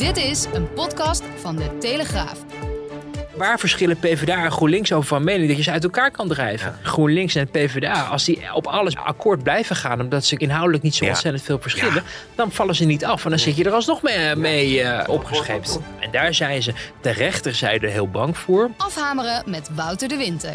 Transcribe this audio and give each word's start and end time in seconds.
Dit 0.00 0.16
is 0.16 0.46
een 0.52 0.72
podcast 0.72 1.22
van 1.36 1.56
de 1.56 1.78
Telegraaf. 1.78 2.44
Waar 3.34 3.58
verschillen 3.58 3.98
PvdA 3.98 4.44
en 4.44 4.50
GroenLinks 4.50 4.92
over 4.92 5.08
van 5.08 5.24
mening 5.24 5.48
dat 5.48 5.56
je 5.56 5.62
ze 5.62 5.70
uit 5.70 5.84
elkaar 5.84 6.10
kan 6.10 6.28
drijven? 6.28 6.78
GroenLinks 6.82 7.34
en 7.34 7.48
PvdA, 7.50 8.02
als 8.02 8.24
die 8.24 8.54
op 8.54 8.66
alles 8.66 8.96
akkoord 8.96 9.42
blijven 9.42 9.76
gaan, 9.76 10.00
omdat 10.00 10.24
ze 10.24 10.36
inhoudelijk 10.36 10.82
niet 10.82 10.94
zo 10.94 11.04
Ja. 11.04 11.10
ontzettend 11.10 11.44
veel 11.44 11.58
verschillen, 11.60 12.02
dan 12.34 12.52
vallen 12.52 12.74
ze 12.74 12.84
niet 12.84 13.04
af 13.04 13.24
en 13.24 13.30
dan 13.30 13.38
zit 13.38 13.56
je 13.56 13.64
er 13.64 13.72
alsnog 13.72 14.02
mee, 14.02 14.36
mee 14.36 14.82
eh, 14.82 15.08
opgescheept. 15.08 15.78
En 16.00 16.10
daar 16.10 16.34
zijn 16.34 16.62
ze 16.62 16.72
de 17.00 17.10
rechterzijde 17.10 17.88
heel 17.88 18.08
bang 18.08 18.38
voor. 18.38 18.70
Afhameren 18.76 19.42
met 19.46 19.68
Wouter 19.74 20.08
de 20.08 20.16
Winter. 20.16 20.54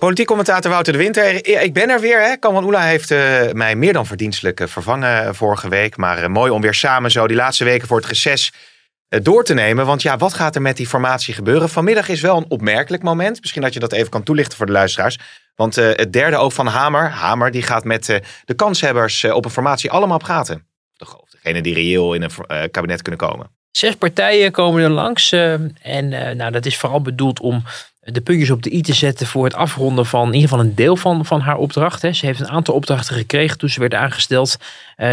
Politiek 0.00 0.26
commentator 0.26 0.70
Wouter 0.70 0.92
de 0.92 0.98
Winter. 0.98 1.46
Ik 1.62 1.72
ben 1.72 1.90
er 1.90 2.00
weer. 2.00 2.20
Hè. 2.20 2.36
Kamal 2.36 2.64
Oela 2.64 2.82
heeft 2.82 3.10
eh, 3.10 3.52
mij 3.52 3.76
meer 3.76 3.92
dan 3.92 4.06
verdienstelijk 4.06 4.60
eh, 4.60 4.66
vervangen 4.66 5.24
eh, 5.24 5.32
vorige 5.32 5.68
week. 5.68 5.96
Maar 5.96 6.30
mooi 6.30 6.50
om 6.50 6.60
weer 6.60 6.74
samen 6.74 7.10
zo 7.10 7.26
die 7.26 7.36
laatste 7.36 7.64
weken 7.64 7.88
voor 7.88 7.96
het 7.96 8.06
reces 8.06 8.52
door 9.08 9.44
te 9.44 9.54
nemen. 9.54 9.86
Want 9.86 10.02
ja, 10.02 10.16
wat 10.16 10.34
gaat 10.34 10.54
er 10.54 10.62
met 10.62 10.76
die 10.76 10.86
formatie 10.86 11.34
gebeuren? 11.34 11.68
Vanmiddag 11.68 12.08
is 12.08 12.20
wel 12.20 12.36
een 12.36 12.44
opmerkelijk 12.48 13.02
moment. 13.02 13.40
Misschien 13.40 13.62
dat 13.62 13.72
je 13.72 13.80
dat 13.80 13.92
even 13.92 14.10
kan 14.10 14.22
toelichten 14.22 14.56
voor 14.56 14.66
de 14.66 14.72
luisteraars. 14.72 15.18
Want 15.54 15.74
het 15.74 16.12
derde 16.12 16.36
oog 16.36 16.52
van 16.52 16.66
Hamer, 16.66 17.10
Hamer, 17.10 17.50
die 17.50 17.62
gaat 17.62 17.84
met 17.84 18.20
de 18.44 18.54
kanshebbers 18.54 19.24
op 19.24 19.44
een 19.44 19.50
formatie 19.50 19.90
allemaal 19.90 20.18
praten. 20.18 20.66
Of 20.98 21.30
degene 21.30 21.62
die 21.62 21.74
reëel 21.74 22.14
in 22.14 22.22
een 22.22 22.70
kabinet 22.70 23.02
kunnen 23.02 23.20
komen. 23.20 23.50
Zes 23.70 23.94
partijen 23.94 24.52
komen 24.52 24.82
er 24.82 24.90
langs 24.90 25.32
en 25.82 26.08
nou, 26.36 26.50
dat 26.50 26.66
is 26.66 26.76
vooral 26.76 27.02
bedoeld 27.02 27.40
om 27.40 27.64
de 28.00 28.20
puntjes 28.20 28.50
op 28.50 28.62
de 28.62 28.74
i 28.74 28.82
te 28.82 28.92
zetten 28.92 29.26
voor 29.26 29.44
het 29.44 29.54
afronden 29.54 30.06
van 30.06 30.26
in 30.26 30.34
ieder 30.34 30.48
geval 30.48 30.64
een 30.64 30.74
deel 30.74 30.96
van, 30.96 31.24
van 31.26 31.40
haar 31.40 31.56
opdracht. 31.56 32.02
Hè. 32.02 32.12
Ze 32.12 32.26
heeft 32.26 32.40
een 32.40 32.48
aantal 32.48 32.74
opdrachten 32.74 33.16
gekregen 33.16 33.58
toen 33.58 33.68
ze 33.68 33.80
werd 33.80 33.94
aangesteld 33.94 34.56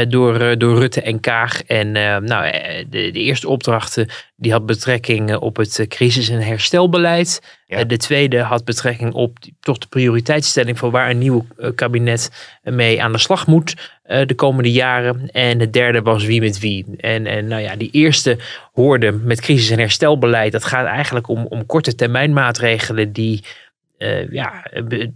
door, 0.07 0.39
eh, 0.39 0.57
door 0.57 0.79
Rutte 0.79 1.01
en 1.01 1.19
Kaag. 1.19 1.63
En 1.63 1.95
eh, 1.95 2.17
nou, 2.17 2.45
eh, 2.45 2.85
de, 2.89 3.11
de 3.11 3.19
eerste 3.19 3.47
opdracht 3.47 3.97
eh, 3.97 4.05
die 4.35 4.51
had 4.51 4.65
betrekking 4.65 5.29
eh, 5.31 5.41
op 5.41 5.55
het 5.55 5.79
eh, 5.79 5.87
crisis- 5.87 6.29
en 6.29 6.41
herstelbeleid. 6.41 7.41
Ja. 7.65 7.77
Eh, 7.77 7.87
de 7.87 7.97
tweede 7.97 8.39
had 8.39 8.65
betrekking 8.65 9.13
op 9.13 9.37
toch 9.59 9.77
de 9.77 9.87
prioriteitsstelling 9.87 10.77
van 10.77 10.91
waar 10.91 11.09
een 11.09 11.17
nieuw 11.17 11.45
eh, 11.57 11.69
kabinet 11.75 12.31
mee 12.63 13.03
aan 13.03 13.11
de 13.11 13.17
slag 13.17 13.47
moet 13.47 13.91
eh, 14.03 14.25
de 14.25 14.35
komende 14.35 14.71
jaren. 14.71 15.29
En 15.31 15.57
de 15.57 15.69
derde 15.69 16.01
was 16.01 16.25
wie 16.25 16.41
met 16.41 16.59
wie. 16.59 16.85
En, 16.97 17.25
en 17.25 17.47
nou 17.47 17.61
ja, 17.61 17.75
die 17.75 17.91
eerste 17.91 18.37
hoorde 18.73 19.11
met 19.11 19.41
crisis- 19.41 19.69
en 19.69 19.79
herstelbeleid. 19.79 20.51
Dat 20.51 20.65
gaat 20.65 20.85
eigenlijk 20.85 21.27
om, 21.27 21.45
om 21.45 21.65
korte 21.65 21.95
termijn 21.95 22.33
maatregelen 22.33 23.11
die 23.13 23.43
eh, 23.97 24.31
ja, 24.31 24.63
eh, 24.63 25.07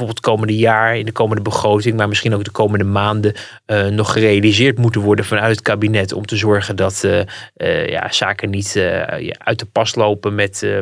bijvoorbeeld 0.00 0.26
het 0.26 0.34
komende 0.34 0.56
jaar, 0.56 0.96
in 0.98 1.04
de 1.04 1.12
komende 1.12 1.42
begroting, 1.42 1.96
maar 1.96 2.08
misschien 2.08 2.34
ook 2.34 2.44
de 2.44 2.50
komende 2.50 2.84
maanden 2.84 3.34
eh, 3.66 3.86
nog 3.86 4.12
gerealiseerd 4.12 4.78
moeten 4.78 5.00
worden 5.00 5.24
vanuit 5.24 5.50
het 5.50 5.62
kabinet. 5.62 6.12
Om 6.12 6.26
te 6.26 6.36
zorgen 6.36 6.76
dat 6.76 7.04
eh, 7.04 7.20
eh, 7.54 7.88
ja, 7.88 8.12
zaken 8.12 8.50
niet 8.50 8.76
uit 9.38 9.58
de 9.58 9.66
pas 9.72 9.94
lopen 9.94 10.34
met, 10.34 10.62
eh, 10.62 10.78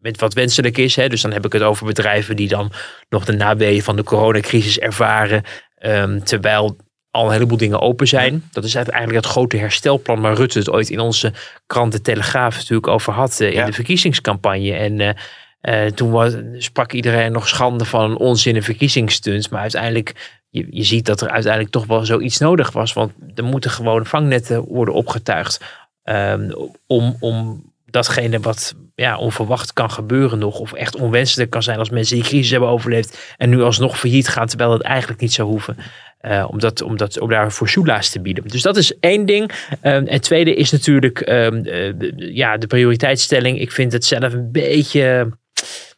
met 0.00 0.20
wat 0.20 0.34
wenselijk 0.34 0.78
is. 0.78 0.96
Hè. 0.96 1.08
Dus 1.08 1.20
dan 1.22 1.32
heb 1.32 1.44
ik 1.46 1.52
het 1.52 1.62
over 1.62 1.86
bedrijven 1.86 2.36
die 2.36 2.48
dan 2.48 2.72
nog 3.08 3.24
de 3.24 3.32
naweeën 3.32 3.82
van 3.82 3.96
de 3.96 4.02
coronacrisis 4.02 4.78
ervaren. 4.78 5.42
ehm, 5.78 6.20
terwijl 6.20 6.76
al 7.10 7.26
een 7.26 7.32
heleboel 7.32 7.56
dingen 7.56 7.80
open 7.80 8.08
zijn. 8.08 8.48
Dat 8.52 8.64
is 8.64 8.74
eigenlijk 8.74 9.14
het 9.14 9.26
grote 9.26 9.56
herstelplan 9.56 10.20
waar 10.20 10.34
Rutte 10.34 10.58
het 10.58 10.70
ooit 10.70 10.90
in 10.90 11.00
onze 11.00 11.32
krant 11.66 11.92
De 11.92 12.00
Telegraaf 12.00 12.56
natuurlijk 12.56 12.88
over 12.88 13.12
had 13.12 13.40
in 13.40 13.52
Ja. 13.52 13.66
de 13.66 13.72
verkiezingscampagne. 13.72 14.72
En 14.72 15.16
eh, 15.62 15.86
toen 15.86 16.10
was, 16.10 16.34
sprak 16.56 16.92
iedereen 16.92 17.32
nog 17.32 17.48
schande 17.48 17.84
van 17.84 18.10
een 18.10 18.16
onzinnig 18.16 18.64
verkiezingsstunt. 18.64 19.50
Maar 19.50 19.60
uiteindelijk, 19.60 20.40
je, 20.48 20.66
je 20.70 20.82
ziet 20.82 21.06
dat 21.06 21.20
er 21.20 21.30
uiteindelijk 21.30 21.72
toch 21.72 21.86
wel 21.86 22.04
zoiets 22.04 22.38
nodig 22.38 22.72
was. 22.72 22.92
Want 22.92 23.12
er 23.34 23.44
moeten 23.44 23.70
gewoon 23.70 24.06
vangnetten 24.06 24.64
worden 24.64 24.94
opgetuigd. 24.94 25.60
ehm, 26.02 26.50
om, 26.86 27.16
om 27.20 27.64
datgene 27.86 28.40
wat 28.40 28.74
ja, 28.94 29.18
onverwacht 29.18 29.72
kan 29.72 29.90
gebeuren 29.90 30.38
nog. 30.38 30.58
Of 30.58 30.72
echt 30.72 30.96
onwenselijk 30.96 31.50
kan 31.50 31.62
zijn 31.62 31.78
als 31.78 31.90
mensen 31.90 32.16
die 32.16 32.24
crisis 32.24 32.50
hebben 32.50 32.68
overleefd. 32.68 33.34
En 33.36 33.50
nu 33.50 33.62
alsnog 33.62 33.98
failliet 33.98 34.28
gaan, 34.28 34.46
terwijl 34.46 34.72
het 34.72 34.82
eigenlijk 34.82 35.20
niet 35.20 35.32
zou 35.32 35.48
hoeven. 35.48 35.76
eh, 36.18 36.46
om, 36.50 36.58
dat, 36.58 36.82
om, 36.82 36.96
dat, 36.96 37.20
om 37.20 37.28
daarvoor 37.28 37.68
soelaas 37.68 38.10
te 38.10 38.20
bieden. 38.20 38.48
Dus 38.48 38.62
dat 38.62 38.76
is 38.76 38.98
één 38.98 39.26
ding. 39.26 39.50
Ehm, 39.80 40.06
en 40.06 40.20
tweede 40.20 40.54
is 40.54 40.70
natuurlijk 40.70 41.20
ehm, 41.20 41.64
eh, 41.64 41.92
ja, 42.16 42.56
de 42.56 42.66
prioriteitsstelling. 42.66 43.60
Ik 43.60 43.72
vind 43.72 43.92
het 43.92 44.04
zelf 44.04 44.32
een 44.32 44.52
beetje 44.52 45.28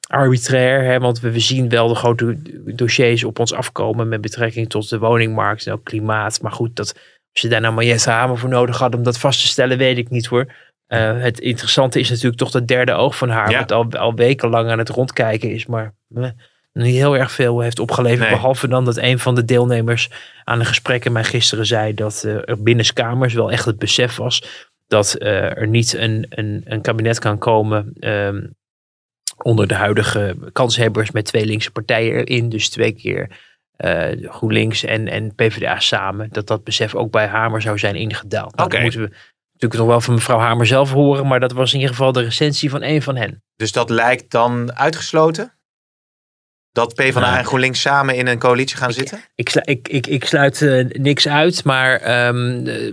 arbitrair. 0.07 0.85
Hè, 0.85 0.99
want 0.99 1.21
we, 1.21 1.41
zien 1.41 1.69
wel 1.69 1.89
de 1.89 1.95
grote 1.95 2.37
dossiers 2.75 3.25
op 3.25 3.39
ons 3.39 3.53
afkomen 3.53 4.09
met 4.09 4.21
betrekking 4.21 4.69
tot 4.69 4.89
de 4.89 4.99
woningmarkt 4.99 5.67
en 5.67 5.73
ook 5.73 5.85
klimaat. 5.85 6.43
Maar 6.43 6.53
goed, 6.53 6.77
dat, 6.77 6.95
als 7.33 7.43
je 7.43 7.49
daar 7.49 7.61
nou 7.61 7.75
Mariette 7.75 8.11
Hamer 8.11 8.39
voor 8.39 8.49
nodig 8.49 8.79
had 8.79 8.95
om 8.95 9.03
dat 9.03 9.19
vast 9.19 9.41
te 9.41 9.47
stellen, 9.47 9.79
weet 9.79 9.99
ik 9.99 10.11
niet 10.11 10.27
hoor. 10.27 10.53
Eh, 10.87 11.21
het 11.21 11.41
interessante 11.41 12.01
is 12.01 12.11
natuurlijk 12.11 12.37
toch 12.37 12.51
dat 12.51 12.69
derde 12.69 12.93
oog 12.93 13.17
van 13.17 13.29
haar. 13.29 13.51
Ja. 13.51 13.59
Wat 13.59 13.73
al, 13.73 13.91
al 13.91 14.15
wekenlang 14.15 14.71
aan 14.71 14.79
het 14.79 14.89
rondkijken 14.89 15.51
is, 15.51 15.67
maar 15.67 15.95
eh, 16.15 16.29
niet 16.73 16.95
heel 16.95 17.17
erg 17.17 17.33
veel 17.33 17.61
heeft 17.61 17.79
opgeleverd. 17.79 18.21
Nee. 18.21 18.31
Behalve 18.31 18.69
dan 18.69 18.85
dat 18.85 18.97
een 18.97 19.19
van 19.19 19.35
de 19.35 19.45
deelnemers 19.45 20.11
aan 20.45 20.59
de 20.59 20.65
gesprekken 20.65 21.13
mij 21.13 21.25
gisteren 21.25 21.67
zei 21.67 21.95
dat 21.95 22.23
eh, 22.25 22.49
er 22.49 22.63
binnenskamers 22.63 23.35
wel 23.35 23.51
echt 23.51 23.65
het 23.65 23.79
besef 23.79 24.17
was 24.17 24.69
dat 24.87 25.17
er 25.19 25.69
niet 25.69 25.95
een, 25.95 26.27
een, 26.29 26.63
een 26.65 26.81
kabinet 26.81 27.19
kan 27.19 27.39
komen 27.39 27.93
ehm, 28.01 28.41
onder 29.43 29.67
de 29.67 29.75
huidige 29.75 30.37
kanshebbers 30.53 31.11
met 31.11 31.25
twee 31.25 31.47
linkse 31.47 31.71
partijen 31.71 32.25
erin. 32.25 32.49
Dus 32.49 32.69
twee 32.69 32.93
keer 32.93 33.31
eh, 33.77 34.31
GroenLinks 34.31 34.85
en, 34.85 35.09
en 35.09 35.35
PvdA 35.35 35.79
samen. 35.81 36.29
Dat 36.33 36.47
dat 36.47 36.65
besef 36.65 36.95
ook 36.95 37.11
bij 37.11 37.27
Hamer 37.27 37.63
zou 37.63 37.79
zijn 37.79 37.95
ingedaald. 37.95 38.57
Nou. 38.57 38.69
Dat 38.69 38.81
moeten 38.81 39.01
we 39.01 39.11
natuurlijk 39.53 39.81
nog 39.81 39.87
wel 39.87 40.01
van 40.01 40.15
mevrouw 40.15 40.39
Hamer 40.39 40.67
zelf 40.67 40.91
horen. 40.91 41.27
Maar 41.27 41.41
dat 41.41 41.53
was 41.53 41.73
in 41.73 41.79
ieder 41.79 41.95
geval 41.95 42.13
de 42.13 42.23
recensie 42.23 42.71
van 42.71 42.83
een 42.83 43.03
van 43.03 43.17
hen. 43.17 43.43
Dus 43.57 43.73
dat 43.73 43.91
lijkt 43.91 44.31
dan 44.31 44.77
uitgesloten? 44.77 45.53
Dat 46.73 46.95
PvdA 46.95 47.21
Nou, 47.21 47.37
en 47.39 47.45
GroenLinks 47.45 47.81
samen 47.81 48.17
in 48.17 48.27
een 48.27 48.39
coalitie 48.39 48.77
gaan 48.77 48.93
zitten? 48.93 49.21
Ik, 49.35 49.55
ik, 49.55 49.89
ik, 49.89 50.07
ik 50.07 50.25
sluit 50.25 50.63
eh, 50.63 50.85
niks 50.89 51.29
uit, 51.29 51.65
maar 51.65 52.01
ehm, 52.01 52.67
eh, 52.67 52.93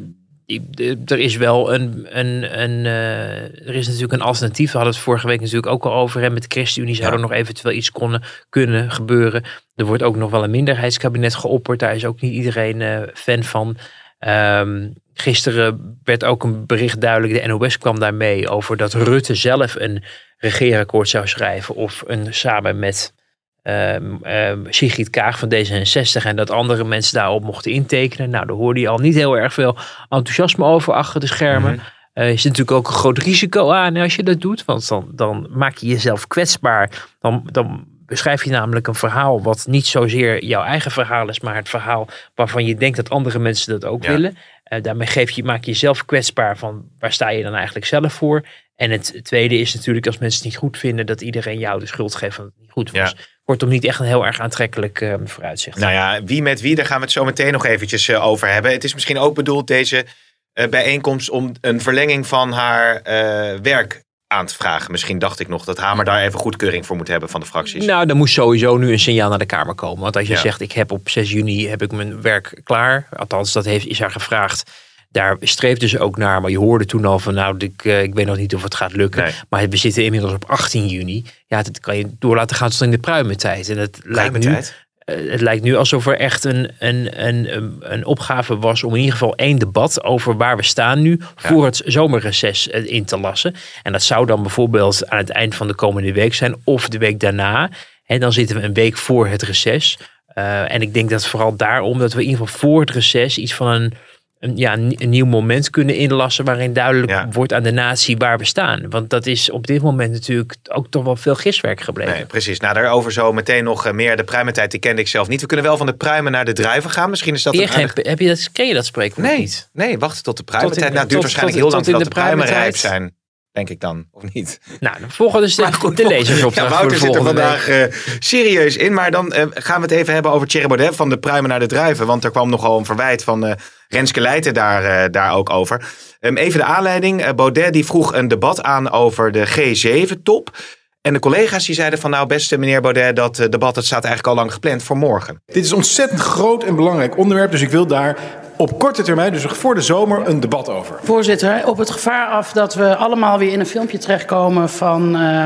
er 1.05 1.19
is 1.19 1.35
wel 1.35 1.73
een, 1.73 2.07
een, 2.09 2.61
een 2.61 2.85
eh, 2.85 3.67
er 3.67 3.75
is 3.75 3.85
natuurlijk 3.85 4.13
een 4.13 4.21
alternatief. 4.21 4.71
We 4.71 4.77
hadden 4.77 4.93
het 4.95 5.03
vorige 5.03 5.27
week 5.27 5.39
natuurlijk 5.39 5.67
ook 5.67 5.85
al 5.85 5.93
over. 5.93 6.21
Hè, 6.21 6.29
met 6.29 6.41
de 6.41 6.55
ChristenUnie 6.55 6.95
zou 6.95 7.07
Ja. 7.07 7.13
er 7.13 7.21
nog 7.21 7.31
eventueel 7.31 7.75
iets 7.75 7.91
konnen, 7.91 8.23
kunnen 8.49 8.91
gebeuren. 8.91 9.43
Er 9.75 9.85
wordt 9.85 10.03
ook 10.03 10.15
nog 10.15 10.31
wel 10.31 10.43
een 10.43 10.51
minderheidskabinet 10.51 11.35
geopperd. 11.35 11.79
Daar 11.79 11.95
is 11.95 12.05
ook 12.05 12.21
niet 12.21 12.33
iedereen 12.33 12.81
eh, 12.81 13.01
fan 13.13 13.43
van. 13.43 13.77
Ehm, 14.19 14.89
gisteren 15.13 15.99
werd 16.03 16.23
ook 16.23 16.43
een 16.43 16.65
bericht 16.65 17.01
duidelijk. 17.01 17.41
De 17.41 17.47
NOS 17.47 17.77
kwam 17.77 17.99
daarmee 17.99 18.49
over 18.49 18.77
dat 18.77 18.93
Rutte 18.93 19.35
zelf 19.35 19.75
een 19.75 20.03
regeerakkoord 20.37 21.09
zou 21.09 21.27
schrijven. 21.27 21.75
Of 21.75 22.03
een 22.07 22.33
samen 22.33 22.79
met 22.79 23.13
ehm 23.61 24.15
ehm, 24.21 24.59
Sigrid 24.69 25.09
Kaag 25.09 25.39
van 25.39 25.53
D66 25.53 26.25
en 26.25 26.35
dat 26.35 26.49
andere 26.49 26.83
mensen 26.83 27.13
daarop 27.17 27.43
mochten 27.43 27.71
intekenen. 27.71 28.29
Nou, 28.29 28.45
daar 28.45 28.55
hoorde 28.55 28.79
je 28.79 28.87
al 28.87 28.97
niet 28.97 29.15
heel 29.15 29.37
erg 29.37 29.53
veel 29.53 29.77
enthousiasme 30.09 30.65
over 30.65 30.93
achter 30.93 31.19
de 31.19 31.27
schermen. 31.27 31.73
Mhm. 31.73 31.81
Eh, 32.13 32.23
er 32.29 32.39
zit 32.39 32.43
natuurlijk 32.43 32.77
ook 32.77 32.87
een 32.87 32.93
groot 32.93 33.17
risico 33.17 33.71
aan 33.71 33.97
als 33.97 34.15
je 34.15 34.23
dat 34.23 34.41
doet, 34.41 34.65
want 34.65 34.87
dan, 34.87 35.07
dan 35.11 35.47
maak 35.49 35.77
je 35.77 35.87
jezelf 35.87 36.27
kwetsbaar. 36.27 37.07
Dan, 37.19 37.43
dan 37.51 37.85
beschrijf 38.05 38.43
je 38.43 38.49
namelijk 38.49 38.87
een 38.87 38.95
verhaal 38.95 39.41
wat 39.41 39.65
niet 39.67 39.85
zozeer 39.85 40.43
jouw 40.45 40.63
eigen 40.63 40.91
verhaal 40.91 41.29
is, 41.29 41.39
maar 41.39 41.55
het 41.55 41.69
verhaal 41.69 42.07
waarvan 42.35 42.65
je 42.65 42.75
denkt 42.75 42.97
dat 42.97 43.09
andere 43.09 43.39
mensen 43.39 43.79
dat 43.79 43.89
ook 43.89 44.03
Ja. 44.03 44.11
willen. 44.11 44.37
Eh, 44.63 44.81
daarmee 44.81 45.07
geef 45.07 45.29
je, 45.29 45.43
maak 45.43 45.63
je 45.63 45.71
jezelf 45.71 46.05
kwetsbaar 46.05 46.57
van 46.57 46.83
waar 46.99 47.13
sta 47.13 47.29
je 47.29 47.43
dan 47.43 47.53
eigenlijk 47.55 47.85
zelf 47.85 48.13
voor. 48.13 48.45
En 48.81 48.91
het 48.91 49.19
tweede 49.23 49.57
is 49.57 49.73
natuurlijk 49.73 50.05
als 50.05 50.17
mensen 50.17 50.37
het 50.43 50.47
niet 50.49 50.57
goed 50.57 50.77
vinden, 50.77 51.05
dat 51.05 51.21
iedereen 51.21 51.59
jou 51.59 51.79
de 51.79 51.85
schuld 51.85 52.15
geeft 52.15 52.35
van 52.35 52.43
dat 52.43 52.53
het 52.53 52.61
niet 52.61 52.71
goed 52.71 52.91
was. 52.91 53.15
Kortom, 53.43 53.69
niet 53.69 53.83
echt 53.85 53.99
een 53.99 54.05
heel 54.05 54.25
erg 54.25 54.39
aantrekkelijk 54.39 55.01
eh, 55.01 55.13
vooruitzicht. 55.23 55.77
Nou 55.77 55.91
ja, 55.91 56.23
wie 56.23 56.41
met 56.41 56.61
wie, 56.61 56.75
daar 56.75 56.85
gaan 56.85 56.97
we 56.97 57.03
het 57.03 57.11
zo 57.11 57.25
meteen 57.25 57.51
nog 57.51 57.65
eventjes 57.65 58.07
eh, 58.07 58.25
over 58.25 58.47
hebben. 58.47 58.71
Het 58.71 58.83
is 58.83 58.93
misschien 58.93 59.17
ook 59.17 59.35
bedoeld, 59.35 59.67
deze 59.67 60.05
eh, 60.53 60.67
bijeenkomst, 60.67 61.29
om 61.29 61.51
een 61.61 61.81
verlenging 61.81 62.27
van 62.27 62.51
haar 62.51 62.95
eh, 62.95 63.59
werk 63.59 64.03
aan 64.27 64.45
te 64.45 64.55
vragen. 64.55 64.91
Misschien 64.91 65.19
dacht 65.19 65.39
ik 65.39 65.47
nog 65.47 65.65
dat 65.65 65.77
Hamer 65.77 66.05
daar 66.05 66.21
even 66.21 66.39
goedkeuring 66.39 66.85
voor 66.85 66.95
moet 66.95 67.07
hebben 67.07 67.29
van 67.29 67.39
de 67.39 67.45
fracties. 67.45 67.85
Nou, 67.85 68.09
er 68.09 68.15
moest 68.15 68.33
sowieso 68.33 68.77
nu 68.77 68.91
een 68.91 68.99
signaal 68.99 69.29
naar 69.29 69.39
de 69.39 69.45
Kamer 69.45 69.75
komen. 69.75 70.01
Want 70.01 70.15
als 70.15 70.27
je 70.27 70.33
Ja. 70.33 70.39
zegt, 70.39 70.61
ik 70.61 70.71
heb 70.71 70.91
op 70.91 71.09
6 71.09 71.31
juni 71.31 71.67
heb 71.67 71.81
ik 71.81 71.91
mijn 71.91 72.21
werk 72.21 72.61
klaar. 72.63 73.07
Althans, 73.15 73.51
dat 73.51 73.65
heeft, 73.65 73.85
is 73.87 73.99
haar 73.99 74.11
gevraagd. 74.11 74.71
Daar 75.11 75.37
streefden 75.39 75.89
ze 75.89 75.99
ook 75.99 76.17
naar. 76.17 76.41
Maar 76.41 76.51
je 76.51 76.57
hoorde 76.57 76.85
toen 76.85 77.05
al 77.05 77.19
van, 77.19 77.33
nou, 77.33 77.55
ik, 77.57 77.85
eh, 77.85 78.03
ik 78.03 78.13
weet 78.13 78.25
nog 78.25 78.37
niet 78.37 78.55
of 78.55 78.63
het 78.63 78.75
gaat 78.75 78.93
lukken. 78.93 79.23
Nee. 79.23 79.33
Maar 79.49 79.69
we 79.69 79.77
zitten 79.77 80.03
inmiddels 80.03 80.33
op 80.33 80.45
18 80.45 80.87
juni. 80.87 81.25
Ja, 81.47 81.61
dat 81.63 81.79
kan 81.79 81.97
je 81.97 82.07
door 82.19 82.35
laten 82.35 82.55
gaan 82.55 82.69
tot 82.69 82.81
in 82.81 82.91
de 82.91 82.97
pruimentijd. 82.97 83.69
En 83.69 83.77
het 83.77 83.99
lijkt 84.03 84.39
nu, 84.39 84.53
eh, 84.53 85.31
het 85.31 85.41
lijkt 85.41 85.63
nu 85.63 85.75
alsof 85.75 86.07
er 86.07 86.17
echt 86.17 86.43
een, 86.43 86.71
een, 86.79 87.27
een, 87.27 87.55
een, 87.55 87.77
een 87.79 88.05
opgave 88.05 88.57
was 88.57 88.83
om 88.83 88.91
in 88.91 88.99
ieder 88.99 89.13
geval 89.13 89.35
één 89.35 89.59
debat 89.59 90.03
over 90.03 90.37
waar 90.37 90.57
we 90.57 90.63
staan 90.63 91.01
nu 91.01 91.19
voor 91.35 91.65
het 91.65 91.81
zomerreces 91.85 92.69
eh, 92.69 92.91
in 92.91 93.05
te 93.05 93.19
lassen. 93.19 93.55
En 93.83 93.91
dat 93.91 94.03
zou 94.03 94.25
dan 94.25 94.41
bijvoorbeeld 94.41 95.09
aan 95.09 95.17
het 95.17 95.29
eind 95.29 95.55
van 95.55 95.67
de 95.67 95.75
komende 95.75 96.13
week 96.13 96.33
zijn 96.33 96.55
of 96.63 96.89
de 96.89 96.97
week 96.97 97.19
daarna. 97.19 97.69
En 98.05 98.19
dan 98.19 98.33
zitten 98.33 98.55
we 98.55 98.63
een 98.63 98.73
week 98.73 98.97
voor 98.97 99.27
het 99.27 99.41
reces. 99.41 99.97
En 100.33 100.81
ik 100.81 100.93
denk 100.93 101.09
dat 101.09 101.27
vooral 101.27 101.55
daarom 101.55 101.99
dat 101.99 102.13
we 102.13 102.21
in 102.21 102.29
ieder 102.29 102.45
geval 102.45 102.59
voor 102.59 102.79
het 102.79 102.89
reces 102.89 103.37
iets 103.37 103.53
van 103.53 103.67
een, 103.67 103.93
een, 104.41 104.57
ja, 104.57 104.73
een, 104.73 104.95
een 104.97 105.09
nieuw 105.09 105.25
moment 105.25 105.69
kunnen 105.69 105.95
inlassen 105.95 106.45
waarin 106.45 106.73
duidelijk 106.73 107.11
Ja. 107.11 107.27
wordt 107.31 107.53
aan 107.53 107.63
de 107.63 107.71
natie 107.71 108.17
waar 108.17 108.37
we 108.37 108.45
staan. 108.45 108.89
Want 108.89 109.09
dat 109.09 109.25
is 109.25 109.49
op 109.51 109.67
dit 109.67 109.81
moment 109.81 110.11
natuurlijk 110.11 110.55
ook 110.69 110.87
toch 110.89 111.03
wel 111.03 111.15
veel 111.15 111.35
giswerk 111.35 111.81
gebleven. 111.81 112.13
Nee, 112.13 112.25
precies. 112.25 112.59
Nou, 112.59 112.73
daarover 112.73 113.11
zo 113.11 113.33
meteen 113.33 113.63
nog 113.63 113.85
eh, 113.85 113.93
meer. 113.93 114.17
De 114.17 114.23
pruimentijd, 114.23 114.71
die 114.71 114.79
kende 114.79 115.01
ik 115.01 115.07
zelf 115.07 115.27
niet. 115.27 115.41
We 115.41 115.47
kunnen 115.47 115.65
wel 115.65 115.77
van 115.77 115.85
de 115.85 115.93
pruimen 115.93 116.31
naar 116.31 116.45
de 116.45 116.53
druiven 116.53 116.89
gaan. 116.89 117.09
Misschien 117.09 117.33
is 117.33 117.43
dat 117.43 117.53
aardig- 117.59 117.93
heb 117.95 118.19
je 118.19 118.27
dat, 118.27 118.51
ken 118.51 118.67
je 118.67 118.73
dat 118.73 118.85
spreekwoord 118.85 119.27
Nee, 119.27 119.37
niet? 119.39 119.69
nee, 119.73 119.97
wacht 119.99 120.23
tot 120.23 120.37
de 120.37 120.43
pruimentijd. 120.43 120.85
in- 120.85 120.91
nou, 120.91 121.01
het 121.01 121.09
duurt 121.09 121.21
tot- 121.21 121.31
waarschijnlijk 121.31 121.63
tot- 121.63 121.71
heel 121.71 121.71
lang 121.71 121.83
tot 121.85 121.93
in 121.93 121.99
de 121.99 122.09
de 122.09 122.21
pruimen 122.21 122.45
rijp 122.45 122.75
zijn. 122.75 123.15
Denk 123.51 123.69
ik 123.69 123.79
dan, 123.79 124.05
of 124.11 124.23
niet? 124.33 124.59
Nou, 124.79 124.99
dan 124.99 125.11
volgen 125.11 125.41
dus 125.41 125.55
de, 125.55 125.73
goed, 125.73 125.97
de 125.97 126.07
lezersopdracht 126.07 126.55
Ja, 126.55 126.77
voor 126.77 126.87
Wouter 126.87 126.97
zit 126.97 127.15
er 127.15 127.23
vandaag 127.23 127.67
eh, 127.67 127.83
serieus 128.19 128.77
in. 128.77 128.93
Maar 128.93 129.11
dan 129.11 129.33
eh, 129.33 129.45
gaan 129.53 129.75
we 129.75 129.81
het 129.81 129.91
even 129.91 130.13
hebben 130.13 130.31
over 130.31 130.47
Thierry 130.47 130.67
Baudet 130.67 130.95
van 130.95 131.09
de 131.09 131.19
pruimen 131.19 131.49
naar 131.49 131.59
de 131.59 131.65
druiven. 131.65 132.05
Want 132.05 132.23
er 132.23 132.31
kwam 132.31 132.49
nogal 132.49 132.77
een 132.77 132.85
verwijt 132.85 133.23
van 133.23 133.45
eh 133.45 133.55
Renske 133.87 134.21
Leijten 134.21 134.53
daar, 134.53 134.83
eh, 134.83 135.09
daar 135.11 135.33
ook 135.33 135.49
over. 135.49 135.85
Ehm, 136.19 136.37
even 136.37 136.59
de 136.59 136.65
aanleiding. 136.65 137.33
Baudet 137.35 137.73
die 137.73 137.85
vroeg 137.85 138.13
een 138.13 138.27
debat 138.27 138.63
aan 138.63 138.91
over 138.91 139.31
de 139.31 139.47
G7-top. 139.47 140.57
En 141.01 141.13
de 141.13 141.19
collega's 141.19 141.65
die 141.65 141.75
zeiden 141.75 141.99
van 141.99 142.09
nou 142.09 142.27
beste 142.27 142.57
meneer 142.57 142.81
Baudet, 142.81 143.15
dat 143.15 143.35
debat 143.35 143.75
dat 143.75 143.85
staat 143.85 144.03
eigenlijk 144.03 144.27
al 144.27 144.43
lang 144.43 144.53
gepland 144.53 144.83
voor 144.83 144.97
morgen. 144.97 145.41
Dit 145.45 145.63
is 145.63 145.69
een 145.69 145.75
ontzettend 145.75 146.19
groot 146.19 146.63
en 146.63 146.75
belangrijk 146.75 147.17
onderwerp, 147.17 147.51
dus 147.51 147.61
ik 147.61 147.69
wil 147.69 147.87
daar 147.87 148.17
op 148.61 148.79
korte 148.79 149.01
termijn, 149.03 149.31
dus 149.31 149.43
voor 149.43 149.75
de 149.75 149.81
zomer, 149.81 150.27
een 150.27 150.39
debat 150.39 150.69
over. 150.69 150.99
Voorzitter, 151.03 151.67
op 151.67 151.77
het 151.77 151.89
gevaar 151.89 152.27
af 152.27 152.51
dat 152.51 152.73
we 152.73 152.95
allemaal 152.95 153.37
weer 153.37 153.51
in 153.51 153.59
een 153.59 153.65
filmpje 153.65 153.97
terechtkomen 153.97 154.69
van 154.69 155.15
eh 155.15 155.45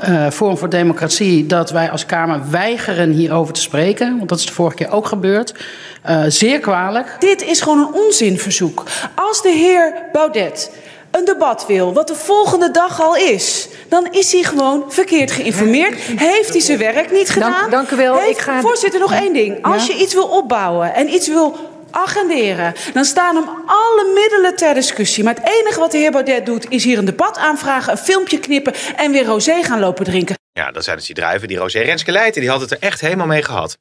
eh, 0.00 0.30
Forum 0.30 0.58
voor 0.58 0.68
Democratie, 0.68 1.46
dat 1.46 1.70
wij 1.70 1.90
als 1.90 2.06
Kamer 2.06 2.40
weigeren 2.50 3.10
hierover 3.10 3.54
te 3.54 3.60
spreken, 3.60 4.16
want 4.16 4.28
dat 4.28 4.38
is 4.38 4.46
de 4.46 4.52
vorige 4.52 4.76
keer 4.76 4.90
ook 4.90 5.06
gebeurd. 5.06 5.54
Eh, 6.02 6.22
zeer 6.28 6.60
kwalijk. 6.60 7.16
Dit 7.18 7.42
is 7.42 7.60
gewoon 7.60 7.78
een 7.78 7.92
onzinverzoek. 8.04 8.82
Als 9.14 9.42
de 9.42 9.48
heer 9.50 9.94
Baudet 10.12 10.70
een 11.10 11.24
debat 11.24 11.64
wil, 11.66 11.92
wat 11.92 12.08
de 12.08 12.14
volgende 12.14 12.70
dag 12.70 13.02
al 13.02 13.16
is, 13.16 13.68
dan 13.88 14.08
is 14.10 14.32
hij 14.32 14.42
gewoon 14.42 14.84
verkeerd 14.88 15.30
geïnformeerd. 15.30 15.94
Heeft 16.16 16.52
hij 16.52 16.60
zijn 16.60 16.78
werk 16.78 17.12
niet 17.12 17.30
gedaan? 17.30 17.70
dank 17.70 17.90
u 17.90 17.96
wel. 17.96 18.16
Heeft- 18.16 18.30
Ik 18.30 18.38
ga- 18.38 18.60
Voorzitter, 18.60 19.00
nog 19.00 19.12
één 19.12 19.32
ding. 19.32 19.62
Als 19.64 19.86
je 19.86 19.94
iets 19.94 20.14
wil 20.14 20.26
opbouwen 20.26 20.94
en 20.94 21.14
iets 21.14 21.28
wil 21.28 21.56
agenderen, 22.04 22.74
dan 22.92 23.04
staan 23.04 23.36
hem 23.36 23.48
alle 23.66 24.12
middelen 24.14 24.56
ter 24.56 24.74
discussie. 24.74 25.24
Maar 25.24 25.34
het 25.34 25.44
enige 25.44 25.80
wat 25.80 25.90
de 25.92 25.98
heer 25.98 26.10
Baudet 26.10 26.46
doet, 26.46 26.70
is 26.70 26.84
hier 26.84 26.98
een 26.98 27.04
debat 27.04 27.38
aanvragen, 27.38 27.92
een 27.92 27.98
filmpje 27.98 28.38
knippen 28.38 28.74
en 28.96 29.12
weer 29.12 29.24
rosé 29.24 29.62
gaan 29.62 29.80
lopen 29.80 30.04
drinken. 30.04 30.36
Ja, 30.52 30.70
dat 30.70 30.84
zijn 30.84 30.96
dus 30.96 31.06
die 31.06 31.14
druiven. 31.14 31.48
Die 31.48 31.56
Rosé 31.56 31.80
Renske 31.80 32.12
Leijten, 32.12 32.40
die 32.40 32.50
had 32.50 32.60
het 32.60 32.70
er 32.70 32.78
echt 32.80 33.00
helemaal 33.00 33.26
mee 33.26 33.42
gehad. 33.42 33.78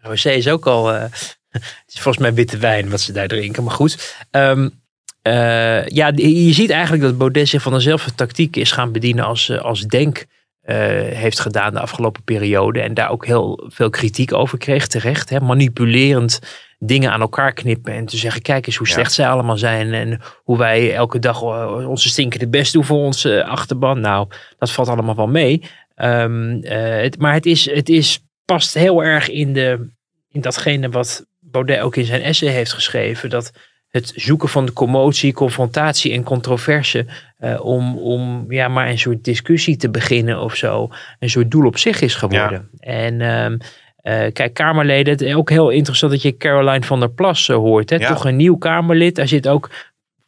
Rosé 0.00 0.30
is 0.30 0.48
ook 0.48 0.66
al. 0.66 0.92
eh, 0.92 1.00
het 1.50 1.62
is 1.86 2.00
volgens 2.00 2.18
mij 2.24 2.34
witte 2.34 2.58
wijn 2.58 2.90
wat 2.90 3.00
ze 3.00 3.12
daar 3.12 3.28
drinken. 3.28 3.64
Maar 3.64 3.74
goed. 3.74 4.16
Ehm, 4.30 4.68
eh, 5.22 5.86
ja, 5.86 6.12
je 6.14 6.52
ziet 6.52 6.70
eigenlijk 6.70 7.02
dat 7.02 7.18
Baudet 7.18 7.48
zich 7.48 7.62
van 7.62 7.72
dezelfde 7.72 8.14
tactiek 8.14 8.56
is 8.56 8.72
gaan 8.72 8.92
bedienen 8.92 9.24
als, 9.24 9.48
eh, 9.48 9.58
als 9.60 9.82
Denk 9.82 10.24
eh, 10.62 10.76
heeft 11.08 11.40
gedaan 11.40 11.72
de 11.72 11.80
afgelopen 11.80 12.22
periode. 12.22 12.80
En 12.80 12.94
daar 12.94 13.10
ook 13.10 13.26
heel 13.26 13.64
veel 13.68 13.90
kritiek 13.90 14.32
over 14.32 14.58
kreeg, 14.58 14.86
terecht. 14.86 15.30
Hè? 15.30 15.40
Manipulerend 15.40 16.38
dingen 16.84 17.12
aan 17.12 17.20
elkaar 17.20 17.52
knippen 17.52 17.92
en 17.92 18.06
te 18.06 18.16
zeggen: 18.16 18.42
kijk 18.42 18.66
eens 18.66 18.76
hoe 18.76 18.86
Ja. 18.86 18.92
slecht 18.92 19.12
zij 19.12 19.28
allemaal 19.28 19.56
zijn. 19.56 19.92
En 19.92 20.20
hoe 20.42 20.58
wij 20.58 20.94
elke 20.94 21.18
dag 21.18 21.42
eh, 21.42 21.88
onze 21.88 22.08
stinkende 22.08 22.48
best 22.48 22.72
doen 22.72 22.84
voor 22.84 22.98
onze 22.98 23.40
eh, 23.40 23.50
achterban. 23.50 24.00
Nou, 24.00 24.28
dat 24.58 24.70
valt 24.70 24.88
allemaal 24.88 25.16
wel 25.16 25.28
mee. 25.28 25.62
Ehm, 25.94 26.60
eh, 26.62 27.02
het, 27.02 27.18
maar 27.18 27.32
het, 27.32 27.46
is, 27.46 27.70
het 27.70 27.88
is, 27.88 28.20
past 28.44 28.74
heel 28.74 29.04
erg 29.04 29.28
in, 29.28 29.52
de, 29.52 29.88
in 30.30 30.40
datgene 30.40 30.88
wat 30.88 31.26
Baudet 31.40 31.80
ook 31.80 31.96
in 31.96 32.04
zijn 32.04 32.22
essay 32.22 32.48
heeft 32.48 32.72
geschreven. 32.72 33.30
Dat 33.30 33.52
het 33.88 34.12
zoeken 34.16 34.48
van 34.48 34.66
de 34.66 34.72
commotie, 34.72 35.32
confrontatie 35.32 36.12
en 36.12 36.22
controverse. 36.22 37.06
om, 37.60 37.98
om 37.98 38.46
ja, 38.48 38.68
maar 38.68 38.88
een 38.88 38.98
soort 38.98 39.24
discussie 39.24 39.76
te 39.76 39.90
beginnen 39.90 40.40
of 40.40 40.54
zo. 40.56 40.88
Een 41.18 41.30
soort 41.30 41.50
doel 41.50 41.66
op 41.66 41.78
zich 41.78 42.00
is 42.00 42.14
geworden. 42.14 42.68
En 42.78 43.20
ehm, 43.20 43.56
eh, 44.02 44.32
kijk, 44.32 44.54
Kamerleden, 44.54 45.12
het 45.12 45.22
is 45.22 45.34
ook 45.34 45.50
heel 45.50 45.70
interessant 45.70 46.12
dat 46.12 46.22
je 46.22 46.36
Caroline 46.36 46.84
van 46.84 47.00
der 47.00 47.10
Plas 47.10 47.48
eh, 47.48 47.56
hoort. 47.56 47.90
Hè? 47.90 47.96
Ja. 47.96 48.08
Toch 48.08 48.24
een 48.24 48.36
nieuw 48.36 48.56
Kamerlid. 48.56 49.14
Daar 49.14 49.28
zit 49.28 49.48
ook 49.48 49.70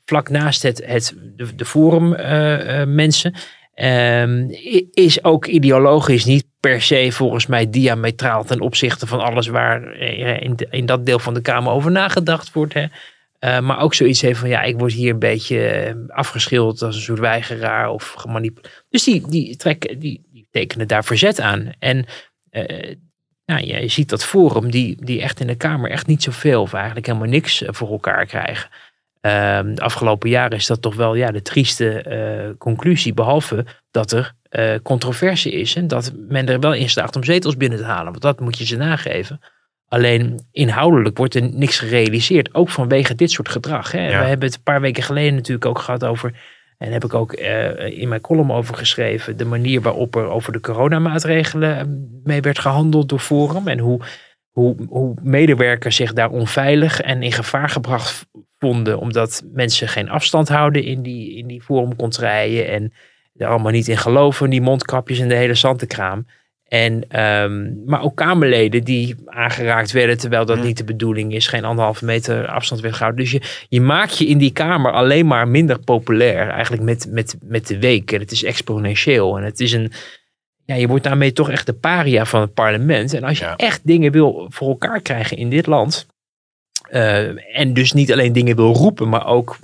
vlak 0.04 0.28
naast 0.28 0.62
het, 0.62 0.82
het, 0.86 1.14
de, 1.36 1.54
de 1.54 1.64
forum 1.64 2.14
eh, 2.14 2.84
mensen. 2.86 3.34
Ehm, 3.74 4.46
is 4.92 5.24
ook 5.24 5.46
ideologisch 5.46 6.24
niet 6.24 6.46
per 6.60 6.82
se 6.82 7.08
volgens 7.12 7.46
mij 7.46 7.70
diametraal 7.70 8.44
ten 8.44 8.60
opzichte 8.60 9.06
van 9.06 9.20
alles 9.20 9.46
waar 9.46 9.96
in, 10.40 10.56
de- 10.56 10.66
in 10.70 10.86
dat 10.86 11.06
deel 11.06 11.18
van 11.18 11.34
de 11.34 11.40
Kamer 11.40 11.72
over 11.72 11.90
nagedacht 11.90 12.52
wordt. 12.52 12.74
Hè. 12.74 12.86
Maar 13.60 13.80
ook 13.80 13.94
zoiets 13.94 14.20
heeft 14.20 14.38
van 14.38 14.48
ja, 14.48 14.62
ik 14.62 14.78
word 14.78 14.92
hier 14.92 15.12
een 15.12 15.18
beetje 15.18 15.94
afgeschilderd 16.08 16.82
als 16.82 16.96
een 16.96 17.02
soort 17.02 17.18
weigeraar 17.18 17.90
of 17.90 18.12
gemanipuleerd. 18.12 18.84
Dus 18.88 19.04
die, 19.04 19.28
die, 19.28 19.56
trekken, 19.56 19.98
die, 19.98 20.28
die 20.32 20.48
tekenen 20.50 20.88
daar 20.88 21.04
verzet 21.04 21.40
aan. 21.40 21.72
En 21.78 22.04
ja, 23.44 23.56
je 23.56 23.88
ziet 23.88 24.08
dat 24.08 24.24
Forum, 24.24 24.70
die, 24.70 25.04
die 25.04 25.22
echt 25.22 25.40
in 25.40 25.46
de 25.46 25.54
Kamer 25.54 25.90
echt 25.90 26.06
niet 26.06 26.22
zoveel 26.22 26.62
of 26.62 26.72
eigenlijk 26.72 27.06
helemaal 27.06 27.28
niks 27.28 27.62
eh, 27.62 27.68
voor 27.72 27.90
elkaar 27.90 28.26
krijgen. 28.26 28.70
Ehm, 29.20 29.74
de 29.74 29.80
afgelopen 29.80 30.30
jaren 30.30 30.56
is 30.56 30.66
dat 30.66 30.82
toch 30.82 30.94
wel 30.94 31.14
ja, 31.14 31.30
de 31.30 31.42
trieste 31.42 32.02
eh, 32.02 32.50
conclusie. 32.58 33.14
Behalve 33.14 33.64
dat 33.90 34.12
er 34.12 34.32
eh, 34.48 34.74
controverse 34.82 35.50
is 35.50 35.76
en 35.76 35.88
dat 35.88 36.12
men 36.28 36.48
er 36.48 36.60
wel 36.60 36.74
in 36.74 36.90
slaagt 36.90 37.16
om 37.16 37.24
zetels 37.24 37.56
binnen 37.56 37.78
te 37.78 37.84
halen. 37.84 38.10
Want 38.10 38.22
dat 38.22 38.40
moet 38.40 38.58
je 38.58 38.66
ze 38.66 38.76
nageven. 38.76 39.40
Alleen 39.88 40.46
inhoudelijk 40.52 41.16
wordt 41.16 41.34
er 41.34 41.52
niks 41.52 41.78
gerealiseerd. 41.78 42.54
Ook 42.54 42.68
vanwege 42.68 43.14
dit 43.14 43.30
soort 43.30 43.48
gedrag. 43.48 43.92
Hè. 43.92 44.08
Ja. 44.08 44.20
We 44.20 44.26
hebben 44.26 44.46
het 44.46 44.56
een 44.56 44.62
paar 44.62 44.80
weken 44.80 45.02
geleden 45.02 45.34
natuurlijk 45.34 45.66
ook 45.66 45.78
gehad 45.78 46.04
over. 46.04 46.32
En 46.84 46.92
heb 46.92 47.04
ik 47.04 47.14
ook 47.14 47.32
eh, 47.32 48.00
in 48.00 48.08
mijn 48.08 48.20
column 48.20 48.52
over 48.52 48.74
geschreven. 48.74 49.36
De 49.36 49.44
manier 49.44 49.80
waarop 49.80 50.16
er 50.16 50.28
over 50.28 50.52
de 50.52 50.60
coronamaatregelen 50.60 51.78
eh, 51.78 51.84
mee 52.24 52.40
werd 52.40 52.58
gehandeld 52.58 53.08
door 53.08 53.18
Forum. 53.18 53.68
En 53.68 53.78
hoe, 53.78 54.00
hoe, 54.50 54.76
hoe 54.88 55.14
medewerkers 55.22 55.96
zich 55.96 56.12
daar 56.12 56.30
onveilig 56.30 57.00
en 57.00 57.22
in 57.22 57.32
gevaar 57.32 57.68
gebracht 57.68 58.26
vonden. 58.58 58.98
Omdat 58.98 59.42
mensen 59.52 59.88
geen 59.88 60.08
afstand 60.08 60.48
houden 60.48 60.82
in 60.82 61.02
die, 61.02 61.36
in 61.36 61.46
die 61.46 61.62
forumcontrijen. 61.62 62.68
En 62.68 62.92
er 63.36 63.46
allemaal 63.46 63.72
niet 63.72 63.88
in 63.88 63.98
geloven. 63.98 64.50
Die 64.50 64.62
mondkapjes 64.62 65.18
en 65.18 65.28
de 65.28 65.34
hele 65.34 65.54
zantenkraam. 65.54 66.26
En, 66.74 67.04
ehm, 67.08 67.84
maar 67.86 68.02
ook 68.02 68.16
Kamerleden 68.16 68.84
die 68.84 69.14
aangeraakt 69.26 69.92
werden 69.92 70.18
terwijl 70.18 70.44
dat 70.46 70.62
niet 70.62 70.76
de 70.76 70.84
bedoeling 70.84 71.34
is. 71.34 71.46
Geen 71.46 71.64
anderhalve 71.64 72.04
meter 72.04 72.46
afstand 72.46 72.80
werd 72.80 72.94
gehouden. 72.94 73.22
Dus 73.22 73.32
je, 73.32 73.64
je 73.68 73.80
maakt 73.80 74.18
je 74.18 74.26
in 74.26 74.38
die 74.38 74.52
Kamer 74.52 74.92
alleen 74.92 75.26
maar 75.26 75.48
minder 75.48 75.78
populair. 75.78 76.48
Eigenlijk 76.48 76.82
met, 76.82 77.06
met, 77.10 77.36
met 77.42 77.66
de 77.66 77.78
week. 77.78 78.12
En 78.12 78.20
het 78.20 78.30
is 78.32 78.44
exponentieel. 78.44 79.36
En 79.38 79.44
het 79.44 79.60
is 79.60 79.72
een... 79.72 79.92
Ja, 80.64 80.74
je 80.74 80.86
wordt 80.88 81.04
daarmee 81.04 81.32
toch 81.32 81.50
echt 81.50 81.66
de 81.66 81.72
paria 81.72 82.24
van 82.24 82.40
het 82.40 82.54
parlement. 82.54 83.14
En 83.14 83.24
als 83.24 83.38
je 83.38 83.44
Ja. 83.44 83.56
echt 83.56 83.80
dingen 83.84 84.12
wil 84.12 84.46
voor 84.48 84.68
elkaar 84.68 85.00
krijgen 85.00 85.36
in 85.36 85.50
dit 85.50 85.66
land. 85.66 86.06
eh, 86.90 87.58
en 87.58 87.74
dus 87.74 87.92
niet 87.92 88.12
alleen 88.12 88.32
dingen 88.32 88.56
wil 88.56 88.72
roepen, 88.74 89.08
maar 89.08 89.26
ook 89.26 89.56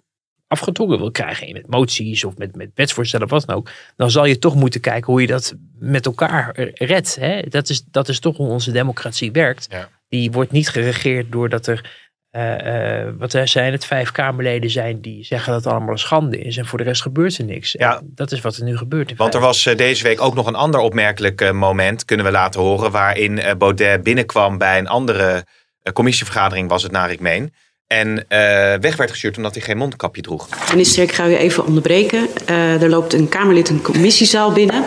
afgetrokken 0.50 0.98
wil 0.98 1.10
krijgen 1.10 1.46
in 1.46 1.52
met 1.52 1.66
moties 1.66 2.24
of 2.24 2.36
met, 2.36 2.56
met 2.56 2.70
wetsvoorstellen 2.74 3.26
of 3.26 3.32
wat 3.32 3.46
dan 3.46 3.56
ook, 3.56 3.70
dan 3.96 4.10
zal 4.10 4.24
je 4.24 4.38
toch 4.38 4.54
moeten 4.54 4.80
kijken 4.80 5.12
hoe 5.12 5.20
je 5.20 5.26
dat 5.26 5.54
met 5.78 6.06
elkaar 6.06 6.52
redt. 6.74 7.16
Hè? 7.20 7.42
Dat, 7.48 7.68
is, 7.68 7.84
dat 7.84 8.08
is 8.08 8.18
toch 8.18 8.36
hoe 8.36 8.48
onze 8.48 8.72
democratie 8.72 9.32
werkt. 9.32 9.66
Ja. 9.70 9.88
Die 10.08 10.30
wordt 10.30 10.50
niet 10.50 10.68
geregeerd 10.68 11.32
doordat 11.32 11.66
er, 11.66 11.90
eh, 12.30 13.00
eh, 13.00 13.14
wat 13.18 13.32
er 13.32 13.48
zijn 13.48 13.72
het, 13.72 13.84
vijf 13.84 14.12
Kamerleden 14.12 14.70
zijn 14.70 15.00
die 15.00 15.24
zeggen 15.24 15.52
dat 15.52 15.64
het 15.64 15.72
allemaal 15.72 15.92
een 15.92 15.98
schande 15.98 16.38
is 16.38 16.56
en 16.56 16.66
voor 16.66 16.78
de 16.78 16.84
rest 16.84 17.02
gebeurt 17.02 17.38
er 17.38 17.44
niks. 17.44 17.72
Ja. 17.72 17.98
En 17.98 18.10
dat 18.14 18.32
is 18.32 18.40
wat 18.40 18.56
er 18.56 18.64
nu 18.64 18.76
gebeurt. 18.76 19.16
Want 19.16 19.34
er 19.34 19.40
was 19.40 19.66
eh, 19.66 19.76
deze 19.76 20.02
week 20.02 20.20
ook 20.20 20.34
nog 20.34 20.46
een 20.46 20.54
ander 20.54 20.80
opmerkelijk 20.80 21.52
moment, 21.52 22.04
kunnen 22.04 22.26
we 22.26 22.32
laten 22.32 22.60
horen, 22.60 22.90
waarin 22.90 23.40
Baudet 23.58 24.02
binnenkwam 24.02 24.58
bij 24.58 24.78
een 24.78 24.88
andere 24.88 25.44
commissievergadering, 25.92 26.68
was 26.68 26.82
het 26.82 26.92
naar 26.92 27.10
ik 27.10 27.20
meen. 27.20 27.52
En 27.90 28.24
eh, 28.28 28.38
weg 28.80 28.96
werd 28.96 29.10
gestuurd 29.10 29.36
omdat 29.36 29.54
hij 29.54 29.62
geen 29.62 29.76
mondkapje 29.76 30.22
droeg. 30.22 30.48
Minister, 30.70 31.02
ik 31.02 31.12
ga 31.12 31.26
u 31.26 31.34
even 31.34 31.66
onderbreken. 31.66 32.28
Eh, 32.46 32.82
er 32.82 32.88
loopt 32.88 33.12
een 33.12 33.28
Kamerlid 33.28 33.68
een 33.68 33.82
commissiezaal 33.82 34.52
binnen. 34.52 34.84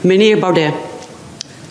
Meneer 0.00 0.38
Baudet, 0.38 0.72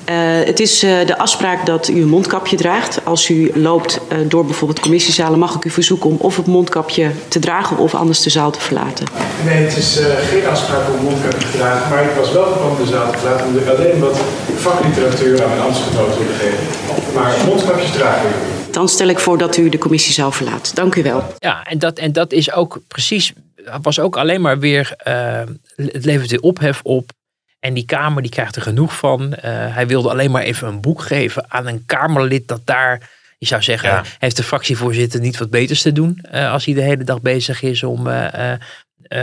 Uh, 0.09 0.15
het 0.45 0.59
is 0.59 0.83
uh, 0.83 1.05
de 1.05 1.17
afspraak 1.17 1.65
dat 1.65 1.87
u 1.87 2.01
een 2.01 2.07
mondkapje 2.07 2.55
draagt. 2.55 2.99
Als 3.03 3.29
u 3.29 3.51
loopt 3.53 3.99
uh, 4.11 4.17
door 4.27 4.45
bijvoorbeeld 4.45 4.79
commissiezalen, 4.79 5.39
mag 5.39 5.55
ik 5.55 5.65
u 5.65 5.69
verzoeken 5.69 6.09
om 6.09 6.17
of 6.19 6.35
het 6.35 6.45
mondkapje 6.45 7.11
te 7.27 7.39
dragen 7.39 7.77
of 7.77 7.95
anders 7.95 8.21
de 8.21 8.29
zaal 8.29 8.51
te 8.51 8.61
verlaten. 8.61 9.05
Nee, 9.45 9.63
het 9.63 9.77
is 9.77 9.99
geen 10.29 10.47
afspraak 10.47 10.87
om 10.89 10.95
een 10.95 11.03
mondkapje 11.03 11.37
te 11.37 11.57
dragen, 11.57 11.89
maar 11.89 12.03
ik 12.03 12.15
was 12.19 12.31
wel 12.31 12.53
van 12.53 12.85
de 12.85 12.91
zaal 12.91 13.11
te 13.11 13.17
verlaten 13.17 13.45
omdat 13.45 13.61
ik 13.61 13.69
alleen 13.69 13.99
wat 13.99 14.17
vakliteratuur 14.55 15.43
aan 15.43 15.49
mijn 15.49 15.61
ambtsgenoten 15.61 16.17
wilde 16.17 16.33
geven. 16.33 16.65
Maar 17.13 17.35
mondkapjes 17.45 17.91
dragen 17.91 18.29
u. 18.29 18.54
Dan 18.75 18.89
stel 18.89 19.07
ik 19.07 19.19
voor 19.19 19.37
dat 19.37 19.57
u 19.57 19.69
de 19.69 19.77
commissie 19.77 20.23
verlaat. 20.29 20.75
Dank 20.75 20.95
u 20.95 21.03
wel. 21.03 21.33
Ja, 21.37 21.63
en 21.63 21.79
dat, 21.79 21.99
en 21.99 22.11
dat 22.11 22.31
is 22.31 22.51
ook 22.51 22.79
precies, 22.87 23.33
was 23.81 23.99
ook 23.99 24.17
alleen 24.17 24.41
maar 24.41 24.59
weer, 24.59 24.95
uh, 25.07 25.41
het 25.75 26.05
levert 26.05 26.29
weer 26.29 26.41
ophef 26.41 26.79
op. 26.83 27.11
En 27.59 27.73
die 27.73 27.85
Kamer 27.85 28.21
die 28.21 28.31
krijgt 28.31 28.55
er 28.55 28.61
genoeg 28.61 28.95
van. 28.95 29.21
Uh, 29.21 29.31
hij 29.75 29.87
wilde 29.87 30.09
alleen 30.09 30.31
maar 30.31 30.41
even 30.41 30.67
een 30.67 30.81
boek 30.81 31.01
geven 31.01 31.45
aan 31.47 31.67
een 31.67 31.83
Kamerlid 31.85 32.47
dat 32.47 32.61
daar, 32.65 33.09
je 33.37 33.45
zou 33.45 33.61
zeggen, 33.61 33.89
ja. 33.89 34.03
heeft 34.19 34.37
de 34.37 34.43
fractievoorzitter 34.43 35.19
niet 35.19 35.37
wat 35.37 35.49
beters 35.49 35.81
te 35.81 35.91
doen. 35.91 36.25
Uh, 36.33 36.51
als 36.51 36.65
hij 36.65 36.73
de 36.73 36.81
hele 36.81 37.03
dag 37.03 37.21
bezig 37.21 37.61
is 37.61 37.83
om, 37.83 38.07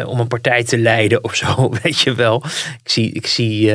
om 0.07 0.21
een 0.21 0.29
partij 0.29 0.65
te 0.65 0.79
leiden 0.79 1.25
of 1.25 1.35
zo, 1.35 1.71
weet 1.83 2.01
je 2.01 2.15
wel. 2.15 2.45
Ik 2.83 2.91
zie, 2.91 3.13
ik 3.13 3.27
zie 3.27 3.73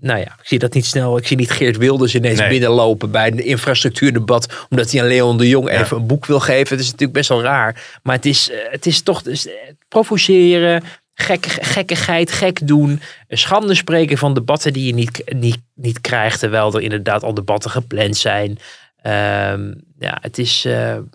nou 0.00 0.18
ja, 0.18 0.26
ik 0.26 0.46
zie 0.46 0.58
dat 0.58 0.74
niet 0.74 0.86
snel. 0.86 1.16
Ik 1.16 1.26
zie 1.26 1.36
niet 1.36 1.50
Geert 1.50 1.76
Wilders 1.76 2.14
ineens 2.14 2.38
nee. 2.38 2.48
binnenlopen 2.48 3.10
bij 3.10 3.26
een 3.26 3.44
infrastructuurdebat. 3.44 4.66
Omdat 4.70 4.90
hij 4.90 5.00
aan 5.00 5.08
Leon 5.08 5.38
de 5.38 5.48
Jong 5.48 5.70
even 5.70 5.96
een 5.96 6.06
boek 6.06 6.26
wil 6.26 6.40
geven. 6.40 6.76
Het 6.76 6.84
is 6.84 6.90
natuurlijk 6.90 7.12
best 7.12 7.28
wel 7.28 7.42
raar. 7.42 7.98
Maar 8.02 8.14
het 8.14 8.26
is, 8.26 8.50
het 8.70 8.86
is 8.86 9.02
toch 9.02 9.22
dus, 9.22 9.48
provoceren, 9.88 10.82
gek, 11.14 11.46
gekkigheid, 11.46 12.32
gek 12.32 12.66
doen. 12.66 13.00
Schande 13.28 13.74
spreken 13.74 14.18
van 14.18 14.34
debatten 14.34 14.72
die 14.72 14.86
je 14.86 14.94
niet, 14.94 15.22
niet, 15.26 15.58
niet 15.74 16.00
krijgt. 16.00 16.38
Terwijl 16.38 16.74
er 16.74 16.82
inderdaad 16.82 17.22
al 17.22 17.34
debatten 17.34 17.70
gepland 17.70 18.16
zijn. 18.16 18.48
Um, 18.50 19.74
ja, 19.98 20.18
het 20.20 20.38
is, 20.38 20.64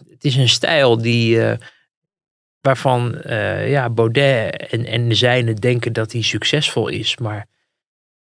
het 0.09 0.23
is 0.23 0.35
een 0.35 0.49
stijl 0.49 1.01
die. 1.01 1.39
Waarvan 2.63 3.21
uh, 3.25 3.69
ja, 3.69 3.89
Baudet 3.89 4.67
en, 4.69 4.85
en 4.85 5.09
de 5.09 5.15
zijnen 5.15 5.55
denken 5.55 5.93
dat 5.93 6.11
hij 6.11 6.21
succesvol 6.21 6.87
is. 6.87 7.17
Maar 7.17 7.45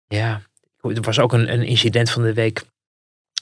ja, 0.06 0.40
er 0.80 1.00
was 1.00 1.18
ook 1.18 1.32
een, 1.32 1.52
een 1.52 1.62
incident 1.62 2.10
van 2.10 2.22
de 2.22 2.32
week. 2.32 2.62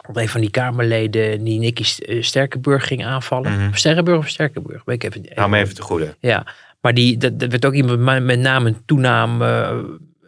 Dat 0.06 0.16
een 0.16 0.28
van 0.28 0.40
die 0.40 0.50
Kamerleden 0.50 1.44
die 1.44 1.58
Nicky 1.58 1.84
Sterkenburg 2.20 2.86
ging 2.86 3.04
aanvallen. 3.04 3.52
Mm 3.52 3.58
-hmm. 3.58 3.74
Sterrenburg 3.74 4.18
of 4.18 4.28
Sterkenburg? 4.28 4.84
Weet 4.84 5.04
ik 5.04 5.14
even, 5.14 5.30
Hou 5.34 5.50
me 5.50 5.58
even 5.58 5.74
te 5.74 5.82
goede. 5.82 6.16
Ja, 6.20 6.46
maar 6.80 6.94
die, 6.94 7.16
dat, 7.16 7.38
dat 7.38 7.50
werd 7.50 7.64
ook 7.64 7.74
iemand 7.74 8.24
met 8.24 8.38
naam 8.38 8.66
en 8.66 8.82
toenaam 8.84 9.42
uh, 9.42 9.78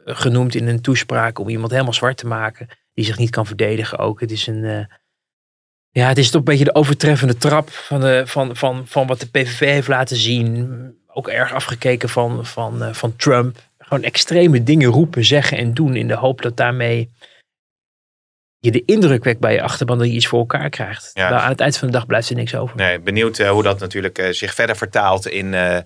genoemd 0.05 0.55
in 0.55 0.69
een 0.69 0.81
toespraak. 0.81 1.39
Om 1.39 1.49
iemand 1.49 1.71
helemaal 1.71 1.93
zwart 1.93 2.17
te 2.17 2.27
maken. 2.27 2.69
Die 2.95 3.05
zich 3.05 3.19
niet 3.19 3.31
kan 3.31 3.47
verdedigen 3.47 3.99
ook. 3.99 4.21
Het 4.21 4.31
is 4.31 4.47
een... 4.47 4.63
Uh, 4.63 4.85
ja, 5.95 6.09
het 6.09 6.19
is 6.19 6.31
toch 6.31 6.39
een 6.39 6.45
beetje 6.45 6.65
de 6.65 6.75
overtreffende 6.75 7.37
trap 7.37 7.71
van, 7.71 8.01
de, 8.01 8.23
van, 8.27 8.57
van, 8.57 8.83
van 8.87 9.07
wat 9.07 9.21
de 9.21 9.27
PVV 9.27 9.59
heeft 9.59 9.89
laten 9.89 10.17
zien. 10.17 10.95
Ook 11.07 11.29
erg 11.29 11.53
afgekeken 11.53 12.09
van, 12.09 12.47
van, 12.47 12.83
uh, 12.83 12.93
van 12.93 13.17
Trump 13.17 13.59
gewoon 13.79 14.03
extreme 14.03 14.63
dingen 14.63 14.91
roepen, 14.91 15.25
zeggen 15.25 15.59
en 15.59 15.75
doen. 15.75 15.97
In 15.97 16.09
de 16.09 16.15
hoop 16.15 16.43
dat 16.43 16.57
daarmee 16.57 17.11
je 18.59 18.71
de 18.71 18.83
indruk 18.85 19.25
wekt 19.25 19.41
bij 19.41 19.53
je 19.53 19.63
achterban 19.63 19.99
dat 19.99 20.07
je 20.07 20.13
iets 20.13 20.27
voor 20.27 20.39
elkaar 20.39 20.71
krijgt. 20.71 21.11
Ja. 21.13 21.31
Maar 21.31 21.41
aan 21.41 21.51
het 21.51 21.61
eind 21.61 21.77
van 21.77 21.87
de 21.89 21.95
dag 21.95 22.07
blijft 22.07 22.29
er 22.29 22.37
niks 22.37 22.55
over. 22.55 22.77
Nee, 22.77 23.01
benieuwd 23.01 23.39
uh, 23.39 23.51
hoe 23.51 23.63
dat 23.63 23.81
natuurlijk 23.81 24.19
uh, 24.19 24.31
zich 24.31 24.55
verder 24.55 24.77
vertaalt 24.77 25.27
in, 25.27 25.53
uh, 25.53 25.79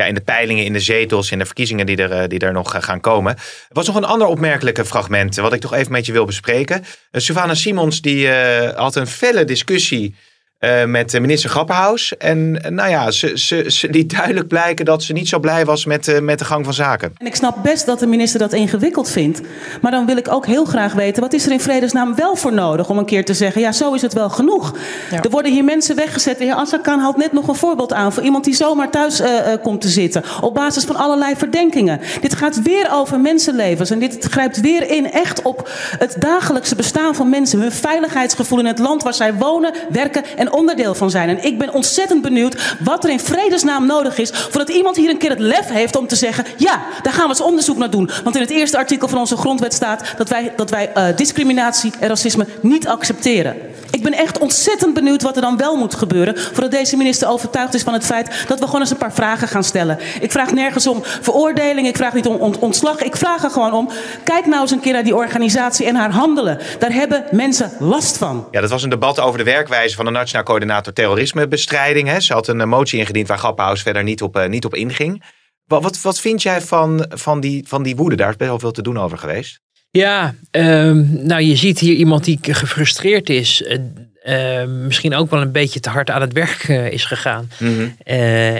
ja, 0.00 0.08
in 0.08 0.14
de 0.14 0.20
peilingen, 0.20 0.64
in 0.64 0.72
de 0.72 0.80
zetels, 0.80 1.30
in 1.30 1.38
de 1.38 1.46
verkiezingen 1.46 1.86
die 1.86 1.96
er, 1.96 2.28
die 2.28 2.38
er 2.38 2.52
nog 2.52 2.84
gaan 2.84 3.00
komen. 3.00 3.34
Er 3.36 3.42
was 3.68 3.86
nog 3.86 3.96
een 3.96 4.04
ander 4.04 4.26
opmerkelijke 4.26 4.84
fragment 4.84 5.36
wat 5.36 5.52
ik 5.52 5.60
toch 5.60 5.74
even 5.74 5.92
met 5.92 6.06
je 6.06 6.12
wil 6.12 6.24
bespreken. 6.24 6.84
Savannah 7.12 7.56
Simons 7.56 8.00
die 8.00 8.28
had 8.74 8.96
een 8.96 9.06
felle 9.06 9.44
discussie 9.44 10.14
uh, 10.60 10.84
met 10.84 11.20
minister 11.20 11.50
Grapperhaus. 11.50 12.16
En 12.16 12.50
nou 12.68 12.90
ja, 12.90 13.10
ze, 13.10 13.38
ze, 13.38 13.64
ze 13.66 13.90
liet 13.90 14.16
duidelijk 14.16 14.48
blijken 14.48 14.84
dat 14.84 15.02
ze 15.02 15.12
niet 15.12 15.28
zo 15.28 15.38
blij 15.38 15.64
was 15.64 15.84
met, 15.84 16.08
uh, 16.08 16.18
met 16.18 16.38
de 16.38 16.44
gang 16.44 16.64
van 16.64 16.74
zaken. 16.74 17.12
En 17.18 17.26
ik 17.26 17.34
snap 17.34 17.62
best 17.62 17.86
dat 17.86 17.98
de 17.98 18.06
minister 18.06 18.38
dat 18.38 18.52
ingewikkeld 18.52 19.10
vindt. 19.10 19.40
Maar 19.80 19.90
dan 19.90 20.06
wil 20.06 20.16
ik 20.16 20.32
ook 20.32 20.46
heel 20.46 20.64
graag 20.64 20.92
weten, 20.92 21.22
wat 21.22 21.32
is 21.32 21.46
er 21.46 21.52
in 21.52 21.60
vredesnaam 21.60 22.14
wel 22.14 22.36
voor 22.36 22.52
nodig 22.52 22.88
om 22.88 22.98
een 22.98 23.04
keer 23.04 23.24
te 23.24 23.34
zeggen, 23.34 23.60
ja, 23.60 23.72
zo 23.72 23.92
is 23.92 24.02
het 24.02 24.12
wel 24.12 24.30
genoeg. 24.30 24.74
Ja. 25.10 25.22
Er 25.22 25.30
worden 25.30 25.52
hier 25.52 25.64
mensen 25.64 25.96
weggezet. 25.96 26.38
De 26.38 26.44
heer 26.44 26.54
Assakan 26.54 27.00
haalt 27.00 27.16
net 27.16 27.32
nog 27.32 27.48
een 27.48 27.54
voorbeeld 27.54 27.92
aan 27.92 28.12
voor 28.12 28.22
iemand 28.22 28.44
die 28.44 28.54
zomaar 28.54 28.90
thuis 28.90 29.20
uh, 29.20 29.28
komt 29.62 29.80
te 29.80 29.88
zitten. 29.88 30.24
Op 30.40 30.54
basis 30.54 30.84
van 30.84 30.96
allerlei 30.96 31.36
verdenkingen. 31.36 32.00
Dit 32.20 32.34
gaat 32.34 32.62
weer 32.62 32.88
over 32.92 33.20
mensenlevens. 33.20 33.90
En 33.90 33.98
dit 33.98 34.26
grijpt 34.30 34.60
weer 34.60 34.90
in 34.90 35.10
echt 35.10 35.42
op 35.42 35.70
het 35.98 36.16
dagelijkse 36.18 36.74
bestaan 36.74 37.14
van 37.14 37.28
mensen. 37.28 37.60
Hun 37.60 37.72
veiligheidsgevoel 37.72 38.58
in 38.58 38.66
het 38.66 38.78
land 38.78 39.02
waar 39.02 39.14
zij 39.14 39.34
wonen, 39.34 39.74
werken 39.90 40.24
en 40.36 40.49
onderdeel 40.52 40.94
van 40.94 41.10
zijn. 41.10 41.28
En 41.28 41.44
ik 41.44 41.58
ben 41.58 41.72
ontzettend 41.72 42.22
benieuwd 42.22 42.76
wat 42.80 43.04
er 43.04 43.10
in 43.10 43.20
vredesnaam 43.20 43.86
nodig 43.86 44.18
is. 44.18 44.30
voordat 44.30 44.68
iemand 44.68 44.96
hier 44.96 45.10
een 45.10 45.18
keer 45.18 45.30
het 45.30 45.38
lef 45.38 45.68
heeft 45.68 45.96
om 45.96 46.06
te 46.06 46.16
zeggen: 46.16 46.44
ja, 46.56 46.82
daar 47.02 47.12
gaan 47.12 47.22
we 47.22 47.28
eens 47.28 47.40
onderzoek 47.40 47.76
naar 47.76 47.90
doen. 47.90 48.10
Want 48.24 48.36
in 48.36 48.42
het 48.42 48.50
eerste 48.50 48.76
artikel 48.76 49.08
van 49.08 49.18
onze 49.18 49.36
grondwet 49.36 49.74
staat 49.74 50.14
dat 50.16 50.28
wij, 50.28 50.52
dat 50.56 50.70
wij 50.70 50.90
uh, 50.96 51.16
discriminatie 51.16 51.92
en 52.00 52.08
racisme 52.08 52.46
niet 52.60 52.88
accepteren. 52.88 53.56
Ik 53.90 54.02
ben 54.02 54.12
echt 54.12 54.38
ontzettend 54.38 54.94
benieuwd 54.94 55.22
wat 55.22 55.36
er 55.36 55.42
dan 55.42 55.56
wel 55.56 55.76
moet 55.76 55.94
gebeuren. 55.94 56.38
voordat 56.38 56.70
deze 56.70 56.96
minister 56.96 57.28
overtuigd 57.28 57.74
is 57.74 57.82
van 57.82 57.92
het 57.92 58.04
feit 58.04 58.44
dat 58.48 58.58
we 58.58 58.64
gewoon 58.64 58.80
eens 58.80 58.90
een 58.90 58.96
paar 58.96 59.12
vragen 59.12 59.48
gaan 59.48 59.64
stellen. 59.64 59.98
Ik 60.20 60.30
vraag 60.30 60.52
nergens 60.52 60.86
om 60.86 61.00
veroordeling, 61.02 61.86
ik 61.86 61.96
vraag 61.96 62.12
niet 62.12 62.26
om 62.26 62.36
ont 62.36 62.58
ontslag. 62.58 63.02
Ik 63.02 63.16
vraag 63.16 63.44
er 63.44 63.50
gewoon 63.50 63.72
om: 63.72 63.88
kijk 64.24 64.46
nou 64.46 64.62
eens 64.62 64.70
een 64.70 64.80
keer 64.80 64.92
naar 64.92 65.04
die 65.04 65.16
organisatie 65.16 65.86
en 65.86 65.94
haar 65.94 66.10
handelen. 66.10 66.58
Daar 66.78 66.92
hebben 66.92 67.24
mensen 67.30 67.70
last 67.78 68.16
van. 68.16 68.46
Ja, 68.50 68.60
dat 68.60 68.70
was 68.70 68.82
een 68.82 68.90
debat 68.90 69.20
over 69.20 69.38
de 69.38 69.44
werkwijze 69.44 69.96
van 69.96 70.04
de 70.04 70.10
Nationale 70.10 70.39
coördinator 70.42 70.92
terrorismebestrijding. 70.92 72.08
Hè. 72.08 72.20
Ze 72.20 72.32
had 72.32 72.48
een 72.48 72.68
motie 72.68 72.98
ingediend 72.98 73.28
waar 73.28 73.38
Grappenhaus 73.38 73.82
verder 73.82 74.02
niet 74.02 74.22
op, 74.22 74.36
uh, 74.36 74.46
niet 74.46 74.64
op 74.64 74.74
inging. 74.74 75.24
Wat, 75.64 75.82
wat, 75.82 76.00
wat 76.00 76.20
vind 76.20 76.42
jij 76.42 76.60
van, 76.60 77.06
van, 77.08 77.40
die, 77.40 77.64
van 77.68 77.82
die 77.82 77.96
woede? 77.96 78.16
Daar 78.16 78.30
is 78.30 78.36
best 78.36 78.50
wel 78.50 78.58
veel 78.58 78.70
te 78.70 78.82
doen 78.82 78.98
over 78.98 79.18
geweest. 79.18 79.60
Ja, 79.90 80.34
um, 80.50 81.26
nou 81.26 81.42
je 81.42 81.56
ziet 81.56 81.78
hier 81.78 81.94
iemand 81.94 82.24
die 82.24 82.38
gefrustreerd 82.40 83.30
is. 83.30 83.62
Uh, 83.62 83.78
uh, 84.24 84.64
misschien 84.64 85.14
ook 85.14 85.30
wel 85.30 85.40
een 85.40 85.52
beetje 85.52 85.80
te 85.80 85.90
hard 85.90 86.10
aan 86.10 86.20
het 86.20 86.32
werk 86.32 86.68
uh, 86.68 86.92
is 86.92 87.04
gegaan. 87.04 87.50
Mm 87.58 87.76
-hmm. 87.76 87.94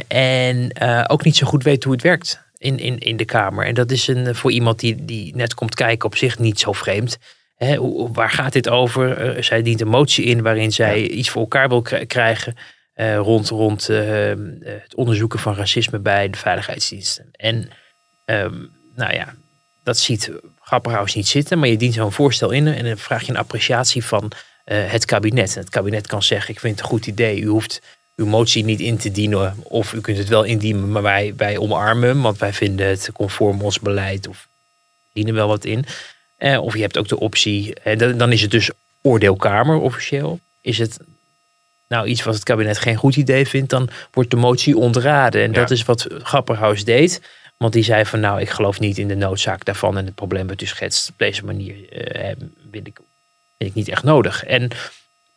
en 0.09 0.81
ook 1.09 1.25
niet 1.25 1.37
zo 1.37 1.47
goed 1.47 1.63
weet 1.63 1.85
hoe 1.85 1.93
het 1.93 2.03
werkt 2.03 2.41
in, 2.59 2.79
in, 2.79 2.99
in 2.99 3.17
de 3.17 3.25
Kamer. 3.25 3.67
En 3.67 3.75
dat 3.75 3.91
is 3.91 4.09
een, 4.09 4.35
voor 4.35 4.53
iemand 4.53 4.81
die, 4.81 5.05
die 5.05 5.37
net 5.37 5.55
komt 5.55 5.75
kijken 5.75 6.07
op 6.07 6.17
zich 6.17 6.39
niet 6.39 6.61
zo 6.61 6.73
vreemd. 6.73 7.19
Hè, 7.65 7.79
waar 8.13 8.31
gaat 8.31 8.53
dit 8.53 8.69
over? 8.69 9.37
Uh, 9.37 9.43
zij 9.43 9.63
dient 9.63 9.81
een 9.81 9.89
motie 9.89 10.25
in 10.25 10.43
waarin 10.43 10.73
zij 10.73 11.01
ja. 11.01 11.09
iets 11.09 11.31
voor 11.31 11.41
elkaar 11.41 11.69
wil 11.69 11.83
krijgen 12.07 12.55
uh, 12.97 13.17
rond, 13.17 13.49
rond 13.49 13.89
uh, 13.89 13.99
het 14.65 14.95
onderzoeken 14.95 15.39
van 15.39 15.55
racisme 15.55 15.99
bij 15.99 16.31
de 16.31 16.39
veiligheidsdiensten. 16.39 17.29
En 17.33 17.71
um, 18.25 18.71
nou 18.95 19.13
ja, 19.13 19.35
dat 19.83 19.99
ziet 19.99 20.33
Grapperhaus 20.61 21.15
niet 21.15 21.29
zitten, 21.29 21.59
maar 21.59 21.69
je 21.69 21.77
dient 21.77 21.95
zo'n 21.95 22.13
voorstel 22.13 22.51
in 22.51 22.67
en 22.67 22.85
dan 22.85 22.97
vraag 22.97 23.23
je 23.23 23.31
een 23.31 23.39
appreciatie 23.39 24.05
van 24.05 24.33
het 24.65 25.05
kabinet. 25.05 25.55
En 25.55 25.61
het 25.61 25.71
kabinet 25.71 26.07
kan 26.07 26.23
zeggen, 26.23 26.55
ik 26.55 26.61
vind 26.61 26.75
het 26.75 26.85
een 26.85 26.91
goed 26.91 27.07
idee, 27.07 27.41
u 27.41 27.47
hoeft 27.47 27.83
uw 28.17 28.27
motie 28.27 28.65
niet 28.65 28.81
in 28.81 28.99
te 28.99 29.11
dienen 29.11 29.55
of 29.63 29.93
u 29.93 30.01
kunt 30.01 30.19
het 30.19 30.29
wel 30.29 30.43
indienen, 30.43 30.93
maar 30.93 31.03
wij, 31.03 31.35
wij 31.37 31.59
omarmen 31.59 32.09
hem, 32.09 32.23
want 32.23 32.39
wij 32.39 32.53
vinden 32.53 32.87
het 32.87 33.11
conform 33.13 33.63
ons 33.63 33.81
beleid 33.81 34.29
of 34.29 34.49
dienen 35.13 35.35
wel 35.35 35.49
wat 35.49 35.65
in. 35.65 35.85
Uh, 36.41 36.63
of 36.63 36.75
je 36.75 36.81
hebt 36.81 36.99
ook 36.99 37.09
de 37.09 37.21
optie, 37.21 37.75
en 37.75 37.99
dan, 37.99 38.19
dan 38.19 38.33
is 38.33 38.43
het 38.43 38.51
dus 38.51 38.71
oordeelkamer 39.03 39.77
officieel. 39.77 40.41
Is 40.61 40.79
het 40.79 40.99
nou 41.87 42.07
iets 42.07 42.23
wat 42.23 42.35
het 42.35 42.43
kabinet 42.43 42.79
geen 42.79 42.97
goed 42.97 43.17
idee 43.17 43.47
vindt, 43.47 43.71
dan 43.71 43.89
wordt 44.13 44.31
de 44.31 44.37
motie 44.37 44.77
ontraden. 44.77 45.43
En 45.43 45.53
ja. 45.53 45.61
dat 45.61 45.71
is 45.71 45.85
wat 45.85 46.07
Grapperhaus 46.23 46.85
deed. 46.85 47.21
Want 47.57 47.73
die 47.73 47.83
zei 47.83 48.07
van 48.07 48.21
nou, 48.21 48.41
ik 48.41 48.51
geloof 48.51 48.81
niet 48.81 48.99
in 48.99 49.09
de 49.09 49.15
noodzaak 49.15 49.65
daarvan. 49.65 49.99
En 49.99 50.05
het 50.05 50.15
probleem 50.15 50.47
dat 50.47 50.61
u 50.61 50.67
schetst 50.67 51.09
op 51.09 51.15
deze 51.19 51.45
manier 51.45 51.75
uh, 51.75 52.31
vind, 52.71 52.87
ik, 52.87 52.99
vind 53.59 53.71
ik 53.71 53.75
niet 53.75 53.89
echt 53.89 54.03
nodig. 54.03 54.45
En 54.45 54.71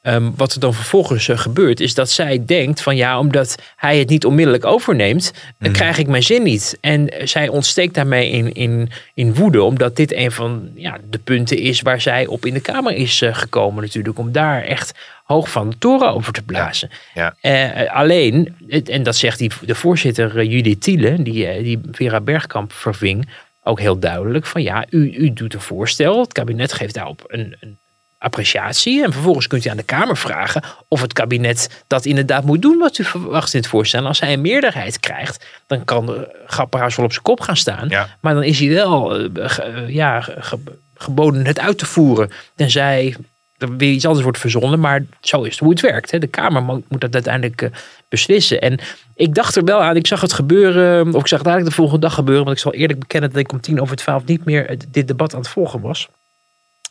Um, 0.08 0.34
wat 0.36 0.54
er 0.54 0.60
dan 0.60 0.74
vervolgens 0.74 1.28
uh, 1.28 1.38
gebeurt, 1.38 1.80
is 1.80 1.94
dat 1.94 2.10
zij 2.10 2.46
denkt 2.46 2.82
van 2.82 2.96
ja, 2.96 3.20
omdat 3.20 3.56
hij 3.76 4.00
het 4.00 4.10
niet 4.10 4.26
onmiddellijk 4.26 4.66
overneemt, 4.66 5.34
mm. 5.58 5.72
krijg 5.72 5.98
ik 5.98 6.08
mijn 6.08 6.24
zin 6.24 6.44
niet. 6.44 6.78
En 6.82 7.14
zij 7.24 7.48
ontsteekt 7.48 7.94
daarmee 7.94 8.30
in, 8.30 8.54
in, 8.54 8.90
in 9.14 9.36
woede, 9.36 9.64
omdat 9.64 9.96
dit 9.96 10.14
een 10.14 10.32
van 10.32 10.72
ja, 10.76 10.98
de 11.10 11.18
punten 11.18 11.58
is 11.58 11.82
waar 11.82 12.02
zij 12.02 12.26
op 12.26 12.46
in 12.46 12.54
de 12.54 12.60
Kamer 12.60 12.94
is 12.94 13.22
uh, 13.22 13.36
gekomen 13.36 13.84
natuurlijk, 13.84 14.20
om 14.20 14.32
daar 14.32 14.64
echt 14.64 14.94
hoog 15.24 15.50
van 15.50 15.70
de 15.70 15.78
toren 15.78 16.14
over 16.14 16.34
te 16.34 16.44
blazen. 16.44 16.90
Ja. 17.14 17.36
Ja. 17.42 17.84
Alleen, 17.84 18.56
en 18.86 19.04
dat 19.04 19.16
zegt 19.16 19.38
die, 19.38 19.52
de 19.62 19.76
voorzitter 19.76 20.44
Judith 20.44 20.82
Thiele, 20.82 21.24
die, 21.24 21.64
die 21.64 21.80
Vera 21.92 22.22
Bergkamp 22.22 22.74
verving, 22.74 23.30
ook 23.64 23.80
heel 23.80 24.00
duidelijk 24.00 24.46
van 24.46 24.64
ja, 24.64 24.86
u, 24.90 25.14
u 25.18 25.34
doet 25.34 25.54
een 25.54 25.62
voorstel, 25.62 26.20
het 26.20 26.34
kabinet 26.34 26.74
geeft 26.74 26.94
daarop 26.94 27.24
een, 27.28 27.56
een 27.60 27.78
appreciatie. 28.24 29.04
En 29.04 29.12
vervolgens 29.14 29.48
kunt 29.48 29.66
u 29.66 29.70
aan 29.70 29.78
de 29.78 29.84
Kamer 29.84 30.18
vragen 30.18 30.64
of 30.88 31.02
het 31.02 31.14
kabinet 31.14 31.84
dat 31.88 32.06
inderdaad 32.06 32.44
moet 32.44 32.62
doen 32.62 32.78
wat 32.78 32.98
u 32.98 33.04
verwacht 33.04 33.54
in 33.54 33.60
het 33.60 33.70
voorstel. 33.70 34.00
En 34.00 34.06
als 34.08 34.20
hij 34.20 34.34
een 34.34 34.42
meerderheid 34.42 35.00
krijgt, 35.00 35.46
dan 35.68 35.84
kan 35.84 36.06
de 36.06 36.44
Grapperhaus 36.46 36.96
wel 36.96 37.06
op 37.06 37.12
zijn 37.12 37.24
kop 37.24 37.40
gaan 37.42 37.58
staan. 37.58 37.90
Ja. 37.90 38.10
Maar 38.22 38.34
dan 38.34 38.44
is 38.44 38.60
hij 38.60 38.70
wel 38.70 39.16
eh, 39.18 39.30
ge- 39.34 39.62
eh, 39.62 39.90
ja, 39.90 40.22
ge- 40.22 40.60
geboden 40.96 41.46
het 41.46 41.60
uit 41.60 41.78
te 41.78 41.86
voeren. 41.86 42.30
Tenzij 42.56 43.16
er 43.58 43.78
weer 43.78 43.92
iets 43.92 44.06
anders 44.06 44.24
wordt 44.24 44.40
verzonnen. 44.40 44.80
Maar 44.80 45.04
zo 45.22 45.42
is 45.42 45.52
het 45.52 45.60
hoe 45.60 45.70
het 45.70 45.82
werkt. 45.82 46.12
Hè. 46.12 46.20
De 46.20 46.28
Kamer 46.28 46.64
mo- 46.64 46.84
moet 46.88 47.02
dat 47.02 47.14
uiteindelijk 47.14 47.62
eh, 47.62 47.70
beslissen. 48.10 48.62
En 48.62 48.80
ik 49.16 49.36
dacht 49.36 49.56
er 49.56 49.64
wel 49.64 49.82
aan. 49.82 49.96
Ik 49.96 50.08
zag 50.08 50.22
het 50.22 50.34
gebeuren. 50.34 51.14
Of 51.14 51.22
ik 51.22 51.28
zag 51.28 51.40
het 51.40 51.48
eigenlijk 51.48 51.66
de 51.66 51.82
volgende 51.82 52.02
dag 52.08 52.14
gebeuren. 52.16 52.44
Want 52.46 52.56
ik 52.58 52.64
zal 52.64 52.74
eerlijk 52.74 53.00
bekennen 53.00 53.30
dat 53.30 53.40
ik 53.40 53.52
om 53.52 53.62
tien 53.62 53.82
over 53.82 53.96
twaalf 53.96 54.26
niet 54.26 54.46
meer 54.46 54.78
dit 54.90 55.08
debat 55.08 55.34
aan 55.34 55.40
het 55.40 55.50
volgen 55.50 55.82
was. 55.82 56.08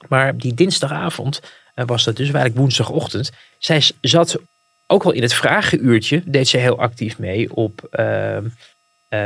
Maar 0.09 0.37
die 0.37 0.55
dinsdagavond 0.55 1.41
eh, 1.75 1.85
was 1.87 2.05
dat 2.05 2.17
dus, 2.17 2.25
eigenlijk 2.27 2.57
woensdagochtend. 2.57 3.31
Zij 3.59 3.83
zat 4.01 4.37
ook 4.87 5.03
wel 5.03 5.13
in 5.13 5.23
het 5.23 5.35
vragenuurtje, 5.35 6.23
deed 6.25 6.49
ze 6.49 6.57
heel 6.57 6.79
actief 6.79 7.19
mee 7.19 7.55
op 7.55 7.85
eh, 7.91 8.37
eh, 8.37 8.43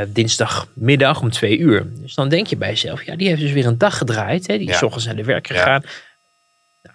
dinsdagmiddag 0.07 1.21
om 1.21 1.29
twee 1.29 1.57
uur. 1.57 1.87
Dus 2.01 2.15
dan 2.15 2.29
denk 2.29 2.47
je 2.47 2.57
bij 2.57 2.69
jezelf, 2.69 3.03
ja, 3.03 3.15
die 3.15 3.27
heeft 3.27 3.41
dus 3.41 3.51
weer 3.51 3.65
een 3.65 3.77
dag 3.77 3.97
gedraaid. 3.97 4.47
Hè? 4.47 4.57
Die 4.57 4.69
is 4.69 4.79
Ja. 4.79 4.85
ochtends 4.85 5.05
naar 5.05 5.15
de 5.15 5.23
werk 5.23 5.47
gegaan. 5.47 5.83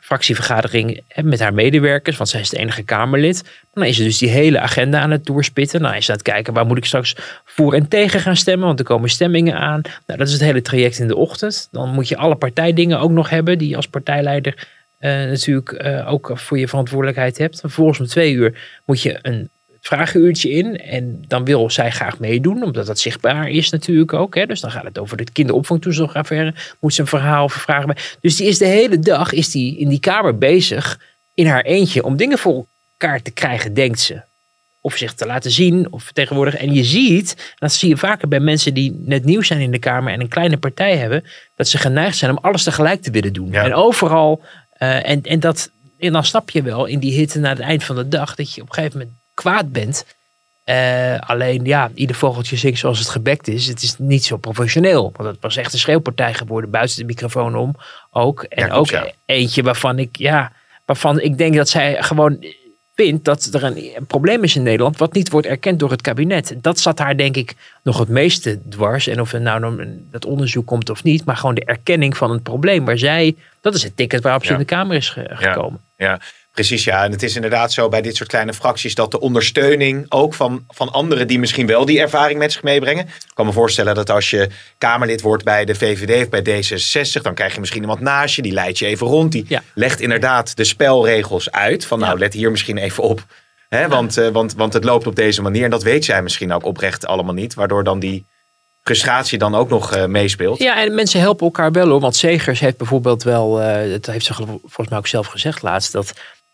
Fractievergadering 0.00 1.02
met 1.22 1.40
haar 1.40 1.54
medewerkers, 1.54 2.16
want 2.16 2.28
zij 2.28 2.40
is 2.40 2.48
de 2.48 2.58
enige 2.58 2.82
Kamerlid. 2.82 3.44
Dan 3.72 3.84
is 3.84 3.96
ze 3.96 4.02
dus 4.02 4.18
die 4.18 4.28
hele 4.28 4.60
agenda 4.60 5.00
aan 5.00 5.10
het 5.10 5.24
doorspitten. 5.24 5.82
Nou, 5.82 5.96
is 5.96 6.04
ze 6.04 6.10
aan 6.10 6.16
het 6.16 6.26
kijken 6.26 6.52
waar 6.52 6.66
moet 6.66 6.76
ik 6.76 6.84
straks 6.84 7.16
voor 7.44 7.74
en 7.74 7.88
tegen 7.88 8.20
gaan 8.20 8.36
stemmen, 8.36 8.66
want 8.66 8.78
er 8.78 8.84
komen 8.84 9.08
stemmingen 9.08 9.58
aan. 9.58 9.80
Nou, 10.06 10.18
dat 10.18 10.26
is 10.26 10.32
het 10.32 10.42
hele 10.42 10.62
traject 10.62 10.98
in 10.98 11.08
de 11.08 11.16
ochtend. 11.16 11.68
Dan 11.70 11.88
moet 11.88 12.08
je 12.08 12.16
alle 12.16 12.36
partijdingen 12.36 13.00
ook 13.00 13.10
nog 13.10 13.30
hebben, 13.30 13.58
die 13.58 13.68
je 13.68 13.76
als 13.76 13.88
partijleider 13.88 14.68
eh, 14.98 15.10
natuurlijk 15.10 15.72
eh, 15.72 16.12
ook 16.12 16.30
voor 16.34 16.58
je 16.58 16.68
verantwoordelijkheid 16.68 17.38
hebt. 17.38 17.60
Vervolgens 17.60 18.00
om 18.00 18.06
twee 18.06 18.32
uur 18.32 18.80
moet 18.84 19.02
je 19.02 19.18
een 19.22 19.50
vragenuurtje 19.82 20.50
in. 20.50 20.78
En 20.78 21.24
dan 21.28 21.44
wil 21.44 21.70
zij 21.70 21.90
graag 21.90 22.18
meedoen, 22.18 22.62
omdat 22.62 22.86
dat 22.86 22.98
zichtbaar 22.98 23.48
is 23.48 23.70
natuurlijk 23.70 24.12
ook. 24.12 24.34
Hè. 24.34 24.46
Dus 24.46 24.60
dan 24.60 24.70
gaat 24.70 24.84
het 24.84 24.98
over 24.98 25.16
de 25.16 25.32
kinderopvangtoeslagaffaire. 25.32 26.54
Moet 26.80 26.94
ze 26.94 27.00
een 27.00 27.06
verhaal 27.06 27.44
of 27.44 27.52
vragen 27.52 27.86
bij. 27.86 27.96
Dus 28.20 28.36
die 28.36 28.46
is 28.46 28.58
de 28.58 28.66
hele 28.66 28.98
dag 28.98 29.32
is 29.32 29.50
die 29.50 29.78
in 29.78 29.88
die 29.88 30.00
kamer 30.00 30.38
bezig 30.38 31.00
in 31.34 31.46
haar 31.46 31.62
eentje 31.62 32.04
om 32.04 32.16
dingen 32.16 32.38
voor 32.38 32.66
elkaar 32.98 33.22
te 33.22 33.30
krijgen, 33.30 33.74
denkt 33.74 34.00
ze. 34.00 34.22
Of 34.80 34.96
zich 34.96 35.14
te 35.14 35.26
laten 35.26 35.50
zien 35.50 35.92
of 35.92 36.02
vertegenwoordigen. 36.02 36.60
En 36.60 36.74
je 36.74 36.84
ziet, 36.84 37.54
dat 37.58 37.72
zie 37.72 37.88
je 37.88 37.96
vaker 37.96 38.28
bij 38.28 38.40
mensen 38.40 38.74
die 38.74 39.02
net 39.04 39.24
nieuw 39.24 39.42
zijn 39.42 39.60
in 39.60 39.70
de 39.70 39.78
Kamer 39.78 40.12
en 40.12 40.20
een 40.20 40.28
kleine 40.28 40.56
partij 40.56 40.96
hebben, 40.96 41.24
dat 41.56 41.68
ze 41.68 41.78
geneigd 41.78 42.16
zijn 42.16 42.30
om 42.30 42.38
alles 42.40 42.62
tegelijk 42.62 43.02
te 43.02 43.10
willen 43.10 43.32
doen. 43.32 43.50
Ja. 43.50 43.64
En 43.64 43.74
overal. 43.74 44.42
eh, 44.72 45.08
en, 45.10 45.22
en, 45.22 45.40
dat, 45.40 45.70
en 45.98 46.12
dan 46.12 46.24
snap 46.24 46.50
je 46.50 46.62
wel 46.62 46.86
in 46.86 46.98
die 46.98 47.12
hitte 47.12 47.38
na 47.38 47.48
het 47.48 47.60
eind 47.60 47.84
van 47.84 47.96
de 47.96 48.08
dag 48.08 48.34
dat 48.34 48.54
je 48.54 48.62
op 48.62 48.68
een 48.68 48.74
gegeven 48.74 48.98
moment 48.98 49.16
kwaad 49.34 49.72
bent. 49.72 50.04
Eh, 50.64 51.18
alleen 51.20 51.64
ja, 51.64 51.90
ieder 51.94 52.16
vogeltje 52.16 52.56
zingt 52.56 52.78
zoals 52.78 52.98
het 52.98 53.08
gebekt 53.08 53.48
is. 53.48 53.66
Het 53.66 53.82
is 53.82 53.94
niet 53.98 54.24
zo 54.24 54.36
professioneel. 54.36 55.12
Want 55.16 55.28
het 55.28 55.40
was 55.40 55.56
echt 55.56 55.72
een 55.72 55.78
schreeuwpartij 55.78 56.34
geworden 56.34 56.70
buiten 56.70 56.96
de 56.98 57.04
microfoon 57.04 57.56
om 57.56 57.76
ook. 58.10 58.42
En 58.42 58.66
Ja, 58.66 58.72
ook 58.74 58.90
ja. 58.90 59.06
eentje 59.24 59.62
waarvan 59.62 59.98
ik, 59.98 60.16
ja, 60.16 60.52
waarvan 60.84 61.20
ik 61.20 61.38
denk 61.38 61.54
dat 61.54 61.68
zij 61.68 62.02
gewoon 62.02 62.44
vindt 62.94 63.24
dat 63.24 63.48
er 63.52 63.64
een, 63.64 63.90
een 63.96 64.06
probleem 64.06 64.42
is 64.44 64.56
in 64.56 64.62
Nederland. 64.62 64.96
wat 64.98 65.12
niet 65.12 65.30
wordt 65.30 65.46
erkend 65.46 65.78
door 65.78 65.90
het 65.90 66.02
kabinet. 66.02 66.54
Dat 66.56 66.78
zat 66.80 66.98
haar 66.98 67.16
denk 67.16 67.36
ik 67.36 67.54
nog 67.82 67.98
het 67.98 68.08
meeste 68.08 68.58
dwars. 68.68 69.06
En 69.06 69.20
of 69.20 69.32
er 69.32 69.40
nou 69.40 69.86
dat 70.10 70.24
onderzoek 70.24 70.66
komt 70.66 70.90
of 70.90 71.02
niet. 71.02 71.24
maar 71.24 71.36
gewoon 71.36 71.54
de 71.54 71.64
erkenning 71.64 72.16
van 72.16 72.30
een 72.30 72.42
probleem. 72.42 72.84
Waar 72.84 72.98
zij, 72.98 73.36
dat 73.60 73.74
is 73.74 73.82
het 73.82 73.96
ticket 73.96 74.22
waarop 74.22 74.42
ze 74.42 74.48
Ja. 74.48 74.54
in 74.54 74.60
de 74.60 74.66
Kamer 74.66 74.96
is 74.96 75.08
ge- 75.08 75.28
gekomen. 75.30 75.80
Ja, 75.96 76.20
precies. 76.52 76.84
Ja, 76.84 77.04
en 77.04 77.10
het 77.10 77.22
is 77.22 77.34
inderdaad 77.34 77.72
zo 77.72 77.88
bij 77.88 78.02
dit 78.02 78.16
soort 78.16 78.28
kleine 78.28 78.52
fracties 78.54 78.94
dat 78.94 79.10
de 79.10 79.20
ondersteuning 79.20 80.06
ook 80.08 80.34
van, 80.34 80.64
van 80.68 80.92
anderen 80.92 81.26
die 81.28 81.38
misschien 81.38 81.66
wel 81.66 81.84
die 81.84 82.00
ervaring 82.00 82.38
met 82.38 82.52
zich 82.52 82.62
meebrengen. 82.62 83.04
Ik 83.06 83.30
kan 83.34 83.46
me 83.46 83.52
voorstellen 83.52 83.94
dat 83.94 84.10
als 84.10 84.30
je 84.30 84.48
Kamerlid 84.78 85.20
wordt 85.20 85.44
bij 85.44 85.64
de 85.64 85.74
VVD 85.74 86.22
of 86.22 86.28
bij 86.42 86.62
D66, 86.62 87.22
dan 87.22 87.34
krijg 87.34 87.54
je 87.54 87.60
misschien 87.60 87.80
iemand 87.80 88.00
naast 88.00 88.34
je, 88.34 88.42
die 88.42 88.52
leidt 88.52 88.78
je 88.78 88.86
even 88.86 89.06
rond. 89.06 89.32
Die 89.32 89.44
Ja. 89.48 89.62
legt 89.74 90.00
inderdaad 90.00 90.56
de 90.56 90.64
spelregels 90.64 91.50
uit. 91.50 91.84
Van 91.86 91.98
nou, 91.98 92.12
Ja. 92.12 92.18
let 92.18 92.32
hier 92.32 92.50
misschien 92.50 92.76
even 92.78 93.02
op. 93.02 93.24
Hè, 93.68 93.88
want, 93.88 94.16
eh, 94.16 94.28
want, 94.28 94.54
want 94.54 94.72
het 94.72 94.84
loopt 94.84 95.06
op 95.06 95.16
deze 95.16 95.42
manier. 95.42 95.64
En 95.64 95.70
dat 95.70 95.82
weet 95.82 96.04
zij 96.04 96.22
misschien 96.22 96.52
ook 96.52 96.64
oprecht 96.64 97.06
allemaal 97.06 97.34
niet. 97.34 97.54
Waardoor 97.54 97.84
dan 97.84 97.98
die 97.98 98.26
frustratie 98.82 99.38
dan 99.38 99.54
ook 99.54 99.68
nog 99.68 99.92
eh, 99.92 100.04
meespeelt. 100.06 100.58
Ja, 100.58 100.82
en 100.82 100.94
mensen 100.94 101.20
helpen 101.20 101.46
elkaar 101.46 101.72
wel 101.72 101.88
hoor. 101.88 102.00
Want 102.00 102.16
Segers 102.16 102.60
heeft 102.60 102.76
bijvoorbeeld 102.76 103.22
wel, 103.22 103.60
eh, 103.60 103.90
dat 103.90 104.06
heeft 104.06 104.24
ze 104.24 104.34
volgens 104.34 104.88
mij 104.88 104.98
ook 104.98 105.06
zelf 105.06 105.26
gezegd 105.26 105.62
laatst, 105.62 105.92
dat, 105.92 106.12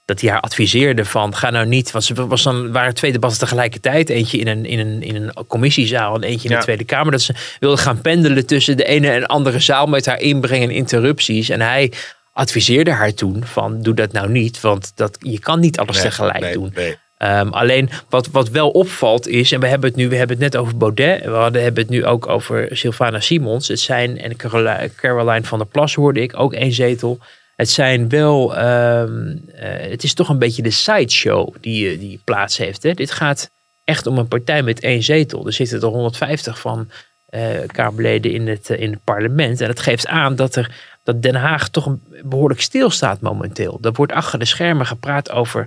dat 0.08 0.20
hij 0.20 0.30
haar 0.30 0.40
adviseerde 0.40 1.04
van 1.04 1.34
ga 1.36 1.50
nou 1.50 1.66
niet, 1.66 1.90
want 1.90 2.04
ze 2.04 2.26
was 2.26 2.42
dan, 2.42 2.72
waren 2.72 2.94
twee 2.94 3.12
debatten 3.12 3.38
tegelijkertijd. 3.38 4.08
Eentje 4.08 4.38
in 4.38 4.46
een, 4.48 4.64
in 4.66 4.78
een, 4.78 5.02
in 5.02 5.14
een 5.16 5.46
commissiezaal 5.46 6.14
en 6.14 6.22
eentje 6.22 6.44
in 6.48 6.50
Ja. 6.54 6.58
de 6.58 6.64
Tweede 6.64 6.84
Kamer. 6.84 7.12
Dat 7.12 7.20
ze 7.20 7.34
wilde 7.60 7.76
gaan 7.76 8.00
pendelen 8.00 8.46
tussen 8.46 8.76
de 8.76 8.84
ene 8.84 9.10
en 9.10 9.26
andere 9.26 9.60
zaal 9.60 9.86
met 9.86 10.06
haar 10.06 10.20
inbreng 10.20 10.62
en 10.62 10.70
interrupties. 10.70 11.48
En 11.48 11.60
hij 11.60 11.92
adviseerde 12.32 12.90
haar 12.90 13.14
toen 13.14 13.44
van 13.44 13.82
doe 13.82 13.94
dat 13.94 14.12
nou 14.12 14.28
niet, 14.28 14.60
want 14.60 14.92
dat, 14.94 15.16
je 15.20 15.38
kan 15.38 15.60
niet 15.60 15.78
alles 15.78 15.96
Nee, 15.96 16.04
tegelijk 16.04 16.40
nee, 16.40 16.52
doen. 16.52 16.72
nee. 16.74 16.96
Ehm, 17.18 17.48
alleen 17.48 17.90
wat, 18.08 18.28
wat 18.32 18.48
wel 18.48 18.70
opvalt 18.70 19.28
is, 19.28 19.52
en 19.52 19.60
we 19.60 19.66
hebben 19.66 19.88
het 19.88 19.98
nu, 19.98 20.08
we 20.08 20.16
hebben 20.16 20.36
het 20.40 20.52
net 20.52 20.62
over 20.62 20.76
Baudet, 20.76 21.24
we 21.24 21.30
hadden, 21.30 21.62
hebben 21.62 21.82
het 21.82 21.92
nu 21.92 22.04
ook 22.04 22.28
over 22.28 22.68
Sylvana 22.72 23.20
Simons. 23.20 23.68
Het 23.68 23.80
zijn, 23.80 24.18
en 24.18 24.36
Caroline, 24.36 24.90
Caroline 24.96 25.44
van 25.44 25.58
der 25.58 25.66
Plas 25.66 25.94
hoorde 25.94 26.20
ik, 26.20 26.40
ook 26.40 26.52
één 26.52 26.72
zetel. 26.72 27.18
Het 27.58 27.70
zijn 27.70 28.08
wel, 28.08 28.56
ehm, 28.56 29.36
eh, 29.54 29.90
het 29.90 30.02
is 30.02 30.14
toch 30.14 30.28
een 30.28 30.38
beetje 30.38 30.62
de 30.62 30.70
sideshow 30.70 31.54
die, 31.60 31.90
eh, 31.90 31.98
die 31.98 32.20
plaats 32.24 32.56
heeft. 32.56 32.82
Hè? 32.82 32.94
Dit 32.94 33.10
gaat 33.10 33.50
echt 33.84 34.06
om 34.06 34.18
een 34.18 34.28
partij 34.28 34.62
met 34.62 34.80
één 34.80 35.02
zetel. 35.02 35.46
Er 35.46 35.52
zitten 35.52 35.80
er 35.80 35.86
150 35.86 36.60
van 36.60 36.90
eh 37.28 37.66
Kamerleden 37.66 38.32
in 38.32 38.48
het, 38.48 38.70
in 38.70 38.90
het 38.90 39.04
parlement. 39.04 39.60
En 39.60 39.66
dat 39.66 39.80
geeft 39.80 40.06
aan 40.06 40.36
dat, 40.36 40.56
er, 40.56 40.74
dat 41.02 41.22
Den 41.22 41.34
Haag 41.34 41.68
toch 41.68 41.86
een, 41.86 42.02
behoorlijk 42.22 42.60
stilstaat 42.60 43.20
momenteel. 43.20 43.78
Er 43.82 43.92
wordt 43.92 44.12
achter 44.12 44.38
de 44.38 44.44
schermen 44.44 44.86
gepraat 44.86 45.30
over 45.30 45.66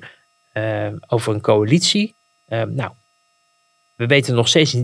over 1.08 1.34
een 1.34 1.42
coalitie. 1.42 2.16
Eh, 2.52 2.62
nou, 2.64 2.92
we 3.96 4.06
weten 4.06 4.36
nog 4.36 4.48
steeds 4.48 4.76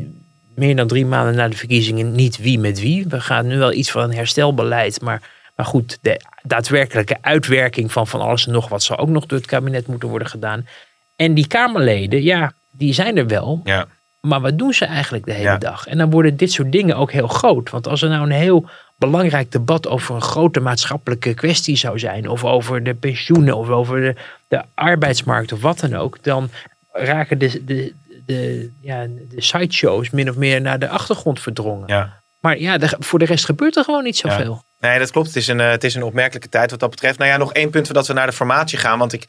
meer 0.56 0.76
dan 0.76 0.88
drie 0.88 1.06
maanden 1.06 1.36
na 1.36 1.48
de 1.48 1.58
verkiezingen 1.58 2.12
niet 2.12 2.38
wie 2.38 2.60
met 2.60 2.80
wie. 2.80 3.06
We 3.08 3.22
gaan 3.22 3.48
nu 3.48 3.58
wel 3.58 3.74
iets 3.74 3.92
van 3.92 4.04
een 4.04 4.14
herstelbeleid, 4.14 5.02
maar, 5.02 5.22
maar 5.58 5.66
goed, 5.66 5.98
de 6.02 6.22
daadwerkelijke 6.44 7.18
uitwerking 7.22 7.92
van 7.92 8.08
van 8.08 8.22
alles 8.22 8.46
en 8.46 8.52
nog 8.52 8.70
wat 8.70 8.84
zal 8.84 8.98
ook 8.98 9.10
nog 9.10 9.26
door 9.26 9.38
het 9.38 9.48
kabinet 9.48 9.88
moeten 9.88 10.10
worden 10.10 10.28
gedaan. 10.28 10.68
En 11.16 11.34
die 11.34 11.48
Kamerleden, 11.48 12.24
ja, 12.24 12.52
die 12.72 12.94
zijn 12.94 13.18
er 13.18 13.28
wel. 13.28 13.62
Ja. 13.64 13.86
Maar 14.20 14.42
wat 14.42 14.58
doen 14.58 14.74
ze 14.74 14.86
eigenlijk 14.86 15.26
de 15.26 15.32
hele 15.34 15.44
Ja. 15.44 15.58
dag? 15.58 15.88
En 15.88 15.98
dan 15.98 16.10
worden 16.10 16.38
dit 16.38 16.52
soort 16.52 16.72
dingen 16.72 16.96
ook 16.96 17.12
heel 17.12 17.28
groot. 17.28 17.70
Want 17.70 17.88
als 17.88 18.02
er 18.02 18.10
nou 18.10 18.24
een 18.24 18.32
heel 18.32 18.70
belangrijk 18.96 19.52
debat 19.52 19.88
over 19.88 20.16
een 20.16 20.22
grote 20.22 20.60
maatschappelijke 20.60 21.34
kwestie 21.34 21.76
zou 21.76 22.00
zijn, 22.00 22.28
of 22.30 22.44
over 22.46 22.84
de 22.84 22.94
pensioenen, 22.94 23.58
of 23.58 23.70
over 23.70 24.02
de, 24.02 24.16
de 24.48 24.62
arbeidsmarkt, 24.74 25.52
of 25.52 25.62
wat 25.62 25.80
dan 25.80 25.96
ook, 25.96 26.24
dan 26.24 26.50
raken 26.92 27.38
de, 27.40 27.64
de, 27.66 27.94
de, 28.26 28.72
ja, 28.82 29.06
de 29.30 29.42
sideshows 29.42 30.10
min 30.10 30.30
of 30.30 30.36
meer 30.36 30.62
naar 30.62 30.80
de 30.80 30.90
achtergrond 30.90 31.40
verdrongen. 31.40 31.88
Ja. 31.88 32.22
Maar 32.40 32.60
ja, 32.60 32.78
de- 32.78 32.96
voor 33.00 33.20
de 33.20 33.26
rest 33.26 33.46
gebeurt 33.46 33.76
er 33.76 33.84
gewoon 33.84 34.04
niet 34.04 34.18
zoveel. 34.18 34.64
Nee, 34.80 35.00
dat 35.00 35.12
klopt. 35.12 35.28
Het 35.28 35.36
is, 35.36 35.48
een, 35.48 35.60
eh, 35.60 35.70
het 35.70 35.84
is 35.84 35.96
een 35.96 36.04
opmerkelijke 36.04 36.50
tijd 36.50 36.72
wat 36.72 36.80
dat 36.80 36.90
betreft. 36.90 37.18
Nou 37.18 37.32
ja, 37.32 37.38
nog 37.38 37.54
één 37.54 37.70
punt 37.70 37.86
voordat 37.86 38.08
we 38.08 38.14
naar 38.14 38.28
de 38.28 38.34
formatie 38.34 38.78
gaan. 38.78 39.00
Want 39.00 39.14
ik, 39.14 39.26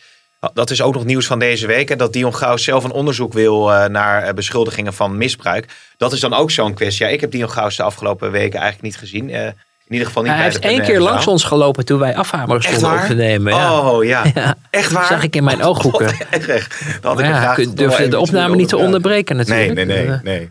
dat 0.53 0.71
is 0.71 0.83
ook 0.83 0.95
nog 0.95 1.05
nieuws 1.05 1.27
van 1.27 1.39
deze 1.39 1.67
week. 1.67 1.89
Hè, 1.89 1.97
dat 1.97 2.13
Dion 2.13 2.35
Gauws 2.35 2.65
zelf 2.65 2.85
een 2.85 2.93
onderzoek 2.93 3.33
wil 3.33 3.73
eh, 3.73 3.89
naar 3.89 4.23
eh, 4.23 4.35
beschuldigingen 4.35 4.95
van 4.95 5.17
misbruik. 5.17 5.67
Dat 5.97 6.13
is 6.13 6.21
dan 6.21 6.35
ook 6.35 6.51
zo'n 6.51 6.75
kwestie. 6.75 7.07
Ja, 7.07 7.13
ik 7.13 7.21
heb 7.21 7.31
Dion 7.31 7.51
Gauws 7.51 7.77
de 7.77 7.83
afgelopen 7.83 8.31
weken 8.31 8.61
eigenlijk 8.61 8.83
niet 8.83 8.97
gezien. 8.97 9.31
Eh, 9.31 9.47
in 9.87 9.95
ieder 9.95 10.07
geval 10.07 10.23
niet 10.23 10.33
Hij 10.33 10.43
heeft 10.43 10.59
één 10.59 10.83
keer 10.83 11.01
langs 11.01 11.27
ons 11.27 11.45
gelopen 11.45 11.85
toen 11.85 11.99
wij 11.99 12.17
afhamers 12.17 12.67
Echt 12.67 12.77
stonden 12.77 13.01
op 13.01 13.07
te 13.07 13.15
nemen. 13.15 13.55
Ja. 13.55 13.81
Oh 13.81 14.05
ja. 14.05 14.25
Ja. 14.35 14.55
Echt 14.71 14.93
waar? 14.93 15.07
Zag 15.07 15.23
ik 15.23 15.37
in 15.37 15.45
mijn 15.45 15.63
ooghoeken. 15.69 16.07
Wat 16.31 16.45
erg. 16.45 16.69
Dat 17.01 17.03
had 17.03 17.21
Maar 17.21 17.59
ik 17.59 17.79
ja, 17.79 18.07
de 18.07 18.19
opname 18.19 18.57
niet 18.57 18.69
te 18.69 18.77
onderbreken 18.77 19.37
natuurlijk. 19.37 19.75
Nee, 19.75 19.85
nee, 19.85 20.07
nee. 20.07 20.19
Nee. 20.23 20.51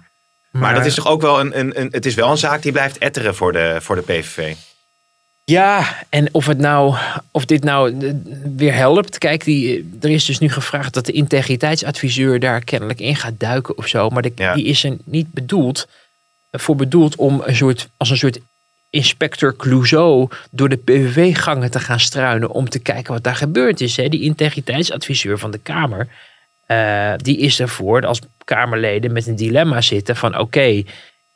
Maar, 0.52 0.74
dat 0.74 0.86
is 0.86 0.96
toch 0.96 1.08
ook 1.08 1.22
wel 1.22 1.40
een, 1.40 1.60
een, 1.60 1.80
een, 1.80 1.88
het 1.92 2.06
is 2.06 2.16
wel 2.16 2.32
een 2.32 2.38
zaak 2.38 2.62
die 2.62 2.72
blijft 2.72 2.98
etteren 2.98 3.36
voor 3.36 3.52
de, 3.52 3.78
voor 3.80 3.96
de 3.96 4.02
PVV. 4.02 4.56
Ja, 5.52 5.96
en 6.10 6.30
of, 6.32 6.46
het 6.46 6.58
nou, 6.58 6.96
of 7.32 7.46
dit 7.46 7.64
nou 7.64 8.00
eh, 8.08 8.14
weer 8.56 8.74
helpt. 8.74 9.18
Kijk, 9.18 9.44
die, 9.44 9.78
eh, 9.78 9.84
er 10.04 10.10
is 10.10 10.26
dus 10.26 10.40
nu 10.40 10.50
gevraagd 10.50 10.94
dat 10.94 11.06
de 11.06 11.12
integriteitsadviseur 11.12 12.40
daar 12.40 12.64
kennelijk 12.64 13.00
in 13.00 13.16
gaat 13.16 13.40
duiken 13.40 13.78
of 13.78 13.88
zo. 13.88 14.10
Maar 14.10 14.22
de- 14.22 14.32
Ja. 14.36 14.54
die 14.54 14.66
is 14.66 14.84
er 14.84 14.98
niet 15.04 15.32
bedoeld, 15.32 15.88
eh, 16.50 16.60
voor 16.60 16.76
bedoeld 16.76 17.16
om 17.16 17.42
een 17.46 17.56
soort, 17.56 17.88
als 17.98 18.10
een 18.10 18.18
soort 18.18 18.40
inspector 18.90 19.56
Clouseau 19.56 20.30
door 20.52 20.70
de 20.70 20.76
PVV-gangen 20.78 21.72
te 21.72 21.80
gaan 21.80 22.00
struinen 22.00 22.50
om 22.52 22.70
te 22.70 22.80
kijken 22.80 23.14
wat 23.14 23.24
daar 23.24 23.36
gebeurd 23.36 23.82
is. 23.82 23.98
Hè. 23.98 24.10
Die 24.10 24.22
integriteitsadviseur 24.22 25.38
van 25.40 25.52
de 25.52 25.60
Kamer, 25.64 26.08
die 27.22 27.38
is 27.38 27.60
ervoor 27.60 28.06
als 28.06 28.20
Kamerleden 28.44 29.12
met 29.12 29.28
een 29.28 29.36
dilemma 29.36 29.82
zitten 29.82 30.16
van 30.16 30.38
oké, 30.38 30.84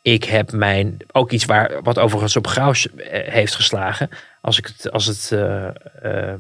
ik 0.02 0.24
heb 0.24 0.52
mijn, 0.52 0.98
ook 1.12 1.32
iets 1.32 1.46
waar, 1.46 1.82
wat 1.84 2.00
overigens 2.00 2.36
op 2.36 2.48
Graus 2.48 2.96
eh, 2.96 3.34
heeft 3.34 3.56
geslagen, 3.56 4.10
als 4.42 4.58
ik 4.58 4.66
het, 4.66 4.92
als 4.92 5.06
het, 5.06 5.30
eh, 5.32 5.68
eh, 5.68 6.40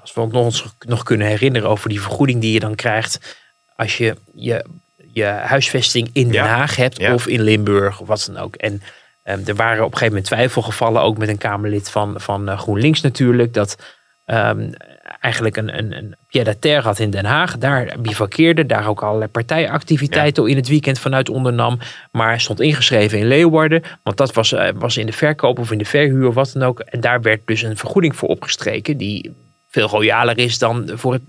als 0.00 0.14
we 0.14 0.20
ons 0.20 0.64
nog 0.78 1.02
kunnen 1.02 1.26
herinneren 1.26 1.68
over 1.68 1.88
die 1.88 2.00
vergoeding 2.00 2.40
die 2.40 2.52
je 2.52 2.60
dan 2.60 2.74
krijgt 2.74 3.40
als 3.76 3.98
je 3.98 4.16
je, 4.34 4.64
je 5.12 5.24
huisvesting 5.24 6.10
in 6.12 6.24
Den 6.24 6.32
Ja. 6.32 6.46
Haag 6.46 6.76
hebt 6.76 6.98
Ja. 7.00 7.14
of 7.14 7.26
in 7.26 7.40
Limburg 7.42 8.00
of 8.00 8.06
wat 8.06 8.30
dan 8.32 8.42
ook. 8.42 8.54
En 8.56 8.82
ehm, 9.22 9.40
er 9.46 9.54
waren 9.54 9.78
op 9.78 9.92
een 9.92 9.98
gegeven 9.98 10.06
moment 10.06 10.24
twijfelgevallen, 10.24 11.02
ook 11.02 11.18
met 11.18 11.28
een 11.28 11.38
Kamerlid 11.38 11.90
van, 11.90 12.20
van 12.20 12.58
GroenLinks 12.58 13.00
natuurlijk, 13.00 13.54
dat 13.54 13.76
ehm, 14.24 14.72
eigenlijk 15.20 15.56
een, 15.56 15.78
een, 15.78 15.96
een 15.96 16.16
pied-à-terre 16.32 16.82
had 16.82 16.98
in 16.98 17.10
Den 17.10 17.24
Haag. 17.24 17.58
Daar 17.58 17.94
bivakkeerde, 17.98 18.66
daar 18.66 18.88
ook 18.88 19.02
allerlei 19.02 19.30
partijactiviteiten 19.30 20.46
in 20.46 20.56
het 20.56 20.68
weekend 20.68 20.98
vanuit 20.98 21.28
ondernam. 21.28 21.78
Maar 22.10 22.40
stond 22.40 22.60
ingeschreven 22.60 23.18
in 23.18 23.26
Leeuwarden, 23.26 23.82
want 24.02 24.16
dat 24.16 24.32
was, 24.32 24.52
eh, 24.52 24.68
was 24.74 24.96
in 24.96 25.06
de 25.06 25.12
verkoop 25.12 25.58
of 25.58 25.70
in 25.70 25.78
de 25.78 25.84
verhuur 25.84 26.28
of 26.28 26.34
wat 26.34 26.50
dan 26.52 26.62
ook. 26.62 26.80
En 26.80 27.00
daar 27.00 27.22
werd 27.22 27.40
dus 27.46 27.62
een 27.62 27.76
vergoeding 27.76 28.16
voor 28.16 28.28
opgestreken, 28.28 28.96
die 28.96 29.34
veel 29.70 29.88
royaler 29.88 30.38
is 30.38 30.58
dan 30.58 30.90
voor, 30.94 31.12
het, 31.12 31.22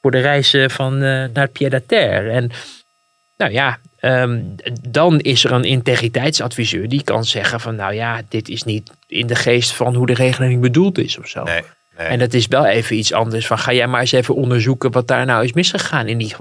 voor 0.00 0.10
de 0.10 0.20
reizen 0.20 0.70
van, 0.70 0.94
eh, 0.94 1.00
naar 1.00 1.30
het 1.32 1.52
pied-à-terre. 1.52 2.30
En 2.30 2.50
nou 3.36 3.52
ja, 3.52 3.78
ehm, 3.98 4.40
dan 4.88 5.20
is 5.20 5.44
er 5.44 5.52
een 5.52 5.64
integriteitsadviseur 5.64 6.88
die 6.88 7.04
kan 7.04 7.24
zeggen 7.24 7.60
van 7.60 7.74
nou 7.74 7.94
ja, 7.94 8.22
dit 8.28 8.48
is 8.48 8.62
niet 8.62 8.90
in 9.06 9.26
de 9.26 9.34
geest 9.34 9.72
van 9.72 9.94
hoe 9.94 10.06
de 10.06 10.14
regeling 10.14 10.60
bedoeld 10.60 10.98
is 10.98 11.18
of 11.18 11.28
zo. 11.28 11.42
Nee, 11.42 11.62
nee. 11.98 12.06
En 12.06 12.18
dat 12.18 12.34
is 12.34 12.46
wel 12.46 12.66
even 12.66 12.96
iets 12.96 13.12
anders 13.12 13.46
van 13.46 13.58
ga 13.58 13.72
jij 13.72 13.86
maar 13.86 14.00
eens 14.00 14.12
even 14.12 14.34
onderzoeken 14.34 14.90
wat 14.90 15.08
daar 15.08 15.26
nou 15.26 15.44
is 15.44 15.52
misgegaan 15.52 16.06
in 16.06 16.18
die 16.18 16.34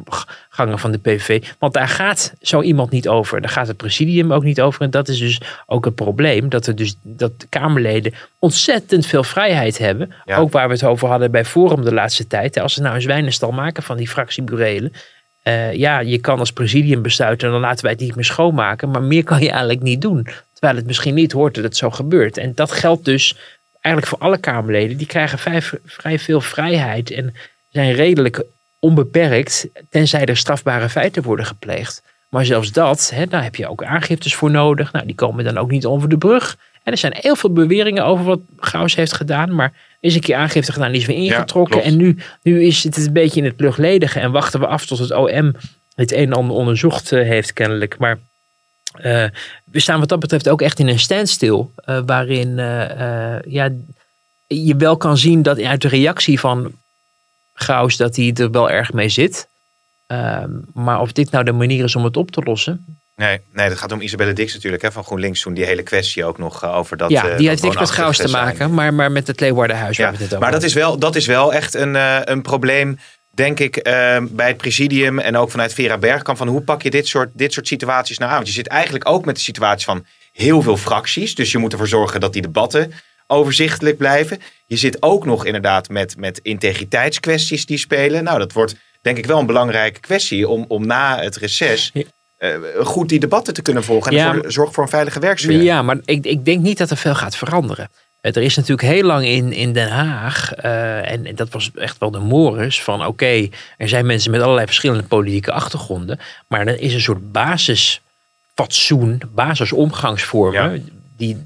gangen 0.49 0.79
van 0.79 0.91
de 0.91 0.97
PVV. 0.97 1.43
Want 1.59 1.73
daar 1.73 1.87
gaat 1.87 2.33
zo 2.41 2.61
iemand 2.61 2.91
niet 2.91 3.07
over. 3.07 3.41
Daar 3.41 3.49
gaat 3.49 3.67
het 3.67 3.77
presidium 3.77 4.33
ook 4.33 4.43
niet 4.43 4.61
over. 4.61 4.81
En 4.81 4.89
dat 4.89 5.07
is 5.07 5.19
dus 5.19 5.41
ook 5.65 5.85
het 5.85 5.95
probleem. 5.95 6.49
Dat 6.49 6.67
er 6.67 6.75
dus 6.75 6.95
dat 7.01 7.39
de 7.39 7.47
Kamerleden 7.47 8.13
ontzettend 8.39 9.05
veel 9.05 9.23
vrijheid 9.23 9.77
hebben. 9.77 10.11
Ja. 10.25 10.37
Ook 10.37 10.51
waar 10.51 10.67
we 10.67 10.73
het 10.73 10.83
over 10.83 11.07
hadden 11.07 11.31
bij 11.31 11.45
Forum 11.45 11.83
de 11.83 11.93
laatste 11.93 12.27
tijd. 12.27 12.59
Als 12.59 12.73
ze 12.73 12.81
nou 12.81 12.95
een 12.95 13.01
zwijnenstal 13.01 13.51
maken 13.51 13.83
van 13.83 13.97
die 13.97 14.09
fractieburelen. 14.09 14.91
eh, 15.43 15.73
ja, 15.73 15.99
je 15.99 16.17
kan 16.17 16.39
als 16.39 16.51
presidium 16.51 17.01
besluiten, 17.01 17.51
dan 17.51 17.59
laten 17.59 17.83
wij 17.83 17.91
het 17.91 18.01
niet 18.01 18.15
meer 18.15 18.25
schoonmaken. 18.25 18.89
Maar 18.91 19.03
meer 19.03 19.23
kan 19.23 19.39
je 19.39 19.49
eigenlijk 19.49 19.81
niet 19.81 20.01
doen. 20.01 20.27
Terwijl 20.53 20.75
het 20.75 20.85
misschien 20.85 21.13
niet 21.13 21.31
hoort 21.31 21.55
dat 21.55 21.63
het 21.63 21.77
zo 21.77 21.89
gebeurt. 21.89 22.37
En 22.37 22.51
dat 22.55 22.71
geldt 22.71 23.05
dus 23.05 23.35
eigenlijk 23.81 24.15
voor 24.15 24.27
alle 24.27 24.37
Kamerleden. 24.37 24.97
Die 24.97 25.07
krijgen 25.07 25.39
vrij, 25.39 25.61
vrij 25.85 26.19
veel 26.19 26.41
vrijheid 26.41 27.11
en 27.11 27.33
zijn 27.69 27.93
redelijk 27.93 28.43
onbeperkt. 28.79 29.67
Tenzij 29.89 30.25
er 30.25 30.37
strafbare 30.37 30.89
feiten 30.89 31.23
worden 31.23 31.45
gepleegd. 31.45 32.03
Maar 32.29 32.45
zelfs 32.45 32.71
dat, 32.71 33.11
hè, 33.15 33.27
daar 33.27 33.43
heb 33.43 33.55
je 33.55 33.67
ook 33.67 33.83
aangiftes 33.83 34.35
voor 34.35 34.51
nodig. 34.51 34.91
Nou, 34.91 35.05
die 35.05 35.15
komen 35.15 35.43
dan 35.43 35.57
ook 35.57 35.71
niet 35.71 35.85
over 35.85 36.09
de 36.09 36.17
brug. 36.17 36.57
En 36.83 36.91
er 36.91 36.97
zijn 36.97 37.13
heel 37.15 37.35
veel 37.35 37.53
beweringen 37.53 38.05
over 38.05 38.25
wat 38.25 38.39
Gauws 38.57 38.95
heeft 38.95 39.13
gedaan. 39.13 39.55
Maar 39.55 39.73
is 39.99 40.15
een 40.15 40.21
keer 40.21 40.35
aangifte 40.35 40.71
gedaan, 40.71 40.91
die 40.91 41.01
is 41.01 41.07
weer 41.07 41.17
ingetrokken. 41.17 41.83
en 41.83 41.97
nu, 41.97 42.17
nu 42.41 42.63
is 42.63 42.83
het 42.83 42.97
een 42.97 43.13
beetje 43.13 43.39
in 43.39 43.45
het 43.45 43.59
luchtledige. 43.59 44.19
En 44.19 44.31
wachten 44.31 44.59
we 44.59 44.67
af 44.67 44.85
tot 44.85 44.97
het 44.97 45.11
OM 45.11 45.55
het 45.95 46.11
een 46.11 46.25
en 46.25 46.33
ander 46.33 46.55
onderzocht 46.55 47.11
eh, 47.11 47.27
heeft 47.27 47.53
kennelijk. 47.53 47.97
Maar 47.97 48.19
eh, 48.93 49.25
we 49.63 49.79
staan 49.79 49.99
wat 49.99 50.09
dat 50.09 50.19
betreft 50.19 50.49
ook 50.49 50.61
echt 50.61 50.79
in 50.79 50.87
een 50.87 50.99
standstill. 50.99 51.65
eh, 51.75 51.99
waarin 52.05 52.59
eh, 52.59 53.41
ja, 53.45 53.69
je 54.47 54.75
wel 54.75 54.97
kan 54.97 55.17
zien 55.17 55.41
dat 55.41 55.61
uit 55.61 55.81
de 55.81 55.87
reactie 55.87 56.39
van 56.39 56.71
Gauws 57.53 57.97
dat 57.97 58.15
hij 58.15 58.33
er 58.33 58.51
wel 58.51 58.69
erg 58.69 58.93
mee 58.93 59.09
zit. 59.09 59.47
Ehm, 60.07 60.49
maar 60.73 61.01
of 61.01 61.11
dit 61.11 61.31
nou 61.31 61.43
de 61.43 61.51
manier 61.51 61.83
is 61.83 61.95
om 61.95 62.03
het 62.03 62.17
op 62.17 62.31
te 62.31 62.41
lossen. 62.43 62.99
Nee, 63.15 63.39
nee, 63.53 63.69
dat 63.69 63.77
gaat 63.77 63.91
om 63.91 64.01
Isabelle 64.01 64.33
Dix 64.33 64.53
natuurlijk 64.53 64.83
hè, 64.83 64.91
van 64.91 65.03
GroenLinks 65.03 65.41
toen 65.41 65.53
die 65.53 65.65
hele 65.65 65.83
kwestie 65.83 66.25
ook 66.25 66.37
nog 66.37 66.65
over 66.65 66.97
dat. 66.97 67.09
ja, 67.09 67.35
die 67.37 67.47
heeft 67.47 67.61
niks 67.61 67.79
met 67.79 67.91
Gauws 67.91 68.17
te 68.17 68.27
maken. 68.27 68.73
Maar, 68.73 68.93
maar 68.93 69.11
met 69.11 69.27
het 69.27 69.39
Leeuwardenhuis 69.39 69.97
Ja, 69.97 70.03
waar 70.03 70.11
we 70.11 70.17
het 70.17 70.27
over 70.27 70.39
maar 70.39 70.51
dat 70.51 70.63
is, 70.63 70.73
wel, 70.73 70.97
dat 70.97 71.15
is 71.15 71.25
wel 71.25 71.53
echt 71.53 71.73
een, 71.73 71.95
een 72.31 72.41
probleem, 72.41 72.99
denk 73.41 73.59
ik, 73.59 73.77
eh, 73.77 74.17
bij 74.29 74.47
het 74.47 74.57
presidium 74.57 75.19
en 75.19 75.37
ook 75.37 75.51
vanuit 75.51 75.73
Vera 75.73 75.97
Bergkamp. 75.97 76.37
Van 76.37 76.47
hoe 76.47 76.61
pak 76.61 76.81
je 76.81 76.89
dit 76.89 77.07
soort, 77.07 77.29
dit 77.33 77.53
soort 77.53 77.67
situaties 77.67 78.17
nou 78.17 78.29
aan? 78.29 78.35
Want 78.35 78.47
je 78.47 78.53
zit 78.53 78.67
eigenlijk 78.67 79.09
ook 79.09 79.25
met 79.25 79.35
de 79.35 79.41
situatie 79.41 79.85
van 79.85 80.05
heel 80.31 80.61
veel 80.61 80.77
fracties. 80.77 81.35
Dus 81.35 81.51
je 81.51 81.57
moet 81.57 81.71
ervoor 81.71 81.87
zorgen 81.87 82.19
dat 82.19 82.33
die 82.33 82.41
debatten 82.41 82.93
overzichtelijk 83.27 83.97
blijven. 83.97 84.39
Je 84.65 84.77
zit 84.77 85.01
ook 85.01 85.25
nog 85.25 85.45
inderdaad 85.45 85.89
met, 85.89 86.17
met 86.17 86.39
integriteitskwesties 86.43 87.65
die 87.65 87.77
spelen. 87.77 88.23
Nou, 88.23 88.39
dat 88.39 88.53
wordt 88.53 88.75
denk 89.01 89.17
ik 89.17 89.25
wel 89.25 89.39
een 89.39 89.45
belangrijke 89.45 89.99
kwestie 89.99 90.47
om, 90.47 90.65
om 90.67 90.85
na 90.85 91.19
het 91.19 91.35
reces 91.35 91.91
eh, 92.37 92.55
goed 92.83 93.09
die 93.09 93.19
debatten 93.19 93.53
te 93.53 93.61
kunnen 93.61 93.83
volgen. 93.83 94.11
En 94.11 94.17
Ja, 94.17 94.49
zorg 94.49 94.73
voor 94.73 94.83
een 94.83 94.89
veilige 94.89 95.19
werksfeer. 95.19 95.61
Ja, 95.61 95.81
maar 95.81 95.97
ik, 96.05 96.25
ik 96.25 96.45
denk 96.45 96.61
niet 96.61 96.77
dat 96.77 96.89
er 96.89 96.97
veel 96.97 97.15
gaat 97.15 97.35
veranderen. 97.35 97.89
Er 98.21 98.37
is 98.37 98.55
natuurlijk 98.55 98.87
heel 98.87 99.03
lang 99.03 99.25
in, 99.25 99.53
in 99.53 99.73
Den 99.73 99.89
Haag, 99.89 100.53
eh, 100.53 101.11
en, 101.11 101.25
en 101.25 101.35
dat 101.35 101.49
was 101.49 101.71
echt 101.75 101.97
wel 101.97 102.11
de 102.11 102.19
mores, 102.19 102.83
van 102.83 103.05
oké, 103.05 103.49
er 103.77 103.89
zijn 103.89 104.05
mensen 104.05 104.31
met 104.31 104.41
allerlei 104.41 104.65
verschillende 104.65 105.03
politieke 105.03 105.51
achtergronden, 105.51 106.19
maar 106.47 106.67
er 106.67 106.79
is 106.79 106.93
een 106.93 107.01
soort 107.01 107.31
basisfatsoen, 107.31 109.21
basisomgangsvormen, 109.33 110.89
die 111.17 111.43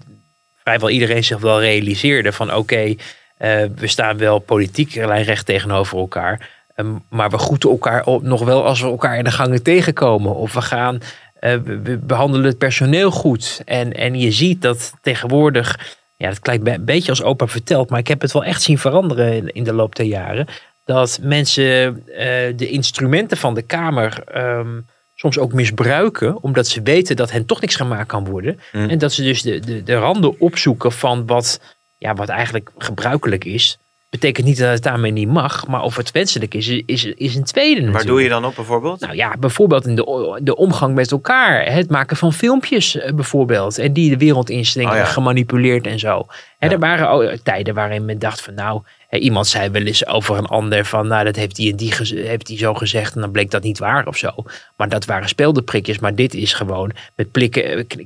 vrijwel 0.63 0.89
iedereen 0.89 1.23
zich 1.23 1.39
wel 1.39 1.59
realiseerde 1.59 2.31
van 2.31 2.53
oké, 2.53 2.95
eh, 3.38 3.63
we 3.75 3.88
staan 3.88 4.17
wel 4.17 4.39
politiek 4.39 4.95
lijnrecht 4.95 5.45
tegenover 5.45 5.97
elkaar, 5.97 6.49
eh, 6.75 6.85
maar 7.09 7.29
we 7.29 7.38
groeten 7.38 7.69
elkaar 7.69 8.05
op, 8.05 8.23
nog 8.23 8.43
wel 8.43 8.65
als 8.65 8.81
we 8.81 8.88
elkaar 8.88 9.17
in 9.17 9.23
de 9.23 9.31
gangen 9.31 9.63
tegenkomen. 9.63 10.35
Of 10.35 10.53
we 10.53 10.61
gaan, 10.61 10.99
eh, 11.39 11.55
we 11.63 11.97
behandelen 11.97 12.45
het 12.45 12.57
personeel 12.57 13.11
goed. 13.11 13.61
En, 13.65 13.93
en 13.93 14.19
je 14.19 14.31
ziet 14.31 14.61
dat 14.61 14.93
tegenwoordig, 15.01 15.79
ja, 16.17 16.30
dat 16.30 16.39
klinkt 16.39 16.67
een 16.67 16.86
beetje 16.86 17.10
als 17.10 17.23
opa 17.23 17.47
verteld, 17.47 17.89
maar 17.89 17.99
ik 17.99 18.08
heb 18.08 18.21
het 18.21 18.32
wel 18.32 18.43
echt 18.43 18.62
zien 18.62 18.78
veranderen 18.78 19.34
in, 19.34 19.47
in 19.54 19.63
de 19.63 19.73
loop 19.73 19.95
der 19.95 20.06
jaren. 20.06 20.47
Dat 20.84 21.19
mensen 21.21 21.63
eh, 22.08 22.58
de 22.58 22.69
instrumenten 22.69 23.38
van 23.38 23.54
de 23.54 23.62
Kamer 23.62 24.23
ehm, 24.23 24.80
soms 25.15 25.38
ook 25.38 25.54
misbruiken, 25.54 26.43
omdat 26.43 26.67
ze 26.67 26.82
weten 26.82 27.15
dat 27.15 27.32
hen 27.32 27.45
toch 27.45 27.62
niks 27.62 27.75
gemaakt 27.75 28.08
kan 28.08 28.25
worden. 28.25 28.60
Mm. 28.71 28.89
En 28.89 28.97
dat 28.97 29.13
ze 29.13 29.23
dus 29.23 29.41
de, 29.41 29.60
de, 29.60 29.84
de 29.84 29.95
randen 29.95 30.39
opzoeken 30.39 30.91
van 30.91 31.25
wat, 31.25 31.62
ja, 31.97 32.13
wat 32.13 32.30
eigenlijk 32.30 32.71
gebruikelijk 32.78 33.45
is. 33.45 33.78
Betekent 34.15 34.45
niet 34.45 34.58
dat 34.58 34.69
het 34.69 34.84
daarmee 34.84 35.12
niet 35.12 35.28
mag, 35.28 35.67
maar 35.67 35.82
of 35.82 35.95
het 35.95 36.12
wenselijk 36.12 36.54
is, 36.54 36.67
is, 36.67 37.06
is 37.06 37.36
een 37.36 37.43
tweede 37.43 37.82
Waar 37.82 37.84
natuurlijk. 37.84 38.10
doe 38.10 38.21
je 38.21 38.30
dan 38.30 38.45
op 38.45 38.56
bijvoorbeeld? 38.56 38.99
Nou 38.99 39.15
ja, 39.15 39.36
bijvoorbeeld 39.39 39.88
in 39.88 39.95
de, 39.95 40.39
de 40.43 40.56
omgang 40.56 40.95
met 40.95 41.12
elkaar. 41.12 41.71
Het 41.71 41.89
maken 41.89 42.17
van 42.17 42.34
filmpjes 42.34 42.95
eh, 42.95 43.13
bijvoorbeeld. 43.13 43.78
En 43.78 43.93
die 43.93 44.10
de 44.10 44.17
wereld 44.17 44.49
insteken, 44.49 44.91
Oh 44.91 44.95
ja. 44.97 45.06
gemanipuleerd 45.06 45.88
en 45.88 45.99
zo. 45.99 46.25
En 46.60 46.71
er 46.71 46.80
waren 46.80 47.10
ook 47.10 47.36
tijden 47.43 47.73
waarin 47.73 48.06
men 48.06 48.19
dacht 48.19 48.41
van 48.41 48.54
nou... 48.54 48.82
iemand 49.10 49.47
zei 49.47 49.69
wel 49.69 49.82
eens 49.82 50.08
over 50.08 50.38
een 50.38 50.45
ander 50.45 50.86
van... 50.86 51.08
nou 51.08 51.25
dat 51.25 51.36
heeft 51.36 51.56
die 51.56 51.71
en 51.71 51.78
die, 51.78 51.93
heeft 52.13 52.45
die 52.45 52.58
zo 52.58 52.73
gezegd... 52.73 53.15
en 53.15 53.21
dan 53.21 53.32
bleek 53.32 53.51
dat 53.51 53.63
niet 53.63 53.80
waar 53.80 54.08
of 54.08 54.17
zo. 54.17 54.32
Maar 54.78 54.89
dat 54.89 55.06
waren 55.06 55.30
speeldeprikjes. 55.30 55.99
Maar 55.99 56.15
dit 56.15 56.34
is 56.34 56.54
gewoon 56.54 56.91
met 57.15 57.32
plikken, 57.32 57.63
eh, 57.63 57.99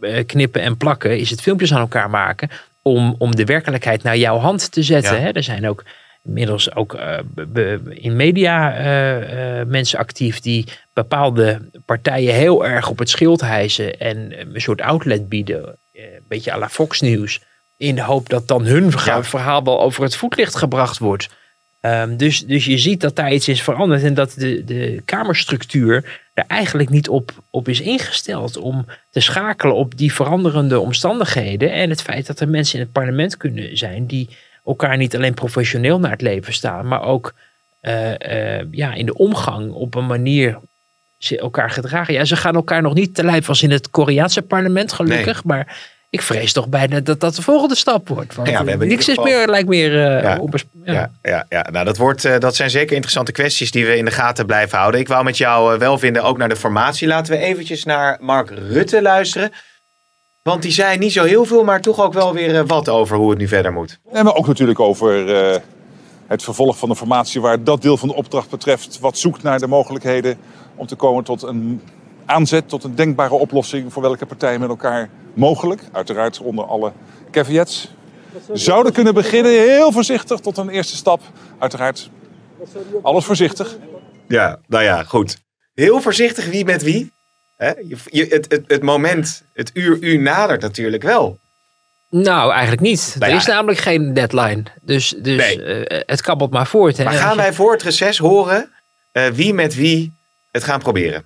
eh, 0.00 0.26
knippen 0.26 0.62
en 0.62 0.76
plakken... 0.76 1.18
is 1.18 1.30
het 1.30 1.40
filmpjes 1.40 1.74
aan 1.74 1.80
elkaar 1.80 2.10
maken... 2.10 2.50
om, 2.86 3.14
om 3.18 3.36
de 3.36 3.44
werkelijkheid 3.44 4.02
naar 4.02 4.16
jouw 4.16 4.38
hand 4.38 4.72
te 4.72 4.82
zetten. 4.82 5.14
Ja. 5.14 5.20
Hè? 5.20 5.30
Er 5.30 5.42
zijn 5.42 5.68
ook 5.68 5.84
inmiddels 6.24 6.74
ook 6.74 6.94
eh, 6.94 7.18
be- 7.48 7.80
in 7.88 8.16
media 8.16 8.76
eh, 8.76 9.60
eh, 9.60 9.66
mensen 9.66 9.98
actief 9.98 10.40
die 10.40 10.64
bepaalde 10.92 11.70
partijen 11.84 12.34
heel 12.34 12.66
erg 12.66 12.88
op 12.88 12.98
het 12.98 13.10
schild 13.10 13.40
hijsen 13.40 13.98
en 13.98 14.40
een 14.54 14.60
soort 14.60 14.80
outlet 14.80 15.28
bieden, 15.28 15.76
een 15.92 16.24
beetje 16.28 16.52
à 16.52 16.58
la 16.58 16.68
Fox 16.68 17.00
News, 17.00 17.40
in 17.76 17.94
de 17.94 18.02
hoop 18.02 18.28
dat 18.28 18.48
dan 18.48 18.64
hun 18.64 18.90
verhaal, 18.90 19.18
Ja. 19.18 19.24
verhaal 19.24 19.64
wel 19.64 19.80
over 19.80 20.02
het 20.02 20.16
voetlicht 20.16 20.56
gebracht 20.56 20.98
wordt. 20.98 21.28
Ehm, 21.80 22.16
dus, 22.16 22.46
dus 22.46 22.64
je 22.64 22.78
ziet 22.78 23.00
dat 23.00 23.16
daar 23.16 23.32
iets 23.32 23.48
is 23.48 23.62
veranderd 23.62 24.02
en 24.02 24.14
dat 24.14 24.32
de, 24.36 24.64
de 24.64 25.02
kamerstructuur 25.04 26.24
er 26.34 26.44
eigenlijk 26.46 26.88
niet 26.88 27.08
op, 27.08 27.30
op 27.50 27.68
is 27.68 27.80
ingesteld 27.80 28.56
om 28.56 28.86
te 29.10 29.20
schakelen 29.20 29.74
op 29.74 29.96
die 29.96 30.12
veranderende 30.12 30.80
omstandigheden 30.80 31.72
en 31.72 31.90
het 31.90 32.02
feit 32.02 32.26
dat 32.26 32.40
er 32.40 32.48
mensen 32.48 32.78
in 32.78 32.84
het 32.84 32.92
parlement 32.92 33.36
kunnen 33.36 33.76
zijn 33.76 34.06
die 34.06 34.28
elkaar 34.64 34.96
niet 34.96 35.14
alleen 35.14 35.34
professioneel 35.34 35.98
naar 35.98 36.10
het 36.10 36.22
leven 36.22 36.52
staan, 36.52 36.88
maar 36.88 37.02
ook 37.02 37.34
eh, 37.80 38.58
eh, 38.58 38.66
ja, 38.70 38.94
in 38.94 39.06
de 39.06 39.14
omgang 39.14 39.72
op 39.72 39.94
een 39.94 40.06
manier 40.06 40.58
ze 41.18 41.38
elkaar 41.38 41.70
gedragen. 41.70 42.14
Ja, 42.14 42.24
ze 42.24 42.36
gaan 42.36 42.54
elkaar 42.54 42.82
nog 42.82 42.94
niet 42.94 43.14
te 43.14 43.24
lijf 43.24 43.48
als 43.48 43.62
in 43.62 43.70
het 43.70 43.90
Koreaanse 43.90 44.42
parlement, 44.42 44.92
gelukkig. 44.92 45.44
Maar 45.44 45.78
ik 46.18 46.22
vrees 46.26 46.52
toch 46.52 46.68
bijna 46.68 47.00
dat 47.00 47.20
dat 47.20 47.34
de 47.34 47.42
volgende 47.42 47.74
stap 47.74 48.08
wordt. 48.08 48.34
Want 48.34 48.48
Ja, 48.48 48.64
we 48.64 48.70
hebben 48.70 48.86
in 48.88 48.92
niks 48.92 49.08
is 49.08 49.18
meer, 49.18 49.48
lijkt 49.48 49.68
meer... 49.68 49.90
eh, 50.16 50.22
Ja. 50.22 50.38
ja. 50.84 50.92
Ja, 50.92 51.10
ja, 51.22 51.46
ja. 51.48 51.66
Nou, 51.70 51.84
dat, 51.84 51.96
wordt, 51.96 52.24
eh, 52.24 52.38
dat 52.38 52.56
zijn 52.56 52.70
zeker 52.70 52.92
interessante 52.92 53.32
kwesties 53.32 53.70
die 53.70 53.86
we 53.86 53.96
in 53.96 54.04
de 54.04 54.10
gaten 54.10 54.46
blijven 54.46 54.78
houden. 54.78 55.00
Ik 55.00 55.08
wou 55.08 55.24
met 55.24 55.36
jou 55.36 55.72
eh, 55.74 55.78
wel 55.78 55.98
vinden, 55.98 56.22
ook 56.22 56.38
naar 56.38 56.48
de 56.48 56.56
formatie. 56.56 57.08
Laten 57.08 57.32
we 57.32 57.38
eventjes 57.38 57.84
naar 57.84 58.18
Mark 58.20 58.50
Rutte 58.50 59.02
luisteren. 59.02 59.52
Want 60.42 60.62
die 60.62 60.72
zei 60.72 60.98
niet 60.98 61.12
zo 61.12 61.24
heel 61.24 61.44
veel, 61.44 61.64
maar 61.64 61.80
toch 61.80 62.00
ook 62.00 62.12
wel 62.12 62.32
weer 62.34 62.66
wat 62.66 62.88
over 62.88 63.16
hoe 63.16 63.30
het 63.30 63.38
nu 63.38 63.48
verder 63.48 63.72
moet. 63.72 63.98
Nee, 64.12 64.22
maar 64.22 64.34
ook 64.34 64.46
natuurlijk 64.46 64.80
over 64.80 65.34
eh, 65.36 65.60
het 66.26 66.42
vervolg 66.42 66.78
van 66.78 66.88
de 66.88 66.96
formatie 66.96 67.40
waar 67.40 67.64
dat 67.64 67.82
deel 67.82 67.96
van 67.96 68.08
de 68.08 68.14
opdracht 68.14 68.50
betreft. 68.50 68.98
Wat 69.00 69.18
zoekt 69.18 69.42
naar 69.42 69.58
de 69.58 69.66
mogelijkheden 69.66 70.38
om 70.76 70.86
te 70.86 70.94
komen 70.94 71.24
tot 71.24 71.42
een 71.42 71.82
aanzet, 72.26 72.68
tot 72.68 72.84
een 72.84 72.94
denkbare 72.94 73.34
oplossing 73.34 73.92
voor 73.92 74.02
welke 74.02 74.26
partij 74.26 74.58
met 74.58 74.68
elkaar 74.68 75.08
mogelijk. 75.34 75.80
Uiteraard 75.92 76.40
onder 76.40 76.64
alle 76.64 76.92
caveats. 77.30 77.94
zouden 78.52 78.92
kunnen 78.92 79.14
beginnen. 79.14 79.52
Heel 79.52 79.92
voorzichtig 79.92 80.40
tot 80.40 80.56
een 80.56 80.68
eerste 80.68 80.96
stap. 80.96 81.20
Uiteraard 81.58 82.10
alles 83.02 83.24
voorzichtig. 83.24 83.76
Ja, 84.28 84.58
nou 84.66 84.84
ja, 84.84 85.02
goed. 85.02 85.38
Heel 85.74 86.00
voorzichtig 86.00 86.46
wie 86.46 86.64
met 86.64 86.82
wie. 86.82 87.12
Hè? 87.56 87.68
Je, 87.68 87.96
je, 88.04 88.26
het, 88.26 88.50
het, 88.50 88.64
het 88.66 88.82
moment, 88.82 89.42
het 89.54 89.70
uur, 89.74 89.98
uur 90.00 90.18
nadert 90.20 90.60
natuurlijk 90.60 91.02
wel. 91.02 91.38
Nou, 92.10 92.50
eigenlijk 92.52 92.80
niet. 92.82 93.16
Nou 93.18 93.30
er 93.32 93.38
is 93.38 93.46
namelijk 93.46 93.78
geen 93.78 94.14
deadline. 94.14 94.62
Dus, 94.82 95.14
dus 95.18 95.36
Nee. 95.36 95.62
eh, 95.64 96.02
het 96.06 96.20
kabbelt 96.22 96.50
maar 96.50 96.66
voort. 96.66 96.96
Hè. 96.96 97.04
Maar 97.04 97.12
gaan 97.12 97.36
wij 97.36 97.52
voor 97.52 97.72
het 97.72 97.82
reces 97.82 98.18
horen 98.18 98.70
eh, 99.12 99.26
wie 99.26 99.54
met 99.54 99.74
wie 99.74 100.12
het 100.50 100.64
gaan 100.64 100.78
proberen? 100.78 101.24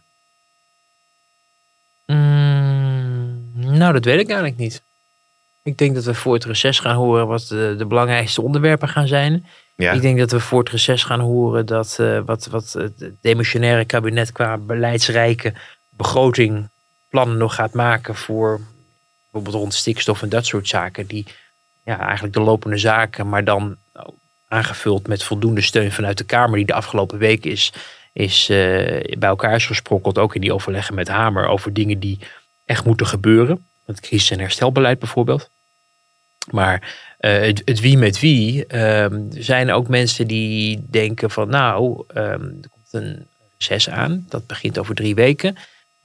Mm, 2.10 3.50
nou, 3.54 3.92
dat 3.92 4.04
weet 4.04 4.20
ik 4.20 4.28
eigenlijk 4.28 4.58
niet. 4.58 4.82
Ik 5.62 5.78
denk 5.78 5.94
dat 5.94 6.04
we 6.04 6.14
voor 6.14 6.34
het 6.34 6.44
reces 6.44 6.78
gaan 6.78 6.96
horen 6.96 7.26
wat 7.26 7.46
de, 7.48 7.74
de 7.78 7.84
belangrijkste 7.84 8.42
onderwerpen 8.42 8.88
gaan 8.88 9.06
zijn. 9.06 9.46
Ja. 9.76 9.92
Ik 9.92 10.00
denk 10.00 10.18
dat 10.18 10.30
we 10.30 10.40
voor 10.40 10.58
het 10.58 10.68
reces 10.68 11.04
gaan 11.04 11.20
horen 11.20 11.66
dat 11.66 11.96
eh, 12.00 12.20
wat, 12.24 12.46
wat 12.46 12.72
het 12.72 13.12
demissionaire 13.20 13.84
kabinet 13.84 14.32
qua 14.32 14.56
beleidsrijke 14.56 15.52
begroting 15.88 16.68
plannen 17.08 17.36
nog 17.36 17.54
gaat 17.54 17.72
maken 17.72 18.14
voor 18.14 18.60
bijvoorbeeld 19.22 19.62
rond 19.62 19.74
stikstof 19.74 20.22
en 20.22 20.28
dat 20.28 20.46
soort 20.46 20.68
zaken. 20.68 21.06
Die 21.06 21.26
ja, 21.84 21.98
eigenlijk 21.98 22.34
de 22.34 22.40
lopende 22.40 22.78
zaken, 22.78 23.28
maar 23.28 23.44
dan 23.44 23.76
aangevuld 24.48 25.06
met 25.06 25.22
voldoende 25.22 25.60
steun 25.60 25.92
vanuit 25.92 26.18
de 26.18 26.24
Kamer, 26.24 26.56
die 26.56 26.66
de 26.66 26.74
afgelopen 26.74 27.18
week 27.18 27.44
is, 27.44 27.72
is 28.20 28.48
eh, 28.48 29.16
bij 29.18 29.28
elkaar 29.28 29.54
is 29.54 29.66
gesprokkeld. 29.66 30.18
Ook 30.18 30.34
in 30.34 30.40
die 30.40 30.54
overleggen 30.54 30.94
met 30.94 31.08
Hamer 31.08 31.46
over 31.46 31.72
dingen 31.72 31.98
die 31.98 32.18
echt 32.64 32.84
moeten 32.84 33.06
gebeuren. 33.06 33.66
Het 33.84 34.00
crisis- 34.00 34.30
en 34.30 34.38
herstelbeleid 34.38 34.98
bijvoorbeeld. 34.98 35.50
Maar 36.50 36.96
eh, 37.18 37.40
het, 37.40 37.80
wie 37.80 37.98
met 37.98 38.20
wie 38.20 38.66
er 38.66 39.28
zijn 39.30 39.70
ook 39.70 39.88
mensen 39.88 40.26
die 40.26 40.86
denken 40.90 41.30
van 41.30 41.48
nou, 41.48 42.04
ehm, 42.06 42.42
er 42.42 42.68
komt 42.70 42.88
een 42.90 43.26
reces 43.58 43.88
aan. 43.90 44.26
Dat 44.28 44.46
begint 44.46 44.78
over 44.78 44.94
drie 44.94 45.14
weken. 45.14 45.56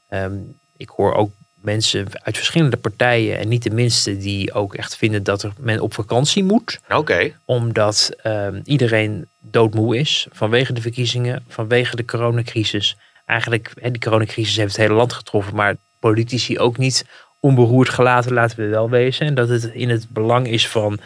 Ehm, 0.10 0.38
ik 0.78 0.90
hoor 0.90 1.14
ook 1.14 1.32
mensen 1.66 2.08
uit 2.24 2.38
verschillende 2.38 2.78
partijen 2.78 3.38
en 3.40 3.48
niet 3.48 3.64
de 3.64 3.70
minste 3.70 4.18
die 4.18 4.54
ook 4.54 4.76
echt 4.76 4.96
vinden 4.98 5.24
dat 5.24 5.44
er 5.44 5.54
men 5.60 5.80
op 5.80 5.94
vakantie 5.94 6.44
moet 6.44 6.80
Oké. 6.90 7.32
omdat 7.46 8.12
ehm, 8.22 8.60
iedereen 8.64 9.28
doodmoe 9.40 9.98
is 9.98 10.28
vanwege 10.32 10.74
de 10.74 10.82
verkiezingen, 10.82 11.44
vanwege 11.48 11.96
de 11.96 12.06
coronacrisis. 12.06 12.98
Eigenlijk, 13.26 13.72
hè, 13.80 13.92
die 13.92 14.02
coronacrisis 14.02 14.56
heeft 14.56 14.76
het 14.76 14.82
hele 14.82 14.98
land 14.98 15.14
getroffen, 15.14 15.56
maar 15.56 15.76
politici 16.00 16.60
ook 16.60 16.78
niet 16.78 17.06
onberoerd 17.40 17.90
gelaten, 17.90 18.34
laten 18.34 18.58
we 18.58 18.68
wel 18.68 18.90
wezen. 18.90 19.28
En 19.28 19.36
dat 19.36 19.50
het 19.50 19.64
in 19.64 19.90
het 19.90 20.10
belang 20.10 20.48
is 20.48 20.68
van 20.68 21.00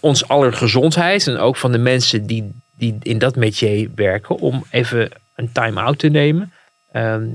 ons 0.00 0.28
aller 0.28 0.52
gezondheid 0.52 1.26
en 1.26 1.36
ook 1.36 1.56
van 1.56 1.72
de 1.72 1.78
mensen 1.78 2.26
die, 2.26 2.52
die 2.76 2.96
in 3.02 3.18
dat 3.18 3.36
métier 3.36 3.90
werken, 3.94 4.36
om 4.36 4.64
even 4.70 5.10
een 5.34 5.52
time-out 5.52 5.98
te 5.98 6.08
nemen. 6.08 6.52
Ehm, 6.92 7.26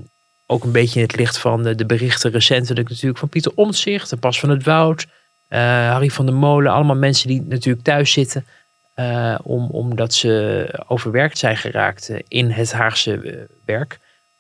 ook 0.46 0.64
een 0.64 0.72
beetje 0.72 1.00
in 1.00 1.06
het 1.06 1.16
licht 1.16 1.38
van 1.38 1.64
de, 1.64 1.76
de 1.76 1.86
berichten 1.86 2.32
recentelijk 2.32 2.90
natuurlijk 2.90 3.18
van 3.18 3.30
Pieter 3.30 3.52
Omtzigt, 3.56 4.12
en 4.12 4.20
Pas 4.20 4.40
van 4.40 4.50
het 4.50 4.64
Woud, 4.64 5.06
eh, 5.48 5.60
Harry 5.62 6.10
van 6.10 6.26
der 6.26 6.36
Molen, 6.36 6.72
allemaal 6.72 6.96
mensen 6.96 7.28
die 7.28 7.42
natuurlijk 7.42 7.86
thuis 7.86 8.12
zitten. 8.12 8.46
eh, 8.94 9.36
om, 9.44 9.70
omdat 9.70 10.14
ze 10.14 10.68
overwerkt 10.88 11.38
zijn 11.38 11.58
geraakt 11.58 12.10
eh, 12.10 12.20
in 12.28 12.52
het 12.52 12.72
Haagse 12.72 13.48
werk. 13.66 14.00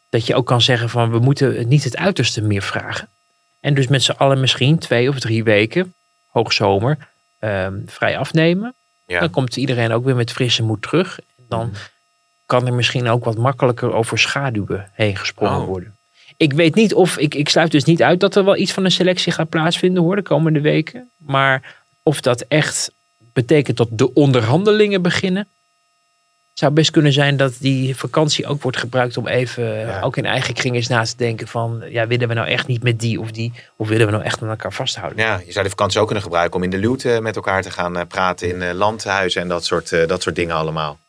Dat 0.10 0.28
je 0.28 0.36
ook 0.36 0.46
kan 0.46 0.62
zeggen 0.62 0.89
van 0.89 1.12
we 1.12 1.20
moeten 1.20 1.68
niet 1.68 1.84
het 1.84 1.98
uiterste 1.98 2.41
meer 2.41 2.62
vragen. 2.62 3.08
En 3.60 3.74
dus 3.74 3.88
met 3.88 4.04
z'n 4.04 4.12
allen 4.12 4.39
misschien 4.39 4.80
twee 4.80 5.10
of 5.10 5.20
drie 5.20 5.44
weken, 5.44 5.94
hoogzomer, 6.28 6.98
ehm, 7.39 7.74
vrij 7.86 8.18
afnemen. 8.18 8.74
Ja. 9.06 9.20
Dan 9.20 9.30
komt 9.30 9.56
iedereen 9.58 9.91
ook 9.91 10.06
weer 10.06 10.15
met 10.15 10.32
frisse 10.32 10.63
moed 10.63 10.82
terug. 10.82 11.20
En 11.38 11.46
dan 11.48 11.74
kan 12.46 12.68
er 12.68 12.74
misschien 12.74 13.08
ook 13.10 13.24
wat 13.26 13.38
makkelijker 13.38 13.94
over 13.94 14.20
schaduwen 14.20 14.90
heen 14.94 15.16
gesprongen 15.18 15.60
Oh. 15.62 15.66
worden. 15.68 15.96
Ik 16.38 16.54
weet 16.54 16.76
niet 16.76 16.94
of, 16.94 17.18
ik, 17.18 17.36
ik 17.36 17.50
sluit 17.50 17.72
dus 17.72 17.84
niet 17.84 18.04
uit 18.04 18.20
dat 18.20 18.36
er 18.36 18.46
wel 18.46 18.56
iets 18.58 18.72
van 18.74 18.86
een 18.86 18.92
selectie 18.92 19.32
gaat 19.32 19.50
plaatsvinden 19.50 20.04
hoor, 20.04 20.16
de 20.16 20.22
komende 20.22 20.62
weken. 20.62 21.10
Maar 21.18 21.76
of 22.04 22.22
dat 22.22 22.42
echt 22.48 22.92
betekent 23.34 23.78
dat 23.78 23.88
de 23.92 24.14
onderhandelingen 24.14 25.02
beginnen. 25.02 25.48
Het 26.50 26.64
zou 26.64 26.74
best 26.74 26.92
kunnen 26.92 27.14
zijn 27.14 27.38
dat 27.38 27.54
die 27.60 27.96
vakantie 27.96 28.46
ook 28.48 28.62
wordt 28.62 28.78
gebruikt 28.78 29.18
om 29.18 29.28
even, 29.28 29.64
Ja. 29.80 30.02
ook 30.02 30.18
in 30.18 30.26
eigen 30.26 30.54
kring 30.54 30.76
eens 30.76 30.88
na 30.88 31.04
te 31.04 31.14
denken 31.18 31.48
van, 31.48 31.84
ja, 31.90 32.08
willen 32.08 32.28
we 32.28 32.34
nou 32.34 32.48
echt 32.48 32.68
niet 32.68 32.84
met 32.84 33.00
die 33.00 33.20
of 33.20 33.32
die, 33.32 33.54
of 33.76 33.88
willen 33.88 34.06
we 34.06 34.12
nou 34.12 34.24
echt 34.24 34.42
aan 34.42 34.50
elkaar 34.50 34.74
vasthouden? 34.74 35.20
Ja, 35.26 35.42
je 35.46 35.52
zou 35.52 35.64
de 35.64 35.70
vakantie 35.70 36.00
ook 36.00 36.06
kunnen 36.06 36.24
gebruiken 36.24 36.56
om 36.58 36.64
in 36.64 36.70
de 36.70 36.78
luwte 36.78 37.20
met 37.22 37.36
elkaar 37.36 37.62
te 37.62 37.72
gaan 37.72 37.98
eh, 37.98 38.06
praten 38.08 38.50
in 38.50 38.62
eh, 38.62 38.74
landhuizen 38.74 39.42
en 39.42 39.48
dat 39.48 39.66
soort, 39.66 39.92
eh, 39.92 40.08
dat 40.08 40.22
soort 40.22 40.36
dingen 40.36 40.56
allemaal. 40.56 41.00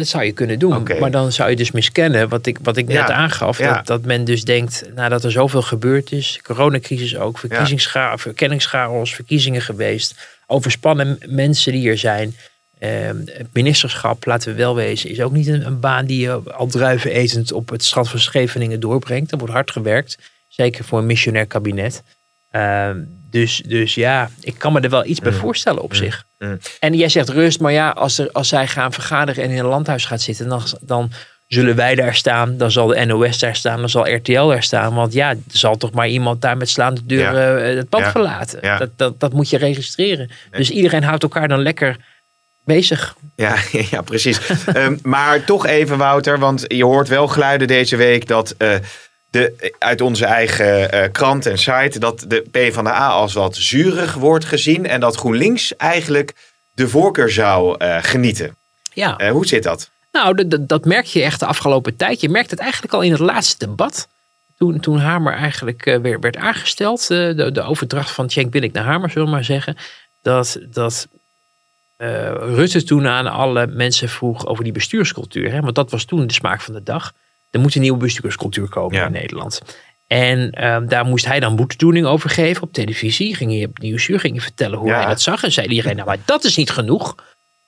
Dat 0.00 0.08
zou 0.08 0.24
je 0.24 0.32
kunnen 0.32 0.58
doen. 0.58 0.86
Maar 1.00 1.10
dan 1.10 1.32
zou 1.32 1.50
je 1.50 1.56
dus 1.56 1.70
miskennen 1.70 2.28
wat 2.28 2.46
ik, 2.46 2.58
wat 2.62 2.76
ik 2.76 2.86
net 2.86 2.96
Ja, 2.96 3.12
aangaf. 3.12 3.58
ja. 3.58 3.74
Dat, 3.74 3.86
dat 3.86 4.04
men 4.04 4.24
dus 4.24 4.44
denkt, 4.44 4.84
nadat 4.94 5.24
er 5.24 5.30
zoveel 5.30 5.62
gebeurd 5.62 6.12
is, 6.12 6.40
coronacrisis 6.42 7.16
ook, 7.16 7.38
verkiezingscha 7.38 8.18
verkenningschaos, 8.18 9.14
verkiezingen 9.14 9.62
geweest, 9.62 10.14
overspannen 10.46 11.18
mensen 11.28 11.72
die 11.72 11.90
er 11.90 11.98
zijn. 11.98 12.34
Het 12.78 13.48
ministerschap, 13.52 14.24
laten 14.26 14.50
we 14.50 14.56
wel 14.58 14.74
wezen, 14.74 15.10
is 15.10 15.20
ook 15.20 15.32
niet 15.32 15.46
een, 15.46 15.66
een 15.66 15.80
baan 15.80 16.06
die 16.06 16.20
je 16.20 16.32
al 16.52 16.66
druiven 16.66 17.10
etend 17.10 17.52
op 17.52 17.68
het 17.68 17.84
strand 17.84 18.08
van 18.08 18.18
Scheveningen 18.18 18.80
doorbrengt. 18.80 19.32
Er 19.32 19.38
wordt 19.38 19.52
hard 19.52 19.70
gewerkt, 19.70 20.18
zeker 20.48 20.84
voor 20.84 20.98
een 20.98 21.06
missionair 21.06 21.46
kabinet. 21.46 22.02
Ehm, 22.50 22.98
dus, 23.30 23.62
dus 23.66 23.94
ja, 23.94 24.30
ik 24.40 24.54
kan 24.58 24.72
me 24.72 24.80
er 24.80 24.90
wel 24.90 25.04
iets 25.06 25.20
bij 25.20 25.32
voorstellen 25.32 25.82
op 25.82 25.94
zich. 25.94 26.24
mm. 26.38 26.58
En 26.80 26.94
jij 26.94 27.08
zegt 27.08 27.28
rust, 27.28 27.60
maar 27.60 27.72
ja, 27.72 27.90
als, 27.90 28.18
er, 28.18 28.28
als 28.32 28.48
zij 28.48 28.66
gaan 28.66 28.92
vergaderen 28.92 29.44
en 29.44 29.50
in 29.50 29.58
een 29.58 29.64
landhuis 29.64 30.04
gaat 30.04 30.20
zitten, 30.20 30.48
dan, 30.48 30.62
dan 30.80 31.10
zullen 31.46 31.76
wij 31.76 31.94
daar 31.94 32.14
staan, 32.14 32.56
dan 32.56 32.70
zal 32.70 32.86
de 32.86 33.04
NOS 33.04 33.38
daar 33.38 33.56
staan, 33.56 33.78
dan 33.80 33.88
zal 33.88 34.14
RTL 34.14 34.46
daar 34.46 34.62
staan. 34.62 34.94
Want 34.94 35.12
ja, 35.12 35.30
er 35.30 35.36
zal 35.52 35.76
toch 35.76 35.92
maar 35.92 36.08
iemand 36.08 36.42
daar 36.42 36.56
met 36.56 36.68
slaande 36.68 37.00
deuren 37.06 37.64
eh, 37.70 37.76
het 37.76 37.88
pad 37.88 38.00
Ja. 38.00 38.10
verlaten. 38.10 38.58
Ja. 38.62 38.78
Dat, 38.78 38.90
dat, 38.96 39.20
dat 39.20 39.32
moet 39.32 39.50
je 39.50 39.56
registreren. 39.58 40.30
Dus 40.50 40.70
iedereen 40.70 41.02
houdt 41.04 41.22
elkaar 41.22 41.48
dan 41.48 41.62
lekker 41.62 41.96
bezig. 42.64 43.14
Ja, 43.36 43.56
ja 43.90 44.00
precies. 44.02 44.40
Ehm, 44.72 44.96
maar 45.02 45.44
toch 45.44 45.66
even, 45.66 45.98
Wouter, 45.98 46.38
want 46.38 46.64
je 46.68 46.84
hoort 46.84 47.08
wel 47.08 47.28
geluiden 47.28 47.66
deze 47.66 47.96
week 47.96 48.26
dat 48.26 48.54
eh, 48.58 48.74
de, 49.30 49.72
uit 49.78 50.00
onze 50.00 50.24
eigen 50.24 50.92
eh, 50.92 51.10
krant 51.12 51.46
en 51.46 51.58
site 51.58 51.98
dat 51.98 52.24
de 52.28 52.44
PvdA 52.50 53.08
als 53.08 53.32
wat 53.32 53.56
zurig 53.56 54.14
wordt 54.14 54.44
gezien 54.44 54.86
en 54.86 55.00
dat 55.00 55.16
GroenLinks 55.16 55.76
eigenlijk 55.76 56.34
de 56.74 56.88
voorkeur 56.88 57.30
zou 57.30 57.76
eh, 57.78 57.96
genieten. 58.00 58.56
Ja. 58.92 59.16
Eh, 59.16 59.30
hoe 59.30 59.46
zit 59.46 59.62
dat? 59.62 59.90
Nou, 60.12 60.48
dat- 60.66 60.84
merk 60.84 61.04
je 61.06 61.22
echt 61.22 61.40
de 61.40 61.46
afgelopen 61.46 61.96
tijd. 61.96 62.20
Je 62.20 62.28
merkt 62.28 62.50
het 62.50 62.60
eigenlijk 62.60 62.92
al 62.92 63.02
in 63.02 63.10
het 63.10 63.20
laatste 63.20 63.66
debat. 63.66 64.08
Toen, 64.58 64.80
toen 64.80 64.98
Hamer 64.98 65.32
eigenlijk 65.32 65.98
weer 66.02 66.20
werd 66.20 66.36
aangesteld. 66.36 67.06
de, 67.08 67.50
de 67.52 67.62
overdracht 67.62 68.10
van 68.10 68.30
Cenk 68.30 68.52
Willink 68.52 68.72
naar 68.72 68.84
Hamer, 68.84 69.10
zullen 69.10 69.26
we 69.26 69.34
maar 69.34 69.44
zeggen. 69.44 69.76
Dat, 70.22 70.58
dat 70.70 71.06
Rutte 71.96 72.84
toen 72.84 73.06
aan 73.06 73.26
alle 73.26 73.66
mensen 73.66 74.08
vroeg 74.08 74.46
over 74.46 74.64
die 74.64 74.72
bestuurscultuur. 74.72 75.52
Hè? 75.52 75.60
Want 75.60 75.74
dat 75.74 75.90
was 75.90 76.04
toen 76.04 76.26
de 76.26 76.32
smaak 76.32 76.60
van 76.60 76.74
de 76.74 76.82
dag. 76.82 77.12
Er 77.50 77.60
moet 77.60 77.74
een 77.74 77.80
nieuwe 77.80 77.98
bestuurscultuur 77.98 78.68
komen 78.68 78.96
Ja. 78.98 79.06
in 79.06 79.12
Nederland. 79.12 79.60
En 80.06 80.50
ehm, 80.50 80.86
daar 80.86 81.04
moest 81.04 81.26
hij 81.26 81.40
dan 81.40 81.56
boetedoening 81.56 82.06
over 82.06 82.30
geven 82.30 82.62
op 82.62 82.72
televisie. 82.72 83.34
Ging 83.36 83.52
hij 83.52 83.64
op 83.66 83.78
Nieuwsuur, 83.78 84.20
ging 84.20 84.32
hij 84.34 84.42
vertellen 84.42 84.78
hoe 84.78 84.88
Ja. 84.88 84.96
hij 84.96 85.06
dat 85.06 85.20
zag. 85.20 85.42
En 85.44 85.52
zei 85.52 85.66
iedereen, 85.68 85.94
nou 85.96 86.08
maar 86.08 86.18
dat 86.24 86.44
is 86.44 86.56
niet 86.56 86.70
genoeg. 86.70 87.14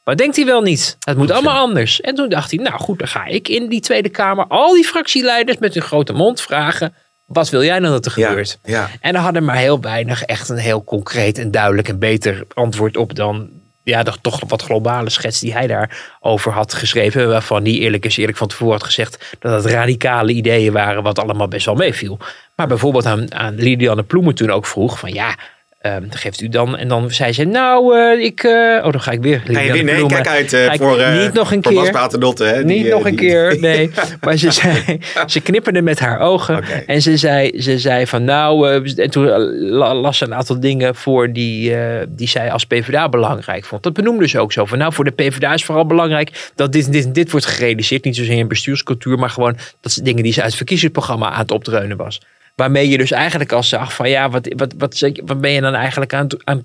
Maar 0.05 0.17
denkt 0.17 0.37
hij 0.37 0.45
wel 0.45 0.63
niet. 0.63 0.97
Het 1.01 1.17
moet 1.17 1.31
allemaal 1.31 1.59
anders. 1.59 2.01
En 2.01 2.15
toen 2.15 2.29
dacht 2.29 2.51
hij, 2.51 2.63
nou 2.65 2.79
goed, 2.79 2.99
dan 2.99 3.09
ga 3.09 3.25
ik 3.25 3.49
in 3.49 3.69
die 3.69 3.81
Tweede 3.81 4.09
Kamer 4.09 4.47
al 4.47 4.75
die 4.75 4.85
fractieleiders 4.85 5.59
met 5.59 5.75
hun 5.75 5.83
grote 5.83 6.13
mond 6.13 6.41
vragen. 6.41 6.95
Wat 7.27 7.51
wil 7.51 7.65
jij 7.65 7.79
nou 7.79 7.93
dat 7.93 8.05
er 8.07 8.11
gebeurt? 8.11 8.59
ja. 8.63 8.89
En 9.01 9.15
er 9.15 9.21
hadden 9.21 9.45
maar 9.45 9.57
heel 9.57 9.81
weinig 9.81 10.23
echt 10.23 10.49
een 10.49 10.57
heel 10.57 10.85
concreet 10.85 11.39
en 11.39 11.51
duidelijk 11.51 11.89
en 11.89 11.99
beter 11.99 12.45
antwoord 12.55 12.97
op 12.97 13.15
dan 13.15 13.51
ja, 13.85 14.03
de 14.03 14.13
toch 14.21 14.41
wat 14.47 14.63
globale 14.63 15.11
schets 15.11 15.41
die 15.41 15.53
hij 15.53 15.67
daarover 15.67 16.53
had 16.53 16.75
geschreven. 16.75 17.29
Waarvan 17.29 17.63
hij 17.63 17.73
eerlijk 17.73 18.05
is 18.05 18.17
eerlijk 18.17 18.39
van 18.39 18.49
tevoren 18.49 18.73
had 18.73 18.85
gezegd 18.85 19.37
dat 19.39 19.63
het 19.63 19.73
radicale 19.73 20.33
ideeën 20.33 20.73
waren 20.73 21.03
wat 21.03 21.19
allemaal 21.19 21.49
best 21.49 21.67
wel 21.67 21.75
meeviel. 21.75 22.19
Maar 22.57 22.67
bijvoorbeeld 22.67 23.07
aan, 23.07 23.35
aan 23.35 23.55
Lilianne 23.55 24.03
Ploemen 24.03 24.35
toen 24.35 24.51
ook 24.51 24.67
vroeg 24.67 24.99
van 24.99 25.13
ja, 25.13 25.37
ehm, 25.83 26.03
geeft 26.11 26.41
u 26.41 26.49
dan... 26.49 26.77
En 26.77 26.89
dan 26.89 27.11
zei 27.11 27.33
ze 27.33 27.45
nou, 27.45 27.99
eh, 27.99 28.25
ik... 28.25 28.43
eh, 28.43 28.51
oh, 28.85 28.93
dan 28.93 29.01
ga 29.01 29.11
ik 29.11 29.21
weer 29.23 29.43
Ga 29.45 29.61
je 29.61 29.73
Lilianne 29.73 29.73
weer? 29.73 29.85
Nee, 29.85 29.95
Ploemen. 29.95 30.23
kijk 30.23 30.37
uit 30.37 30.53
eh, 30.53 30.75
voor, 30.75 30.97
niet 31.23 31.33
nog 31.33 31.53
een 31.53 31.63
voor 31.63 31.73
keer. 31.73 32.47
Hè, 32.47 32.65
die, 32.65 32.77
Niet 32.83 32.89
nog 32.91 33.05
een 33.05 33.17
die- 33.17 33.29
keer, 33.29 33.57
nee. 33.61 33.91
Maar 34.21 34.37
ze, 34.37 34.51
zei, 34.51 34.99
ze 35.27 35.41
knipperde 35.41 35.83
met 35.83 35.99
haar 35.99 36.21
ogen. 36.21 36.65
En 36.87 37.03
ze 37.03 37.17
zei, 37.17 37.61
ze 37.61 37.79
zei 37.79 38.07
van 38.07 38.25
nou... 38.25 38.83
en 38.97 39.11
toen 39.11 39.27
la- 39.61 39.95
las 39.95 40.19
ze 40.19 40.25
een 40.25 40.35
aantal 40.35 40.61
dingen 40.61 40.95
voor 40.95 41.33
die, 41.33 41.75
die 42.09 42.29
zij 42.29 42.51
als 42.53 42.65
PvdA 42.65 43.09
belangrijk 43.09 43.65
vond. 43.65 43.83
Dat 43.83 43.93
benoemde 43.93 44.29
ze 44.29 44.39
ook 44.39 44.53
zo. 44.53 44.65
Van 44.67 44.79
nou, 44.79 44.93
voor 44.93 45.05
de 45.05 45.11
PvdA 45.11 45.53
is 45.55 45.65
vooral 45.65 45.87
belangrijk 45.87 46.51
dat 46.55 46.73
dit 46.73 46.87
en 46.87 46.93
dit 46.93 47.05
en 47.05 47.13
dit 47.13 47.31
wordt 47.31 47.47
gerealiseerd. 47.47 48.05
Niet 48.05 48.17
zozeer 48.17 48.37
in 48.39 48.49
bestuurscultuur, 48.49 49.19
maar 49.19 49.31
gewoon 49.31 49.57
dat 49.81 49.93
ze 49.93 50.03
dingen 50.03 50.23
die 50.23 50.33
ze 50.33 50.39
uit 50.39 50.47
het 50.49 50.57
verkiezingsprogramma 50.57 51.31
aan 51.31 51.41
het 51.41 51.51
opdreunen 51.51 51.97
was. 51.97 52.21
Waarmee 52.63 52.89
je 52.89 52.99
dus 52.99 53.11
eigenlijk 53.11 53.53
al 53.53 53.63
zag 53.63 53.95
van 53.95 54.09
ja, 54.09 54.31
wat, 54.31 54.49
wat, 54.57 54.75
wat, 54.79 55.11
wat 55.25 55.41
ben 55.41 55.51
je 55.51 55.61
dan 55.61 55.75
eigenlijk 55.75 56.15
aan, 56.15 56.27
aan 56.45 56.65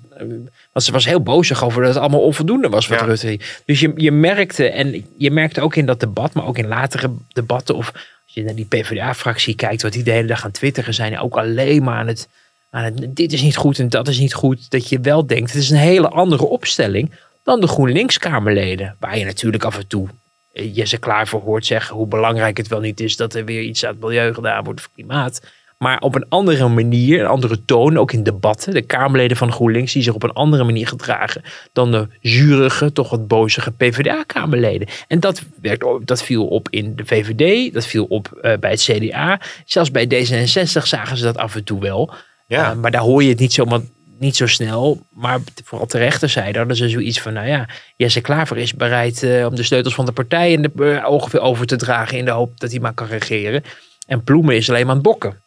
Want 0.72 0.84
ze 0.84 0.92
was 0.92 1.04
heel 1.04 1.22
bozig 1.22 1.64
over 1.64 1.82
dat 1.82 1.94
het 1.94 2.02
allemaal 2.02 2.20
onvoldoende 2.20 2.68
was 2.68 2.86
wat 2.86 2.98
Ja. 2.98 3.04
Rutte. 3.04 3.38
Dus 3.64 3.80
je, 3.80 3.92
je 3.96 4.12
merkte, 4.12 4.68
en 4.68 5.06
je 5.16 5.30
merkte 5.30 5.60
ook 5.60 5.76
in 5.76 5.86
dat 5.86 6.00
debat, 6.00 6.34
maar 6.34 6.46
ook 6.46 6.58
in 6.58 6.66
latere 6.66 7.10
debatten, 7.32 7.74
of 7.74 7.92
als 7.92 8.34
je 8.34 8.42
naar 8.42 8.54
die 8.54 8.64
PvdA-fractie 8.64 9.54
kijkt, 9.54 9.82
wat 9.82 9.92
die 9.92 10.02
de 10.02 10.10
hele 10.10 10.26
dag 10.26 10.44
aan 10.44 10.50
twitteren 10.50 10.94
zijn, 10.94 11.18
ook 11.18 11.36
alleen 11.36 11.82
maar 11.82 11.98
aan 11.98 12.06
het, 12.06 12.28
aan 12.70 12.84
het, 12.84 13.16
dit 13.16 13.32
is 13.32 13.42
niet 13.42 13.56
goed 13.56 13.78
en 13.78 13.88
dat 13.88 14.08
is 14.08 14.18
niet 14.18 14.34
goed, 14.34 14.70
dat 14.70 14.88
je 14.88 15.00
wel 15.00 15.26
denkt, 15.26 15.52
het 15.52 15.62
is 15.62 15.70
een 15.70 15.76
hele 15.76 16.08
andere 16.08 16.44
opstelling 16.44 17.10
dan 17.44 17.60
de 17.60 17.66
GroenLinks-Kamerleden, 17.66 18.96
waar 18.98 19.18
je 19.18 19.24
natuurlijk 19.24 19.64
af 19.64 19.78
en 19.78 19.86
toe 19.86 20.08
eh, 20.52 20.76
Jesse 20.76 20.98
Klaver 20.98 21.40
hoort 21.40 21.66
zeggen 21.66 21.96
hoe 21.96 22.06
belangrijk 22.06 22.56
het 22.56 22.68
wel 22.68 22.80
niet 22.80 23.00
is 23.00 23.16
dat 23.16 23.34
er 23.34 23.44
weer 23.44 23.62
iets 23.62 23.84
aan 23.84 23.92
het 23.92 24.00
milieu 24.00 24.34
gedaan 24.34 24.64
wordt 24.64 24.80
of 24.80 24.90
klimaat. 24.94 25.40
Maar 25.78 26.00
op 26.00 26.14
een 26.14 26.28
andere 26.28 26.68
manier, 26.68 27.20
een 27.20 27.26
andere 27.26 27.64
toon, 27.64 27.98
ook 27.98 28.12
in 28.12 28.22
debatten. 28.22 28.74
De 28.74 28.82
Kamerleden 28.82 29.36
van 29.36 29.52
GroenLinks 29.52 29.92
die 29.92 30.02
zich 30.02 30.14
op 30.14 30.22
een 30.22 30.32
andere 30.32 30.64
manier 30.64 30.86
gedragen 30.86 31.42
dan 31.72 31.90
de 31.90 32.06
zurige, 32.20 32.92
toch 32.92 33.10
wat 33.10 33.26
bozige 33.28 33.70
PvdA-Kamerleden. 33.70 34.88
En 35.08 35.20
dat, 35.20 35.42
werd, 35.60 35.84
op- 35.84 36.06
dat 36.06 36.22
viel 36.22 36.46
op 36.46 36.68
in 36.70 36.96
de 36.96 37.04
VVD, 37.06 37.72
dat 37.74 37.86
viel 37.86 38.04
op 38.04 38.32
eh, 38.32 38.58
bij 38.58 38.70
het 38.70 38.80
CDA. 38.82 39.40
Zelfs 39.64 39.90
bij 39.90 40.04
D66 40.06 40.82
zagen 40.82 41.16
ze 41.16 41.24
dat 41.24 41.36
af 41.36 41.54
en 41.54 41.64
toe 41.64 41.80
wel. 41.80 42.10
Ja. 42.46 42.70
Eh, 42.70 42.76
maar 42.76 42.90
daar 42.90 43.02
hoor 43.02 43.22
je 43.22 43.28
het 43.28 43.38
niet 43.38 43.52
zo, 43.52 43.64
want 43.64 43.90
niet 44.18 44.36
zo 44.36 44.46
snel. 44.46 45.00
Maar 45.10 45.38
vooral 45.64 45.86
de 45.86 45.98
rechterzijde 45.98 46.58
hadden 46.58 46.76
ze 46.76 46.88
zoiets 46.88 47.20
van, 47.20 47.32
nou 47.32 47.46
ja, 47.46 47.68
Jesse 47.96 48.20
Klaver 48.20 48.56
is 48.56 48.74
bereid 48.74 49.22
eh, 49.22 49.46
om 49.46 49.54
de 49.54 49.62
sleutels 49.62 49.94
van 49.94 50.06
de 50.06 50.12
partij 50.12 50.52
in 50.52 50.62
de 50.62 51.02
ongeveer 51.06 51.40
over 51.40 51.66
te 51.66 51.76
dragen 51.76 52.18
in 52.18 52.24
de 52.24 52.30
hoop 52.30 52.60
dat 52.60 52.70
hij 52.70 52.80
maar 52.80 52.94
kan 52.94 53.06
regeren. 53.06 53.62
En 54.06 54.22
Ploemen 54.24 54.56
is 54.56 54.68
alleen 54.68 54.80
maar 54.86 54.90
aan 54.94 55.00
het 55.02 55.06
bokken. 55.06 55.46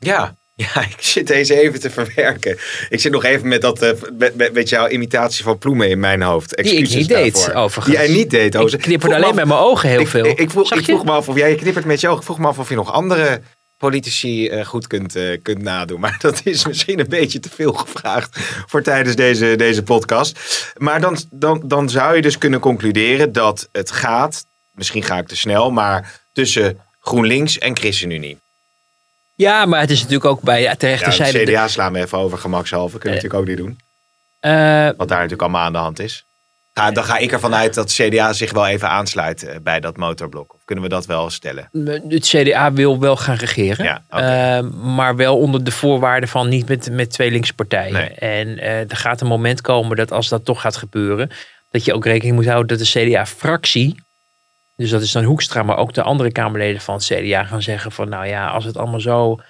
Ja. 0.00 0.34
Ja, 0.74 0.80
ik 0.80 0.96
zit 0.98 1.26
deze 1.26 1.60
even 1.60 1.80
te 1.80 1.90
verwerken. 1.90 2.58
Ik 2.88 3.00
zit 3.00 3.12
nog 3.12 3.24
even 3.24 3.48
met, 3.48 3.60
dat, 3.60 3.82
eh, 3.82 3.90
met, 4.18 4.36
met, 4.36 4.52
met 4.52 4.68
jouw 4.68 4.88
imitatie 4.88 5.44
van 5.44 5.58
Ploemen 5.58 5.88
in 5.88 6.00
mijn 6.00 6.22
hoofd. 6.22 6.56
Die 6.56 6.58
ik 6.58 6.72
Excuses 6.72 6.94
niet 6.96 7.08
deed, 7.08 7.34
daarvoor. 7.34 7.54
overigens. 7.54 7.96
Die 7.96 8.06
jij 8.06 8.16
niet 8.16 8.30
deed. 8.30 8.54
Ik 8.54 8.60
Oze. 8.60 8.76
knipperde 8.76 9.14
alleen 9.14 9.28
af- 9.28 9.34
met 9.34 9.46
mijn 9.46 9.60
ogen 9.60 9.88
heel 9.88 10.00
ik, 10.00 10.08
veel. 10.08 10.24
Ik, 10.24 10.38
ik 10.38 10.52
ik 10.52 10.84
vroeg 10.84 11.04
me 11.04 11.10
af 11.10 11.28
of 11.28 11.36
jij 11.36 11.54
knippert 11.54 11.84
met 11.84 12.00
je 12.00 12.06
ogen. 12.06 12.18
Ik 12.18 12.24
vroeg 12.24 12.38
me 12.38 12.46
af 12.46 12.58
of 12.58 12.68
je 12.68 12.74
nog 12.74 12.92
andere 12.92 13.40
politici 13.76 14.48
eh, 14.48 14.64
goed 14.66 14.86
kunt, 14.86 15.16
eh, 15.16 15.38
kunt 15.42 15.62
nadoen. 15.62 16.00
Maar 16.04 16.16
dat 16.20 16.40
is 16.44 16.66
misschien 16.66 16.98
een 17.00 17.08
beetje 17.08 17.40
te 17.40 17.50
veel 17.54 17.72
gevraagd 17.72 18.36
voor 18.66 18.82
tijdens 18.82 19.16
deze, 19.16 19.54
deze 19.56 19.82
podcast. 19.82 20.38
Maar 20.76 21.00
dan, 21.00 21.18
dan, 21.30 21.62
dan 21.64 21.88
zou 21.90 22.16
je 22.16 22.22
dus 22.22 22.38
kunnen 22.38 22.60
concluderen 22.60 23.32
dat 23.32 23.68
het 23.72 23.90
gaat, 23.90 24.44
misschien 24.72 25.02
ga 25.02 25.18
ik 25.18 25.26
te 25.26 25.36
snel, 25.36 25.70
maar 25.70 26.20
tussen 26.32 26.78
GroenLinks 27.00 27.58
en 27.58 27.76
ChristenUnie. 27.76 28.38
Ja, 29.40 29.66
maar 29.66 29.80
het 29.80 29.90
is 29.90 29.98
natuurlijk 29.98 30.24
ook 30.30 30.40
bij 30.40 30.62
ja, 30.62 30.74
de 30.78 30.86
Ja, 30.86 30.92
rechterzijde. 30.92 31.38
het 31.38 31.48
CDA 31.48 31.68
slaan 31.68 31.92
we 31.92 31.98
even 31.98 32.18
over 32.18 32.38
gemakshalve. 32.38 32.98
Kunnen 32.98 33.20
we 33.20 33.28
natuurlijk 33.28 33.40
ook 33.40 33.56
niet 33.56 33.66
doen. 33.66 33.78
Eh, 34.40 34.50
Wat 34.96 35.08
daar 35.08 35.16
natuurlijk 35.16 35.42
allemaal 35.42 35.64
aan 35.64 35.72
de 35.72 35.78
hand 35.78 35.98
is. 35.98 36.24
Ga, 36.74 36.90
dan 36.90 37.04
ga 37.04 37.16
ik 37.18 37.32
ervan 37.32 37.54
uit 37.54 37.74
dat 37.74 37.92
CDA 37.92 38.32
zich 38.32 38.52
wel 38.52 38.66
even 38.66 38.88
aansluit 38.88 39.42
eh, 39.42 39.56
bij 39.62 39.80
dat 39.80 39.96
motorblok. 39.96 40.54
Of 40.54 40.60
kunnen 40.64 40.84
we 40.84 40.90
dat 40.90 41.06
wel 41.06 41.30
stellen? 41.30 41.68
het 42.08 42.26
CDA 42.28 42.72
wil 42.72 42.98
wel 43.00 43.16
gaan 43.16 43.34
regeren. 43.36 43.84
Ja, 43.84 44.02
oké. 44.10 44.22
eh, 44.22 44.70
maar 44.94 45.16
wel 45.16 45.38
onder 45.38 45.64
de 45.64 45.70
voorwaarden 45.70 46.28
van 46.28 46.48
niet 46.48 46.68
met, 46.68 46.90
met 46.90 47.10
twee 47.10 47.30
linkse 47.30 47.54
partijen. 47.54 47.92
Nee. 47.92 48.08
En 48.08 48.58
eh, 48.58 48.78
er 48.90 48.96
gaat 48.96 49.20
een 49.20 49.26
moment 49.26 49.60
komen 49.60 49.96
dat 49.96 50.12
als 50.12 50.28
dat 50.28 50.44
toch 50.44 50.60
gaat 50.60 50.76
gebeuren, 50.76 51.30
dat 51.70 51.84
je 51.84 51.94
ook 51.94 52.04
rekening 52.04 52.36
moet 52.36 52.46
houden 52.46 52.78
dat 52.78 52.86
de 52.86 53.00
CDA-fractie, 53.04 53.94
dus 54.80 54.90
dat 54.90 55.02
is 55.02 55.12
dan 55.12 55.24
Hoekstra, 55.24 55.62
maar 55.62 55.76
ook 55.76 55.94
de 55.94 56.02
andere 56.02 56.32
Kamerleden 56.32 56.80
van 56.80 56.94
het 56.94 57.04
CDA 57.04 57.44
gaan 57.44 57.62
zeggen 57.62 57.92
van 57.92 58.08
nou 58.08 58.26
ja, 58.26 58.48
als 58.48 58.64
het 58.64 58.76
allemaal 58.76 59.00
zo 59.00 59.40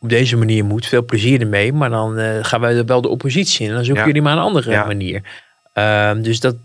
op 0.00 0.08
deze 0.08 0.36
manier 0.36 0.64
moet, 0.64 0.86
veel 0.86 1.04
plezier 1.04 1.40
ermee, 1.40 1.72
maar 1.72 1.90
dan 1.90 2.18
eh, 2.18 2.44
gaan 2.44 2.60
wij 2.60 2.84
wel 2.84 3.00
de 3.00 3.08
oppositie 3.08 3.62
in 3.64 3.68
en 3.70 3.74
dan 3.76 3.84
zoeken 3.84 4.02
Ja. 4.02 4.08
jullie 4.08 4.22
maar 4.22 4.32
een 4.36 4.42
andere 4.42 4.70
Ja. 4.70 4.84
manier. 4.86 5.22
Ehm, 5.72 6.22
dus 6.22 6.40
dat, 6.40 6.56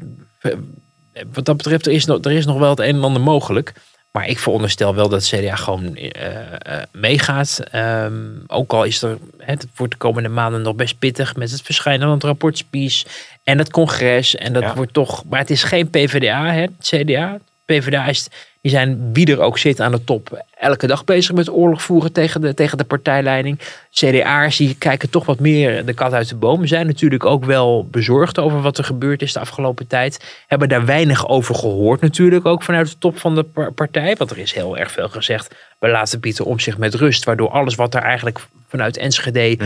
wat 1.34 1.46
dat 1.46 1.58
betreft, 1.58 1.86
er 1.86 1.92
is, 1.94 2.06
nog, 2.06 2.24
er 2.26 2.32
is 2.32 2.46
nog 2.46 2.58
wel 2.58 2.70
het 2.70 2.80
een 2.80 2.96
en 2.96 3.04
ander 3.04 3.22
mogelijk. 3.22 3.74
Maar 4.12 4.28
ik 4.28 4.40
veronderstel 4.40 4.96
wel 4.96 5.10
dat 5.10 5.24
CDA 5.28 5.56
gewoon 5.56 5.96
eh, 5.96 6.36
eh, 6.58 6.84
meegaat. 6.92 7.60
Ehm, 7.72 8.14
ook 8.48 8.74
al 8.74 8.84
is 8.84 9.02
er, 9.02 9.18
het 9.38 9.68
wordt 9.76 9.92
de 9.94 10.00
komende 10.00 10.30
maanden 10.30 10.62
nog 10.62 10.76
best 10.76 11.00
pittig 11.00 11.36
met 11.36 11.52
het 11.52 11.62
verschijnen 11.62 12.02
van 12.06 12.14
het 12.16 12.24
rapport 12.24 12.58
Spies 12.58 13.06
en 13.44 13.58
het 13.58 13.72
congres. 13.72 14.36
En 14.36 14.54
dat 14.54 14.64
Ja. 14.64 14.76
wordt 14.76 14.94
toch, 14.94 15.24
maar 15.30 15.40
het 15.40 15.50
is 15.50 15.64
geen 15.64 15.90
PvdA, 15.90 16.46
hè, 16.52 16.62
het 16.62 16.72
CDA. 16.80 17.38
PvdA 17.72 18.08
is, 18.08 18.28
die 18.62 18.72
zijn 18.72 19.14
wie 19.14 19.32
er 19.32 19.40
ook 19.40 19.58
zit 19.58 19.80
aan 19.80 19.92
de 19.92 20.04
top 20.04 20.44
elke 20.62 20.88
dag 20.88 21.04
bezig 21.04 21.36
met 21.36 21.50
oorlog 21.50 21.82
voeren 21.82 22.12
tegen 22.12 22.42
de, 22.42 22.54
tegen 22.54 22.78
de 22.78 22.84
partijleiding. 22.84 23.60
CDA'ers 23.92 24.58
die 24.58 24.76
kijken 24.76 25.10
toch 25.10 25.26
wat 25.26 25.40
meer 25.40 25.86
de 25.86 25.94
kat 25.94 26.14
uit 26.14 26.30
de 26.30 26.36
boom. 26.36 26.66
Zijn 26.68 26.86
natuurlijk 26.88 27.26
ook 27.26 27.46
wel 27.46 27.88
bezorgd 27.92 28.40
over 28.40 28.62
wat 28.62 28.78
er 28.78 28.84
gebeurd 28.84 29.22
is 29.22 29.34
de 29.34 29.40
afgelopen 29.40 29.88
tijd. 29.88 30.44
Hebben 30.48 30.70
daar 30.70 30.86
weinig 30.86 31.28
over 31.28 31.56
gehoord 31.56 32.02
natuurlijk 32.02 32.46
ook 32.46 32.64
vanuit 32.64 32.88
de 32.90 32.98
top 32.98 33.20
van 33.20 33.36
de 33.36 33.44
par- 33.44 33.72
partij. 33.72 34.16
Want 34.16 34.32
er 34.32 34.38
is 34.38 34.54
heel 34.54 34.78
erg 34.78 34.92
veel 34.92 35.10
gezegd. 35.10 35.56
We 35.80 35.88
laten 35.90 36.20
Pieter 36.20 36.46
om 36.46 36.60
zich 36.60 36.78
met 36.78 36.94
rust. 36.94 37.24
Waardoor 37.24 37.50
alles 37.50 37.76
wat 37.76 37.96
er 37.96 38.02
eigenlijk 38.02 38.40
vanuit 38.68 38.98
Enschede 38.98 39.58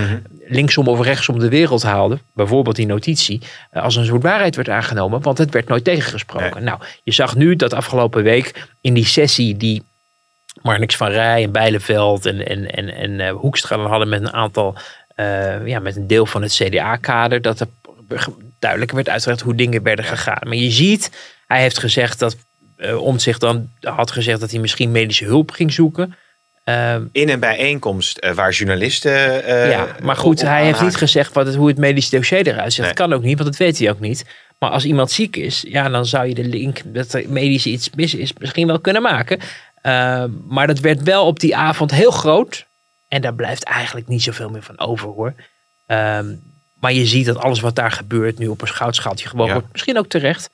linksom 0.47 0.87
of 0.87 1.01
rechtsom 1.01 1.39
de 1.39 1.49
wereld 1.49 1.83
haalde. 1.83 2.19
Bijvoorbeeld 2.33 2.75
die 2.75 2.85
notitie. 2.85 3.41
eh, 3.71 3.83
Als 3.83 3.95
een 3.95 4.05
soort 4.05 4.23
waarheid 4.23 4.55
werd 4.55 4.69
aangenomen. 4.69 5.21
Want 5.21 5.37
het 5.37 5.53
werd 5.53 5.67
nooit 5.67 5.83
tegengesproken. 5.83 6.63
Nou, 6.63 6.79
je 7.03 7.11
zag 7.11 7.35
nu 7.35 7.55
dat 7.55 7.73
afgelopen 7.73 8.23
week 8.23 8.67
in 8.81 8.93
die 8.93 9.05
sessie 9.05 9.57
die 9.57 9.83
Marnix 10.61 10.95
van 10.95 11.09
Rij 11.09 11.43
en 11.43 11.51
Bijleveld 11.51 12.25
en, 12.25 12.47
en, 12.47 12.71
en, 12.71 12.95
en 12.95 13.19
eh, 13.19 13.31
Hoekstra 13.31 13.77
dan 13.77 13.85
hadden 13.85 14.09
met 14.09 14.21
een 14.21 14.33
aantal, 14.33 14.75
eh, 15.15 15.67
ja, 15.67 15.79
met 15.79 15.95
een 15.95 16.07
deel 16.07 16.25
van 16.25 16.41
het 16.41 16.53
CDA-kader, 16.53 17.41
dat 17.41 17.59
er 17.59 17.67
duidelijker 18.59 18.97
werd 18.97 19.09
uitgelegd 19.09 19.41
hoe 19.41 19.55
dingen 19.55 19.83
werden 19.83 20.05
gegaan. 20.05 20.41
Maar 20.43 20.55
je 20.55 20.71
ziet, 20.71 21.11
hij 21.47 21.61
heeft 21.61 21.79
gezegd 21.79 22.19
dat 22.19 22.35
Omtzigt 22.99 23.39
dan 23.39 23.69
had 23.79 24.11
gezegd 24.11 24.39
dat 24.39 24.51
hij 24.51 24.59
misschien 24.59 24.91
medische 24.91 25.25
hulp 25.25 25.51
ging 25.51 25.73
zoeken. 25.73 26.15
Ehm, 26.63 27.03
In 27.11 27.29
een 27.29 27.39
bijeenkomst 27.39 28.27
waar 28.33 28.51
journalisten. 28.51 29.11
ja, 29.69 29.87
maar 30.03 30.15
goed, 30.15 30.41
hij 30.41 30.65
heeft 30.65 30.81
niet 30.81 30.95
gezegd 30.95 31.33
wat 31.33 31.45
het, 31.45 31.55
hoe 31.55 31.67
het 31.67 31.77
medisch 31.77 32.09
dossier 32.09 32.47
eruit 32.47 32.73
ziet. 32.73 32.85
Nee. 32.85 32.93
Dat 32.93 33.07
kan 33.07 33.13
ook 33.13 33.23
niet, 33.23 33.37
want 33.37 33.49
dat 33.49 33.59
weet 33.59 33.79
hij 33.79 33.89
ook 33.89 33.99
niet. 33.99 34.25
Maar 34.59 34.69
als 34.69 34.85
iemand 34.85 35.11
ziek 35.11 35.35
is, 35.35 35.65
ja, 35.67 35.89
dan 35.89 36.05
zou 36.05 36.27
je 36.27 36.33
de 36.33 36.43
link 36.43 36.81
dat 36.85 37.13
er 37.13 37.23
medisch 37.27 37.65
iets 37.65 37.89
mis 37.95 38.13
is 38.13 38.33
misschien 38.37 38.67
wel 38.67 38.79
kunnen 38.79 39.01
maken. 39.01 39.39
Uh, 39.85 40.23
maar 40.47 40.67
dat 40.67 40.79
werd 40.79 41.03
wel 41.03 41.25
op 41.25 41.39
die 41.39 41.55
avond 41.55 41.91
heel 41.91 42.11
groot. 42.11 42.65
En 43.07 43.21
daar 43.21 43.33
blijft 43.33 43.63
eigenlijk 43.63 44.07
niet 44.07 44.23
zoveel 44.23 44.49
meer 44.49 44.63
van 44.63 44.79
over 44.79 45.07
hoor. 45.07 45.33
Um, 45.87 46.41
maar 46.79 46.93
je 46.93 47.05
ziet 47.05 47.25
dat 47.25 47.37
alles 47.37 47.59
wat 47.59 47.75
daar 47.75 47.91
gebeurt 47.91 48.37
nu 48.37 48.47
op 48.47 48.61
een 48.61 48.67
goudschaaltje 48.67 49.27
gewoon 49.27 49.47
Ja. 49.47 49.53
wordt. 49.53 49.67
Misschien 49.71 49.97
ook 49.97 50.07
terecht. 50.07 50.49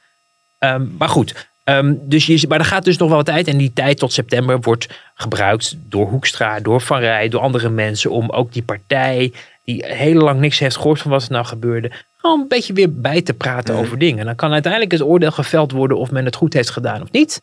Um, 0.60 0.96
maar 0.98 1.10
goed, 1.10 1.50
Um, 1.66 2.00
dus 2.02 2.26
je, 2.26 2.46
maar 2.48 2.60
er 2.60 2.66
gaat 2.66 2.84
dus 2.84 2.98
nog 2.98 3.08
wel 3.08 3.18
wat 3.18 3.26
tijd. 3.26 3.48
En 3.48 3.58
die 3.58 3.74
tijd 3.74 3.98
tot 3.98 4.14
september 4.14 4.60
wordt 4.62 4.88
gebruikt 5.16 5.76
door 5.78 6.08
Hoekstra, 6.08 6.60
door 6.60 6.82
Van 6.82 7.00
Rij, 7.00 7.30
door 7.30 7.42
andere 7.42 7.70
mensen. 7.70 8.12
Om 8.12 8.30
ook 8.30 8.54
die 8.54 8.64
partij, 8.64 9.34
die 9.64 9.86
heel 9.86 10.14
lang 10.14 10.40
niks 10.40 10.60
heeft 10.60 10.76
gehoord 10.76 11.00
van 11.02 11.12
wat 11.12 11.24
er 11.24 11.32
nou 11.32 11.46
gebeurde. 11.46 11.92
Gewoon 12.18 12.40
een 12.42 12.48
beetje 12.48 12.74
weer 12.74 12.94
bij 12.94 13.22
te 13.22 13.34
praten 13.34 13.74
Mhm. 13.74 13.84
over 13.84 13.98
dingen. 13.98 14.26
Dan 14.26 14.36
kan 14.36 14.52
uiteindelijk 14.54 14.92
het 14.92 15.02
oordeel 15.02 15.32
geveld 15.32 15.72
worden 15.72 15.98
of 15.98 16.12
men 16.12 16.26
het 16.26 16.36
goed 16.36 16.54
heeft 16.54 16.70
gedaan 16.70 17.02
of 17.02 17.12
niet. 17.12 17.42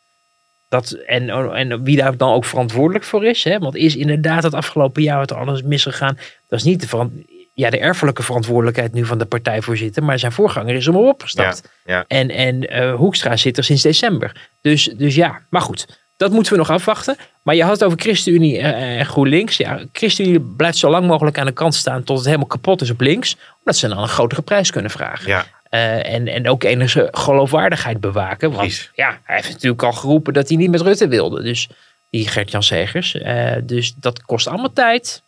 Dat, 0.68 0.90
en, 0.90 1.28
en 1.54 1.84
wie 1.84 1.96
daar 1.96 2.16
dan 2.16 2.32
ook 2.32 2.44
verantwoordelijk 2.44 3.04
voor 3.04 3.24
is. 3.24 3.44
Hè? 3.44 3.58
Want 3.58 3.76
is 3.76 3.96
inderdaad 3.96 4.42
het 4.42 4.54
afgelopen 4.54 5.02
jaar 5.02 5.18
wat 5.18 5.30
er 5.30 5.36
alles 5.36 5.62
misgegaan. 5.62 6.18
Dat 6.48 6.58
is 6.58 6.64
niet 6.64 6.80
de, 6.80 7.08
ja, 7.54 7.70
de 7.70 7.78
erfelijke 7.78 8.22
verantwoordelijkheid 8.22 8.92
nu 8.92 9.04
van 9.04 9.18
de 9.18 9.24
partijvoorzitter. 9.24 10.04
Maar 10.04 10.18
zijn 10.18 10.32
voorganger 10.32 10.74
is 10.74 10.88
maar 10.88 11.00
opgestapt. 11.00 11.70
Ja, 11.84 11.94
ja. 11.94 12.04
En, 12.08 12.30
en 12.30 12.68
eh, 12.68 12.94
Hoekstra 12.94 13.36
zit 13.36 13.56
er 13.56 13.64
sinds 13.64 13.82
december. 13.82 14.48
Dus, 14.60 14.84
dus 14.84 15.14
ja, 15.14 15.42
maar 15.50 15.62
goed. 15.62 16.06
Dat 16.16 16.32
moeten 16.32 16.52
we 16.52 16.58
nog 16.58 16.70
afwachten. 16.70 17.16
Maar 17.42 17.54
je 17.54 17.62
had 17.62 17.72
het 17.72 17.84
over 17.84 17.98
ChristenUnie 17.98 18.58
eh, 18.58 18.98
en 18.98 19.06
GroenLinks. 19.06 19.56
Ja, 19.56 19.84
ChristenUnie 19.92 20.40
blijft 20.40 20.78
zo 20.78 20.90
lang 20.90 21.06
mogelijk 21.06 21.38
aan 21.38 21.46
de 21.46 21.52
kant 21.52 21.74
staan 21.74 22.04
tot 22.04 22.16
het 22.16 22.26
helemaal 22.26 22.46
kapot 22.46 22.80
is 22.80 22.90
op 22.90 23.00
links. 23.00 23.36
Omdat 23.58 23.76
ze 23.76 23.88
dan 23.88 23.98
een 23.98 24.08
grotere 24.08 24.42
prijs 24.42 24.70
kunnen 24.70 24.90
vragen. 24.90 25.28
Ja. 25.28 25.44
Uh, 25.70 26.12
en, 26.12 26.28
en 26.28 26.48
ook 26.48 26.64
enige 26.64 27.08
geloofwaardigheid 27.10 28.00
bewaken. 28.00 28.48
Want 28.48 28.60
Precies. 28.60 28.90
ja, 28.94 29.20
hij 29.22 29.36
heeft 29.36 29.48
natuurlijk 29.48 29.82
al 29.82 29.92
geroepen 29.92 30.32
dat 30.32 30.48
hij 30.48 30.56
niet 30.56 30.70
met 30.70 30.80
Rutte 30.80 31.08
wilde. 31.08 31.42
Dus 31.42 31.68
die 32.10 32.28
Gert-Jan 32.28 32.62
Segers. 32.62 33.14
Uh, 33.14 33.52
dus 33.62 33.94
dat 33.94 34.22
kost 34.22 34.46
allemaal 34.46 34.72
tijd. 34.72 35.22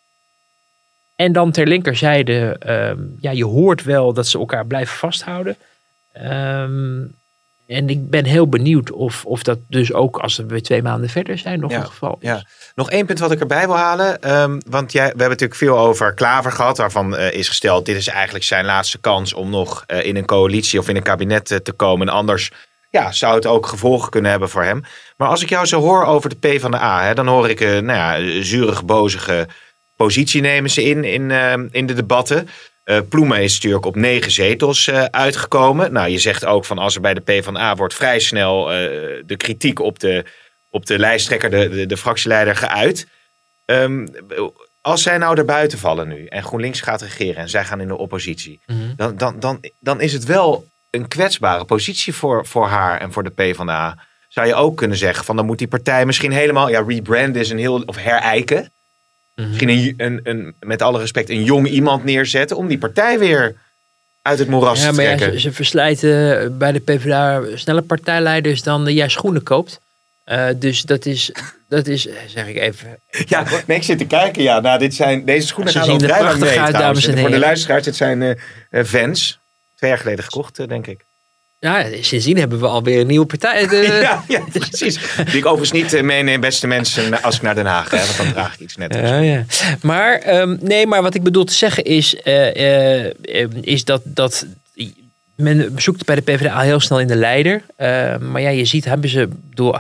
En 1.17 1.33
dan 1.33 1.51
ter 1.51 1.67
linkerzijde, 1.67 2.57
um, 2.67 3.17
ja, 3.21 3.31
je 3.31 3.45
hoort 3.45 3.83
wel 3.83 4.13
dat 4.13 4.27
ze 4.27 4.39
elkaar 4.39 4.67
blijven 4.67 4.97
vasthouden. 4.97 5.57
Um, 6.27 7.15
en 7.71 7.89
ik 7.89 8.11
ben 8.11 8.25
heel 8.25 8.49
benieuwd 8.49 8.93
of, 8.93 9.25
of 9.25 9.43
dat 9.43 9.59
dus 9.69 9.93
ook 9.93 10.19
als 10.19 10.37
we 10.37 10.47
weer 10.47 10.63
twee 10.63 10.83
maanden 10.83 11.11
verder 11.11 11.39
zijn 11.39 11.61
nog 11.61 11.71
Ja, 11.71 11.79
een 11.79 11.87
geval 11.87 12.17
is. 12.21 12.29
Ja. 12.29 12.45
Nog 12.75 12.91
één 12.91 13.07
punt 13.07 13.19
wat 13.19 13.33
ik 13.33 13.41
erbij 13.41 13.67
wil 13.67 13.77
halen. 13.77 14.35
Um, 14.41 14.61
want 14.67 14.93
jij, 14.93 15.03
we 15.03 15.09
hebben 15.09 15.29
natuurlijk 15.29 15.61
veel 15.61 15.79
over 15.79 16.15
Klaver 16.15 16.53
gehad. 16.53 16.79
Waarvan 16.79 17.15
uh, 17.15 17.33
is 17.33 17.49
gesteld, 17.49 17.87
dit 17.87 17.97
is 17.97 18.07
eigenlijk 18.07 18.45
zijn 18.45 18.65
laatste 18.65 18.99
kans 18.99 19.35
om 19.35 19.51
nog 19.51 19.85
uh, 19.87 20.05
in 20.05 20.17
een 20.17 20.25
coalitie 20.25 20.79
of 20.79 20.89
in 20.89 20.97
een 20.97 21.03
kabinet 21.03 21.51
uh, 21.51 21.59
te 21.59 21.73
komen. 21.73 22.09
En 22.09 22.15
anders 22.15 22.51
ja, 22.91 23.13
zou 23.13 23.35
het 23.35 23.47
ook 23.47 23.67
gevolgen 23.67 24.11
kunnen 24.11 24.31
hebben 24.31 24.49
voor 24.49 24.63
hem. 24.63 24.83
Maar 25.17 25.29
als 25.29 25.43
ik 25.43 25.49
jou 25.49 25.67
zo 25.67 25.81
hoor 25.81 26.05
over 26.05 26.31
de 26.41 26.57
P 26.57 26.61
van 26.61 26.71
de 26.71 26.81
A, 26.81 27.03
hè, 27.03 27.15
dan 27.15 27.27
hoor 27.27 27.49
ik 27.49 27.61
nou 27.61 27.93
ja, 27.93 28.43
zurige, 28.43 28.85
bozige 28.85 29.49
positie 30.05 30.41
nemen 30.41 30.71
ze 30.71 30.83
in, 30.83 31.05
in, 31.05 31.31
eh, 31.31 31.55
in 31.71 31.87
de 31.87 31.93
debatten. 31.95 32.49
Uh, 32.85 32.99
Ploemen 33.09 33.43
is 33.43 33.55
natuurlijk 33.55 33.87
op 33.87 33.97
negen 33.97 34.31
zetels 34.31 34.87
uh, 34.87 35.05
uitgekomen. 35.05 35.93
Nou, 35.93 36.09
je 36.09 36.19
zegt 36.19 36.45
ook 36.45 36.65
van 36.65 36.79
als 36.79 36.95
er 36.95 37.01
bij 37.01 37.15
de 37.15 37.21
PvdA 37.21 37.75
wordt 37.75 37.95
vrij 37.95 38.21
snel 38.21 38.65
de 39.27 39.35
kritiek 39.37 39.79
op 39.81 39.99
de, 39.99 40.25
op 40.71 40.87
de 40.87 40.99
lijsttrekker, 40.99 41.51
de, 41.51 41.69
de, 41.69 41.87
de 41.87 41.97
fractieleider 41.97 42.57
geuit. 42.57 43.07
Um, 43.65 44.09
als 44.81 45.03
zij 45.03 45.19
nou 45.19 45.39
erbuiten 45.39 45.79
vallen 45.79 46.09
nu 46.09 46.27
en 46.27 46.43
GroenLinks 46.43 46.81
gaat 46.81 47.03
regeren 47.03 47.37
en 47.37 47.49
zij 47.49 47.65
gaan 47.65 47.81
in 47.81 47.89
de 47.89 47.97
oppositie, 47.97 48.61
Mhm. 48.67 48.95
dan, 48.97 49.17
dan, 49.17 49.41
dan, 49.41 49.61
dan 49.81 50.01
is 50.01 50.13
het 50.13 50.25
wel 50.25 50.67
een 50.91 51.09
kwetsbare 51.09 51.65
positie 51.65 52.15
voor, 52.15 52.47
voor 52.47 52.67
haar 52.67 53.01
en 53.01 53.13
voor 53.13 53.23
de 53.23 53.31
PvdA. 53.31 53.99
Zou 54.29 54.47
je 54.47 54.55
ook 54.55 54.77
kunnen 54.77 54.97
zeggen 54.97 55.25
van 55.25 55.37
dan 55.37 55.47
moet 55.47 55.59
die 55.59 55.69
partij 55.69 56.07
misschien 56.07 56.33
helemaal, 56.33 56.69
ja, 56.69 56.85
rebranden 56.87 57.41
is 57.41 57.51
een 57.51 57.59
heel, 57.59 57.83
of 57.87 57.97
herijken. 57.97 58.73
Mhm. 59.41 59.49
Misschien 59.49 59.69
een, 59.71 59.95
een, 59.97 60.21
een, 60.23 60.55
met 60.61 60.83
alle 60.83 60.99
respect 60.99 61.31
een 61.31 61.45
jong 61.45 61.69
iemand 61.69 62.05
neerzetten 62.05 62.57
om 62.57 62.69
die 62.69 62.79
partij 62.79 63.19
weer 63.19 63.55
uit 64.23 64.39
het 64.39 64.49
moeras 64.49 64.83
Ja, 64.83 64.89
te 64.89 64.95
maar 64.95 65.05
ja, 65.05 65.17
trekken. 65.17 65.41
ze, 65.41 65.49
ze 65.49 65.55
verslijten 65.55 66.59
bij 66.59 66.73
de 66.73 66.81
PvdA 66.81 67.43
sneller 67.55 67.83
partijleiders 67.83 68.63
dan 68.63 68.85
jij 68.95 69.09
schoenen 69.09 69.43
koopt. 69.43 69.81
Uh, 70.27 70.47
dus 70.57 70.83
dat 70.83 71.07
is, 71.07 71.33
dat 71.69 71.87
is, 71.87 72.09
zeg 72.27 72.47
ik 72.47 72.57
even. 72.57 72.99
Ja, 73.27 73.45
nee, 73.67 73.77
ik 73.77 73.83
zit 73.83 73.99
te 73.99 74.07
kijken. 74.07 74.43
Ja, 74.43 74.61
nou, 74.61 74.79
dit 74.79 74.95
zijn, 74.95 75.25
deze 75.25 75.47
schoenen 75.47 75.73
gaan 75.73 75.85
zien 75.85 76.01
er 76.01 76.09
lang 76.09 76.21
prachtig 76.21 76.41
mee 76.49 76.61
uit, 76.61 76.73
dames 76.73 77.05
en 77.07 77.11
Voor 77.13 77.21
de 77.21 77.27
heren. 77.27 77.41
luisteraars, 77.41 77.85
dit 77.85 77.97
zijn 77.97 78.23
eh 78.23 78.31
eh, 78.71 78.85
Vans. 78.85 79.39
Twee 79.77 79.91
jaar 79.91 79.99
geleden 79.99 80.25
gekocht, 80.25 80.59
eh, 80.59 80.67
denk 80.69 80.87
ik. 80.87 81.05
Ja, 81.61 81.87
sindsdien 82.01 82.39
hebben 82.39 82.61
we 82.61 82.67
alweer 82.67 83.01
een 83.01 83.07
nieuwe 83.07 83.27
partij. 83.27 83.67
De, 83.69 83.99
ja, 84.03 84.25
ja, 84.29 84.45
precies. 84.53 84.99
Die 85.17 85.37
ik 85.37 85.47
overigens 85.47 85.73
niet 85.83 85.93
eh, 85.93 86.03
meeneem, 86.03 86.41
beste 86.41 86.67
mensen, 86.67 87.23
als 87.23 87.37
ik 87.37 87.43
naar 87.43 87.55
Den 87.55 87.67
Haag 87.67 87.89
ga. 87.89 87.97
Want 87.97 88.17
dan 88.17 88.33
draag 88.33 88.55
ik 88.55 88.61
iets 88.61 88.77
net. 88.77 88.95
Ja, 88.95 89.19
ja. 89.19 89.45
Maar, 89.83 90.19
ehm, 90.19 90.57
nee, 90.61 90.87
maar 90.87 91.03
wat 91.03 91.15
ik 91.15 91.23
bedoel 91.23 91.45
te 91.45 91.53
zeggen 91.53 91.85
is, 91.85 92.17
eh, 92.17 93.05
eh, 93.05 93.51
is 93.61 93.85
dat, 93.85 94.03
dat 94.05 94.47
men 95.41 95.73
zoekt 95.77 96.05
bij 96.05 96.15
de 96.15 96.23
PvdA 96.23 96.61
heel 96.61 96.81
snel 96.81 97.01
in 97.01 97.07
de 97.07 97.17
leider. 97.17 97.63
Eh, 97.77 98.19
maar 98.19 98.41
ja, 98.41 98.49
je 98.49 98.65
ziet, 98.65 98.85
hebben 98.85 99.11
ze 99.11 99.29
door. 99.55 99.79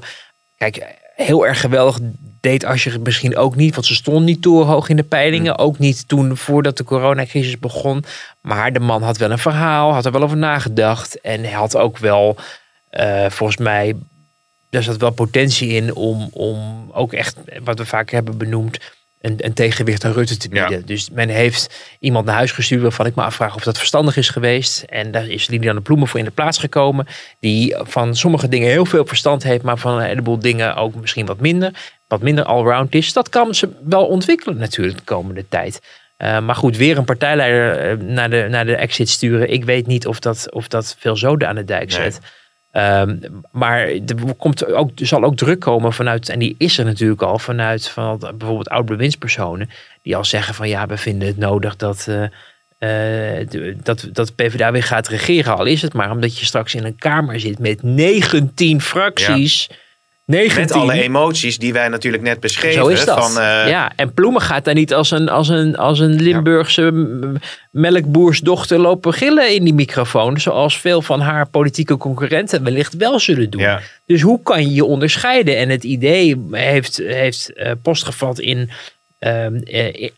Kijk, 0.57 0.85
heel 1.21 1.47
erg 1.47 1.61
geweldig 1.61 1.99
deed 2.41 2.64
Asscher 2.64 2.93
het 2.93 3.05
misschien 3.05 3.37
ook 3.37 3.57
niet. 3.57 3.75
Want 3.75 3.87
ze 3.87 3.95
stond 3.95 4.25
niet 4.25 4.43
toe 4.43 4.64
hoog 4.64 4.89
in 4.89 4.97
de 4.97 5.03
peilingen. 5.03 5.59
Ook 5.59 5.79
niet 5.79 6.09
toen 6.09 6.37
voordat 6.37 6.77
de 6.77 6.85
coronacrisis 6.85 7.59
begon. 7.59 8.05
Maar 8.41 8.73
de 8.73 8.81
man 8.81 9.03
had 9.03 9.18
wel 9.18 9.31
een 9.31 9.39
verhaal, 9.39 9.93
had 9.93 10.07
er 10.07 10.12
wel 10.12 10.23
over 10.23 10.37
nagedacht. 10.37 11.21
En 11.21 11.41
hij 11.41 11.53
had 11.53 11.77
ook 11.77 11.99
wel, 11.99 12.37
eh, 12.91 13.31
volgens 13.31 13.59
mij, 13.59 13.97
daar 14.71 14.83
zat 14.83 14.97
wel 14.97 15.11
potentie 15.11 15.68
in 15.68 15.95
om, 15.95 16.29
om 16.33 16.91
ook 16.93 17.12
echt, 17.12 17.37
wat 17.64 17.79
we 17.79 17.87
vaak 17.87 18.11
hebben 18.11 18.39
benoemd, 18.39 18.79
een, 19.21 19.35
een 19.37 19.53
tegenwicht 19.53 20.05
aan 20.05 20.12
Rutte 20.12 20.37
te 20.37 20.49
bieden. 20.49 20.87
Dus 20.87 21.11
men 21.11 21.29
heeft 21.29 21.97
iemand 21.99 22.27
naar 22.27 22.35
huis 22.35 22.53
gestuurd 22.53 22.83
waarvan 22.83 23.07
ik 23.07 23.14
me 23.14 23.23
afvraag 23.23 23.55
of 23.55 23.62
dat 23.62 23.79
verstandig 23.79 24.16
is 24.16 24.29
geweest. 24.29 24.83
En 24.83 25.11
daar 25.11 25.27
is 25.27 25.49
Liliane 25.49 25.81
Ploemen 25.81 26.09
voor 26.09 26.18
in 26.18 26.25
de 26.25 26.31
plaats 26.31 26.59
gekomen. 26.59 27.07
Die 27.41 27.77
van 27.79 28.16
sommige 28.16 28.49
dingen 28.49 28.68
heel 28.68 28.87
veel 28.87 29.07
verstand 29.07 29.43
heeft, 29.43 29.62
maar 29.62 29.79
van 29.79 29.95
een 29.95 30.07
heleboel 30.07 30.39
dingen 30.39 30.77
ook 30.77 30.95
misschien 30.95 31.27
wat 31.27 31.41
minder. 31.41 31.71
Wat 32.09 32.23
minder 32.23 32.45
allround 32.45 32.95
is. 32.95 33.12
Dat 33.12 33.29
kan 33.29 33.55
ze 33.55 33.68
wel 33.85 34.07
ontwikkelen 34.07 34.57
natuurlijk 34.57 34.99
de 34.99 35.05
komende 35.05 35.45
tijd. 35.49 35.81
Uh, 36.18 36.41
maar 36.41 36.55
goed, 36.55 36.77
weer 36.77 36.99
een 36.99 37.05
partijleider 37.05 37.93
uh, 37.93 38.07
naar, 38.09 38.31
de, 38.31 38.47
naar 38.51 38.66
de 38.66 38.77
exit 38.77 39.09
sturen. 39.09 39.51
Ik 39.51 39.64
weet 39.64 39.87
niet 39.87 40.07
of 40.07 40.21
dat, 40.21 40.53
of 40.53 40.68
dat 40.68 40.97
veel 40.99 41.16
zoden 41.16 41.49
aan 41.49 41.55
de 41.55 41.64
dijk 41.64 41.91
zet. 41.93 42.18
Nee. 42.21 42.31
Um, 42.73 43.21
maar 43.53 43.89
er 43.89 44.35
komt 44.37 44.66
ook, 44.66 44.91
er 45.01 45.07
zal 45.07 45.25
ook 45.25 45.37
druk 45.37 45.61
komen 45.61 45.93
vanuit, 45.93 46.29
en 46.29 46.39
die 46.39 46.55
is 46.59 46.79
er 46.79 46.85
natuurlijk 46.85 47.23
al, 47.23 47.39
vanuit 47.39 47.89
van 47.89 48.18
bijvoorbeeld 48.18 48.68
oud-bewindspersonen. 48.68 49.71
Die 50.03 50.16
al 50.16 50.25
zeggen 50.25 50.55
van 50.55 50.68
ja, 50.68 50.87
we 50.87 50.97
vinden 50.97 51.29
het 51.29 51.37
nodig 51.37 51.77
dat, 51.77 52.07
uh, 52.09 52.23
uh, 52.79 53.47
dat, 53.83 54.09
dat 54.12 54.35
PvdA 54.35 54.73
weer 54.73 54.83
gaat 54.83 55.09
regeren. 55.09 55.57
Al 55.57 55.64
is 55.64 55.83
het 55.83 55.93
maar 55.93 56.11
omdat 56.11 56.39
je 56.39 56.45
straks 56.45 56.75
in 56.75 56.85
een 56.85 56.97
kamer 56.97 57.41
zit 57.41 57.59
met 57.59 57.83
19 57.83 58.81
fracties. 58.81 59.66
Ja. 59.68 59.77
19. 60.31 60.61
Met 60.61 60.72
alle 60.72 61.03
emoties 61.03 61.59
die 61.59 61.72
wij 61.72 61.89
natuurlijk 61.89 62.22
net 62.22 62.41
beschreven. 62.41 62.83
Zo 62.83 62.89
is 62.89 63.05
dat. 63.05 63.18
Van, 63.18 63.43
uh... 63.43 63.68
Ja, 63.68 63.93
en 63.97 64.12
Ploemen 64.12 64.41
gaat 64.41 64.64
daar 64.64 64.74
niet 64.74 64.95
als 64.95 65.11
een, 65.11 65.28
als 65.28 65.49
een, 65.49 65.76
als 65.76 65.99
een 65.99 66.22
Limburgse 66.22 66.83
ja. 66.83 67.41
melkboersdochter 67.70 68.78
lopen 68.78 69.12
gillen 69.12 69.55
in 69.55 69.64
die 69.64 69.74
microfoon. 69.74 70.41
Zoals 70.41 70.78
veel 70.78 71.03
van 71.03 71.20
haar 71.20 71.49
politieke 71.49 71.97
concurrenten 71.97 72.64
wellicht 72.64 72.97
wel 72.97 73.18
zullen 73.18 73.51
doen. 73.51 73.61
Ja. 73.61 73.81
Dus 74.07 74.20
hoe 74.20 74.43
kan 74.43 74.62
je 74.62 74.74
je 74.74 74.85
onderscheiden? 74.85 75.57
En 75.57 75.68
het 75.68 75.85
idee 75.85 76.47
heeft, 76.51 76.97
heeft 76.97 77.51
uh, 77.55 77.70
postgevat 77.83 78.39
in 78.39 78.70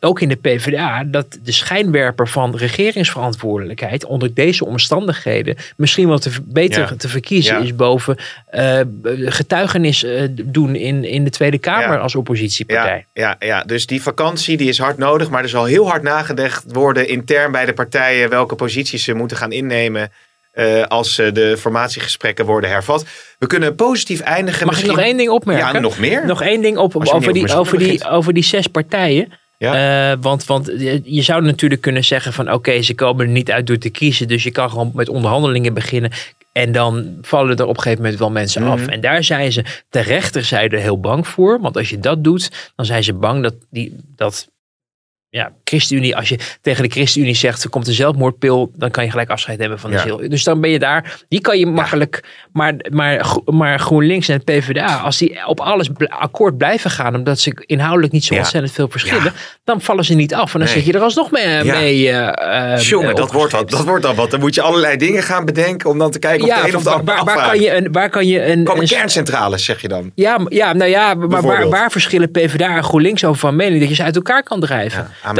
ook 0.00 0.20
in 0.20 0.28
de 0.28 0.36
PvdA, 0.36 1.04
dat 1.04 1.38
de 1.42 1.52
schijnwerper 1.52 2.28
van 2.28 2.56
regeringsverantwoordelijkheid 2.56 4.04
onder 4.04 4.34
deze 4.34 4.66
omstandigheden 4.66 5.56
misschien 5.76 6.08
wel 6.08 6.18
te, 6.18 6.30
beter 6.44 6.80
ja. 6.80 6.96
te 6.96 7.08
verkiezen 7.08 7.54
Ja. 7.54 7.62
is 7.62 7.76
boven 7.76 8.16
uh, 8.54 8.80
getuigenis 9.24 10.04
doen 10.42 10.74
in, 10.74 11.04
in 11.04 11.24
de 11.24 11.30
Tweede 11.30 11.58
Kamer 11.58 11.96
Ja. 11.96 11.96
als 11.96 12.14
oppositiepartij. 12.14 13.06
Ja, 13.12 13.36
ja, 13.40 13.46
ja, 13.46 13.62
dus 13.62 13.86
die 13.86 14.02
vakantie 14.02 14.56
die 14.56 14.68
is 14.68 14.78
hard 14.78 14.98
nodig, 14.98 15.30
maar 15.30 15.42
er 15.42 15.48
zal 15.48 15.64
heel 15.64 15.88
hard 15.88 16.02
nagedacht 16.02 16.64
worden 16.66 17.08
intern 17.08 17.52
bij 17.52 17.64
de 17.64 17.72
partijen 17.72 18.28
welke 18.28 18.54
posities 18.54 19.04
ze 19.04 19.14
moeten 19.14 19.36
gaan 19.36 19.52
innemen. 19.52 20.10
Uh, 20.54 20.82
als 20.82 21.18
uh, 21.18 21.32
de 21.32 21.56
formatiegesprekken 21.58 22.44
worden 22.44 22.70
hervat. 22.70 23.04
We 23.38 23.46
kunnen 23.46 23.74
positief 23.74 24.20
eindigen. 24.20 24.66
Mag 24.66 24.74
misschien... 24.74 24.90
ik 24.90 24.96
nog 24.96 25.06
één 25.06 25.16
ding 25.16 25.30
opmerken? 25.30 25.72
Ja, 25.72 25.80
nog 25.80 25.98
meer. 25.98 26.26
Nog 26.26 26.42
één 26.42 26.62
ding 26.62 26.76
op, 26.76 26.96
over, 26.96 27.32
die, 27.32 27.54
over, 27.54 27.78
die, 27.78 28.08
over 28.08 28.32
die 28.32 28.44
zes 28.44 28.66
partijen. 28.66 29.32
Ja. 29.58 30.10
Uh, 30.12 30.18
want, 30.20 30.44
want 30.44 30.66
je 31.04 31.22
zou 31.22 31.42
natuurlijk 31.42 31.80
kunnen 31.80 32.04
zeggen 32.04 32.32
van 32.32 32.46
oké, 32.46 32.54
okay, 32.54 32.82
ze 32.82 32.94
komen 32.94 33.26
er 33.26 33.32
niet 33.32 33.50
uit 33.50 33.66
door 33.66 33.78
te 33.78 33.90
kiezen. 33.90 34.28
Dus 34.28 34.42
je 34.42 34.50
kan 34.50 34.70
gewoon 34.70 34.90
met 34.94 35.08
onderhandelingen 35.08 35.74
beginnen. 35.74 36.10
En 36.52 36.72
dan 36.72 37.18
vallen 37.22 37.56
er 37.56 37.66
op 37.66 37.76
een 37.76 37.82
gegeven 37.82 38.02
moment 38.02 38.18
wel 38.18 38.30
mensen 38.30 38.62
Mhm. 38.62 38.70
mm 38.70 38.76
-hmm. 38.76 38.86
af. 38.86 38.94
En 38.94 39.00
daar 39.00 39.24
zijn 39.24 39.52
ze 39.52 39.64
de 39.90 40.00
rechterzijde 40.00 40.78
heel 40.78 41.00
bang 41.00 41.28
voor. 41.28 41.60
Want 41.60 41.76
als 41.76 41.90
je 41.90 41.98
dat 41.98 42.24
doet, 42.24 42.72
dan 42.76 42.86
zijn 42.86 43.04
ze 43.04 43.12
bang 43.12 43.42
dat, 43.42 43.54
die, 43.70 43.96
dat 44.16 44.48
ja, 45.28 45.52
ChristenUnie, 45.76 46.16
als 46.16 46.28
je 46.28 46.38
tegen 46.60 46.82
de 46.82 46.90
ChristenUnie 46.90 47.34
zegt, 47.34 47.64
er 47.64 47.70
komt 47.70 47.86
een 47.86 47.92
zelfmoordpil, 47.94 48.70
dan 48.76 48.90
kan 48.90 49.04
je 49.04 49.10
gelijk 49.10 49.30
afscheid 49.30 49.58
hebben 49.60 49.78
van 49.80 49.90
de 49.90 49.96
Ja. 49.96 50.02
ziel. 50.02 50.28
Dus 50.28 50.44
dan 50.44 50.60
ben 50.60 50.70
je 50.70 50.78
daar, 50.78 51.18
die 51.28 51.40
kan 51.40 51.58
je 51.58 51.66
makkelijk, 51.66 52.24
maar, 52.52 52.74
maar, 52.90 53.26
maar 53.44 53.78
GroenLinks 53.80 54.28
en 54.28 54.34
het 54.34 54.44
PvdA, 54.44 54.96
als 54.96 55.18
die 55.18 55.46
op 55.46 55.60
alles 55.60 55.88
akkoord 56.08 56.56
blijven 56.58 56.90
gaan, 56.90 57.14
omdat 57.14 57.38
ze 57.38 57.62
inhoudelijk 57.66 58.12
niet 58.12 58.24
zo 58.24 58.34
ontzettend 58.34 58.72
veel 58.72 58.88
verschillen, 58.88 59.32
dan 59.64 59.80
vallen 59.80 60.04
ze 60.04 60.14
niet 60.14 60.34
af. 60.34 60.52
En 60.54 60.58
dan 60.60 60.68
Nee. 60.68 60.76
zit 60.76 60.86
je 60.86 60.92
er 60.92 61.00
alsnog 61.00 61.30
mee. 61.30 61.64
Ja. 61.64 61.78
mee 61.78 62.10
eh, 62.10 62.78
Jongen, 62.80 63.08
eh, 63.10 63.14
dat 63.14 63.32
wordt, 63.32 63.52
opgescheept. 63.54 63.70
dat 63.70 63.84
wordt 63.84 64.02
dan 64.02 64.14
wat. 64.14 64.30
Dan 64.30 64.40
moet 64.40 64.54
je 64.54 64.62
allerlei 64.62 64.96
dingen 64.96 65.22
gaan 65.22 65.44
bedenken 65.44 65.90
om 65.90 65.98
dan 65.98 66.10
te 66.10 66.18
kijken 66.18 66.42
of 66.42 66.48
Ja, 66.48 66.62
de 66.62 66.68
een 66.68 66.76
of 66.76 66.82
de 66.82 66.90
ander 66.90 67.14
waar, 67.14 67.24
waar 67.24 67.46
kan 67.46 67.60
je 67.60 67.76
een, 67.76 67.92
waar 67.92 68.10
kan 68.10 68.26
je 68.26 68.44
een, 68.46 68.64
Komen 68.64 68.82
een 68.82 68.88
kerncentrales, 68.88 69.64
zeg 69.64 69.80
je 69.80 69.88
dan. 69.88 70.10
ja, 70.14 70.38
ja, 70.48 70.72
nou 70.72 70.90
ja, 70.90 71.14
maar 71.14 71.42
waar, 71.42 71.68
waar 71.68 71.90
verschillen 71.90 72.30
PvdA 72.30 72.76
en 72.76 72.84
GroenLinks 72.84 73.24
over 73.24 73.40
van 73.40 73.56
mening 73.56 73.80
dat 73.80 73.88
je 73.88 73.94
ze 73.94 74.02
uit 74.02 74.16
elkaar 74.16 74.42
kan 74.42 74.60
drijven? 74.60 75.08
Ja, 75.22 75.32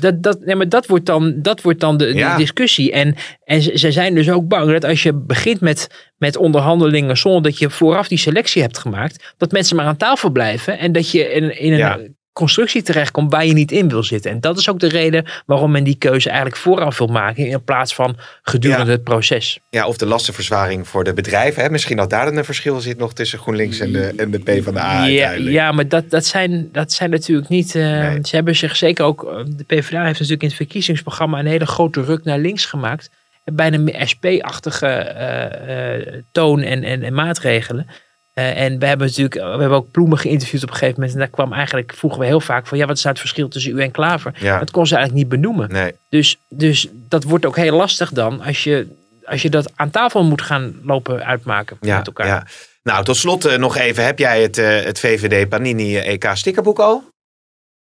Dat, 0.00 0.22
dat, 0.22 0.40
nee, 0.40 0.56
maar 0.56 0.68
dat 0.68 0.86
wordt 0.86 1.06
dan, 1.06 1.34
dat 1.36 1.62
wordt 1.62 1.80
dan 1.80 1.96
de, 1.96 2.34
discussie. 2.36 2.92
En, 2.92 3.14
en 3.44 3.62
ze, 3.62 3.78
ze 3.78 3.92
zijn 3.92 4.14
dus 4.14 4.30
ook 4.30 4.48
bang 4.48 4.70
dat 4.70 4.84
als 4.84 5.02
je 5.02 5.12
begint 5.14 5.60
met, 5.60 6.10
met 6.16 6.36
onderhandelingen 6.36 7.16
zonder 7.16 7.42
dat 7.42 7.58
je 7.58 7.70
vooraf 7.70 8.08
die 8.08 8.18
selectie 8.18 8.62
hebt 8.62 8.78
gemaakt, 8.78 9.34
dat 9.36 9.52
mensen 9.52 9.76
maar 9.76 9.86
aan 9.86 9.96
tafel 9.96 10.30
blijven 10.30 10.78
en 10.78 10.92
dat 10.92 11.10
je 11.10 11.32
in, 11.32 11.58
in 11.58 11.72
een 11.72 11.78
Ja. 11.78 11.98
Constructie 12.32 12.82
terechtkomt 12.82 13.32
waar 13.32 13.46
je 13.46 13.52
niet 13.52 13.72
in 13.72 13.88
wil 13.88 14.02
zitten. 14.02 14.30
En 14.30 14.40
dat 14.40 14.58
is 14.58 14.68
ook 14.68 14.80
de 14.80 14.88
reden 14.88 15.24
waarom 15.46 15.70
men 15.70 15.84
die 15.84 15.94
keuze 15.96 16.28
eigenlijk 16.28 16.58
vooraf 16.58 16.98
wil 16.98 17.06
maken 17.06 17.46
in 17.46 17.64
plaats 17.64 17.94
van 17.94 18.16
gedurende 18.42 18.84
Ja. 18.84 18.90
het 18.90 19.02
proces. 19.04 19.58
Ja, 19.70 19.86
of 19.86 19.96
de 19.96 20.06
lastenverzwaring 20.06 20.88
voor 20.88 21.04
de 21.04 21.12
bedrijven. 21.12 21.62
Hè? 21.62 21.70
Misschien 21.70 21.96
dat 21.96 22.10
daar 22.10 22.24
dan 22.24 22.36
een 22.36 22.44
verschil 22.44 22.80
zit 22.80 22.98
nog 22.98 23.12
tussen 23.14 23.38
GroenLinks 23.38 23.78
en 23.78 23.92
de, 23.92 24.12
en 24.16 24.30
de 24.30 24.38
PvdA 24.38 24.70
Ja, 24.80 25.00
uiteindelijk. 25.02 25.50
ja, 25.54 25.72
maar 25.72 25.88
dat, 25.88 26.10
dat, 26.10 26.24
zijn, 26.24 26.68
dat 26.72 26.92
zijn 26.92 27.10
natuurlijk 27.10 27.48
niet. 27.48 27.74
eh, 27.74 27.82
Nee. 27.82 28.18
Ze 28.22 28.34
hebben 28.36 28.56
zich 28.56 28.76
zeker 28.76 29.04
ook. 29.04 29.24
eh, 29.24 29.44
De 29.46 29.64
PvdA 29.64 29.98
heeft 30.04 30.12
natuurlijk 30.12 30.42
in 30.42 30.48
het 30.48 30.56
verkiezingsprogramma 30.56 31.38
een 31.38 31.46
hele 31.46 31.66
grote 31.66 32.02
ruk 32.02 32.24
naar 32.24 32.38
links 32.38 32.64
gemaakt. 32.66 33.10
Bijna 33.44 33.78
meer 33.78 34.08
SP-achtige 34.08 34.86
eh, 34.86 36.22
toon 36.32 36.60
en, 36.62 36.82
en, 36.84 37.02
en 37.02 37.14
maatregelen. 37.14 37.86
Eh, 38.34 38.60
en 38.62 38.78
we 38.78 38.86
hebben 38.86 39.06
natuurlijk, 39.06 39.34
we 39.34 39.40
hebben 39.40 39.70
ook 39.70 39.90
Ploemen 39.90 40.18
geïnterviewd 40.18 40.62
op 40.62 40.68
een 40.68 40.74
gegeven 40.74 40.94
moment. 40.94 41.12
En 41.12 41.18
daar 41.18 41.28
kwam 41.30 41.52
eigenlijk, 41.52 41.92
vroegen 41.96 42.20
we 42.20 42.26
heel 42.26 42.40
vaak 42.40 42.66
van, 42.66 42.78
ja, 42.78 42.86
wat 42.86 42.96
is 42.96 43.02
nou 43.02 43.14
het 43.14 43.22
verschil 43.24 43.48
tussen 43.48 43.76
u 43.76 43.82
en 43.82 43.90
Klaver? 43.90 44.34
Ja. 44.38 44.58
Dat 44.58 44.70
kon 44.70 44.86
ze 44.86 44.94
eigenlijk 44.96 45.24
niet 45.24 45.40
benoemen. 45.40 45.70
Nee. 45.72 45.92
Dus, 46.08 46.38
dus 46.48 46.88
dat 47.08 47.22
wordt 47.24 47.44
ook 47.46 47.56
heel 47.56 47.76
lastig 47.76 48.10
dan, 48.12 48.40
als 48.42 48.64
je, 48.64 48.86
als 49.24 49.42
je 49.42 49.50
dat 49.50 49.72
aan 49.74 49.90
tafel 49.90 50.24
moet 50.24 50.42
gaan 50.42 50.80
lopen 50.84 51.24
uitmaken 51.24 51.76
Ja, 51.80 51.96
met 51.96 52.06
elkaar. 52.06 52.26
ja. 52.26 52.46
Nou, 52.82 53.04
tot 53.04 53.16
slot 53.16 53.44
eh, 53.44 53.58
nog 53.58 53.76
even. 53.76 54.04
Heb 54.04 54.18
jij 54.18 54.42
het, 54.42 54.58
eh, 54.58 54.82
het 54.84 54.98
VVD 55.00 55.48
Panini 55.48 55.96
EK 55.98 56.30
stickerboek 56.34 56.78
al? 56.78 57.10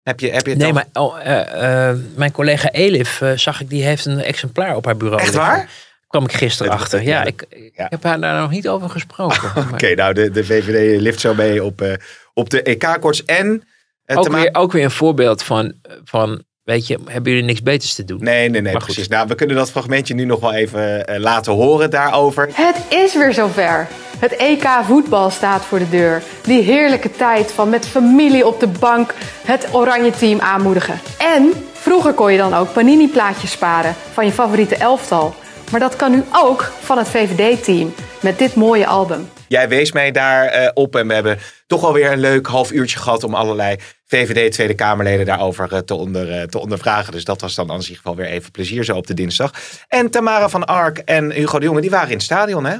Heb 0.02 0.20
je, 0.20 0.30
heb 0.30 0.44
je 0.46 0.50
het 0.50 0.58
Nee, 0.58 0.72
al- 0.92 1.12
maar 1.14 1.92
oh, 1.92 1.98
mijn 2.16 2.32
collega 2.32 2.70
Elif, 2.70 3.22
zag 3.34 3.60
ik, 3.60 3.68
die 3.68 3.82
heeft 3.84 4.04
een 4.06 4.20
exemplaar 4.22 4.76
op 4.76 4.84
haar 4.84 4.96
bureau. 4.96 5.22
Echt 5.22 5.32
liggen. 5.34 5.50
waar? 5.52 5.68
Kwam 6.06 6.24
ik 6.24 6.32
gisteren 6.32 6.72
achter. 6.72 7.02
Ja, 7.02 7.08
ja, 7.08 7.24
ik, 7.24 7.44
ik 7.48 7.72
heb 7.74 8.02
haar 8.02 8.20
daar 8.20 8.40
nog 8.40 8.50
niet 8.50 8.68
over 8.68 8.90
gesproken. 8.90 9.50
Oké, 9.72 9.94
nou, 9.94 10.12
de, 10.14 10.30
de 10.30 10.44
VVD 10.44 11.00
lift 11.00 11.20
zo 11.20 11.34
mee 11.34 11.64
op, 11.64 11.80
eh, 11.80 11.92
op 12.34 12.50
de 12.50 12.62
EK-koorts. 12.62 13.24
En 13.24 13.62
Eh, 14.04 14.18
Ook 14.18 14.28
weer, 14.28 14.48
ook 14.52 14.72
weer 14.72 14.84
een 14.84 14.90
voorbeeld 14.90 15.42
van, 15.42 15.72
van, 16.04 16.42
weet 16.62 16.86
je, 16.86 16.98
hebben 17.04 17.32
jullie 17.32 17.46
niks 17.46 17.62
beters 17.62 17.94
te 17.94 18.04
doen? 18.04 18.18
Nee, 18.22 18.48
nee, 18.48 18.48
nee, 18.48 18.72
Maar 18.72 18.82
goed. 18.82 18.84
precies. 18.92 19.08
Nou, 19.08 19.26
we 19.28 19.34
kunnen 19.34 19.56
dat 19.56 19.70
fragmentje 19.70 20.14
nu 20.14 20.24
nog 20.24 20.40
wel 20.40 20.52
even 20.52 21.06
eh, 21.06 21.20
laten 21.20 21.52
horen 21.52 21.90
daarover. 21.90 22.48
Het 22.52 22.76
is 22.88 23.14
weer 23.14 23.32
zover. 23.34 23.88
Het 24.18 24.36
EK 24.36 24.68
voetbal 24.84 25.30
staat 25.30 25.64
voor 25.64 25.78
de 25.78 25.88
deur. 25.88 26.22
Die 26.42 26.62
heerlijke 26.62 27.10
tijd 27.10 27.52
van 27.52 27.68
met 27.70 27.86
familie 27.86 28.46
op 28.46 28.60
de 28.60 28.66
bank 28.68 29.14
het 29.44 29.68
oranje 29.72 30.10
team 30.10 30.40
aanmoedigen. 30.40 31.00
En 31.18 31.52
vroeger 31.72 32.12
kon 32.12 32.32
je 32.32 32.38
dan 32.38 32.54
ook 32.54 32.72
panini-plaatjes 32.72 33.50
sparen 33.50 33.94
van 34.12 34.24
je 34.26 34.32
favoriete 34.32 34.76
elftal. 34.76 35.34
Maar 35.70 35.80
dat 35.80 35.96
kan 35.96 36.10
nu 36.10 36.24
ook 36.32 36.72
van 36.80 36.98
het 36.98 37.08
VVD-team 37.08 37.94
met 38.20 38.38
dit 38.38 38.54
mooie 38.54 38.86
album. 38.86 39.28
Jij 39.48 39.68
wees 39.68 39.92
mij 39.92 40.10
daar 40.10 40.44
eh, 40.44 40.70
op 40.74 40.96
en 40.96 41.08
we 41.08 41.14
hebben 41.14 41.38
toch 41.66 41.84
alweer 41.84 42.12
een 42.12 42.20
leuk 42.20 42.46
half 42.46 42.72
uurtje 42.72 42.98
gehad 42.98 43.24
om 43.24 43.34
allerlei 43.34 43.76
VVD 44.06 44.52
Tweede 44.52 44.74
Kamerleden 44.74 45.26
daarover 45.26 45.72
eh, 45.72 45.78
te, 45.78 45.94
onder, 45.94 46.30
eh, 46.32 46.42
te 46.42 46.58
ondervragen. 46.58 47.12
Dus 47.12 47.24
dat 47.24 47.40
was 47.40 47.54
dan 47.54 47.70
aan 47.70 47.82
zich 47.82 48.02
wel 48.02 48.16
weer 48.16 48.26
even 48.26 48.50
plezier 48.50 48.84
zo 48.84 48.96
op 48.96 49.06
de 49.06 49.14
dinsdag. 49.14 49.52
En 49.88 50.10
Tamara 50.10 50.48
van 50.48 50.64
Ark 50.64 50.98
en 50.98 51.30
Hugo 51.32 51.58
de 51.58 51.64
Jonge, 51.64 51.80
die 51.80 51.90
waren 51.90 52.08
in 52.08 52.14
het 52.14 52.22
stadion 52.22 52.64
hè? 52.64 52.76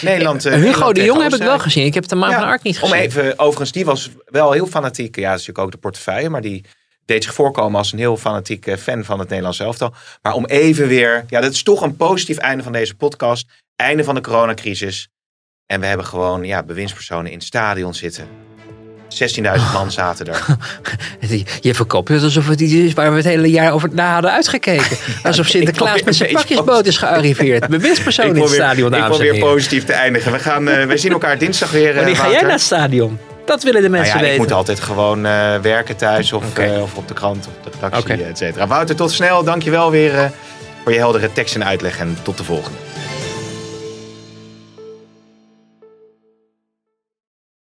Nederland. 0.00 0.44
eh, 0.46 0.52
Hugo 0.52 0.64
Nederland 0.64 0.94
de 0.94 1.04
Jong 1.04 1.22
heb 1.22 1.32
ik 1.34 1.42
wel 1.42 1.58
gezien. 1.58 1.84
Ik 1.86 1.94
heb 1.94 2.08
de 2.08 2.16
Ja, 2.16 2.32
van 2.32 2.42
Ark 2.42 2.62
niet 2.62 2.80
Om 2.80 2.88
gezien. 2.88 3.04
even, 3.04 3.38
overigens, 3.38 3.72
die 3.72 3.84
was 3.84 4.10
wel 4.24 4.52
heel 4.52 4.66
fanatiek. 4.66 5.16
Ja, 5.16 5.30
dat 5.30 5.40
is 5.40 5.46
natuurlijk 5.46 5.66
ook 5.66 5.72
de 5.72 5.78
portefeuille, 5.88 6.28
maar 6.28 6.40
die 6.40 6.64
deed 7.04 7.24
zich 7.24 7.34
voorkomen 7.34 7.78
als 7.78 7.92
een 7.92 7.98
heel 7.98 8.16
fanatiek 8.16 8.66
eh, 8.66 8.76
fan 8.76 9.04
van 9.04 9.18
het 9.18 9.28
Nederlands 9.28 9.60
elftal. 9.60 9.94
Maar 10.22 10.34
om 10.34 10.46
even 10.46 10.88
weer, 10.88 11.24
ja, 11.28 11.40
dat 11.40 11.52
is 11.52 11.62
toch 11.62 11.82
een 11.82 11.96
positief 11.96 12.36
einde 12.36 12.62
van 12.62 12.72
deze 12.72 12.94
podcast. 12.94 13.46
Einde 13.76 14.04
van 14.04 14.14
de 14.14 14.20
coronacrisis. 14.20 15.08
En 15.66 15.80
we 15.80 15.86
hebben 15.86 16.06
gewoon, 16.06 16.44
ja, 16.44 16.62
bewindspersonen 16.62 17.30
in 17.30 17.38
het 17.38 17.46
stadion 17.46 17.94
zitten. 17.94 18.28
16.000 19.14 19.42
man 19.72 19.90
zaten 19.90 20.26
er. 20.26 20.46
Je 21.60 21.74
verkoopt 21.74 22.08
het 22.08 22.22
alsof 22.22 22.48
het 22.48 22.60
iets 22.60 22.72
is 22.72 22.92
waar 22.92 23.10
we 23.10 23.16
het 23.16 23.24
hele 23.24 23.50
jaar 23.50 23.72
over 23.72 23.88
na 23.92 24.12
hadden 24.12 24.32
uitgekeken. 24.32 24.96
Alsof 25.22 25.46
Sinterklaas 25.46 26.02
met 26.02 26.14
zijn 26.14 26.32
pakjesboot 26.32 26.86
is 26.86 26.96
gearriveerd. 26.96 27.68
Bewindspersoon 27.78 28.26
in 28.26 28.42
het 28.42 28.50
stadion, 28.50 28.94
ik 28.94 29.00
dames 29.00 29.16
probeer 29.16 29.38
positief 29.38 29.84
te 29.84 29.92
eindigen. 29.92 30.32
We, 30.32 30.38
gaan, 30.38 30.68
eh, 30.68 30.86
we 30.86 30.96
zien 30.96 31.12
elkaar 31.12 31.38
dinsdag 31.38 31.70
weer, 31.70 31.90
eh, 31.90 31.96
Wanneer 31.96 32.16
ga 32.16 32.30
jij 32.30 32.42
naar 32.42 32.50
het 32.50 32.60
stadion? 32.60 33.18
Dat 33.44 33.62
willen 33.62 33.82
de 33.82 33.88
Nou 33.88 34.00
mensen 34.00 34.18
ja, 34.18 34.24
ik 34.24 34.30
weten. 34.30 34.42
moet 34.42 34.52
altijd 34.52 34.80
gewoon 34.80 35.26
eh, 35.26 35.56
werken 35.60 35.96
thuis 35.96 36.32
of, 36.32 36.58
eh, 36.58 36.82
of 36.82 36.94
op 36.94 37.08
de 37.08 37.14
krant 37.14 37.46
of 37.46 37.52
de 37.64 37.70
redactie, 37.74 38.14
Oké. 38.14 38.22
et 38.22 38.38
cetera. 38.38 38.66
Wouter, 38.66 38.96
tot 38.96 39.10
snel. 39.10 39.44
Dankjewel 39.44 39.90
weer 39.90 40.14
eh, 40.18 40.24
voor 40.82 40.92
je 40.92 40.98
heldere 40.98 41.32
tekst 41.32 41.54
en 41.54 41.64
uitleg. 41.64 41.98
En 41.98 42.16
tot 42.22 42.36
de 42.38 42.44
volgende. 42.44 42.78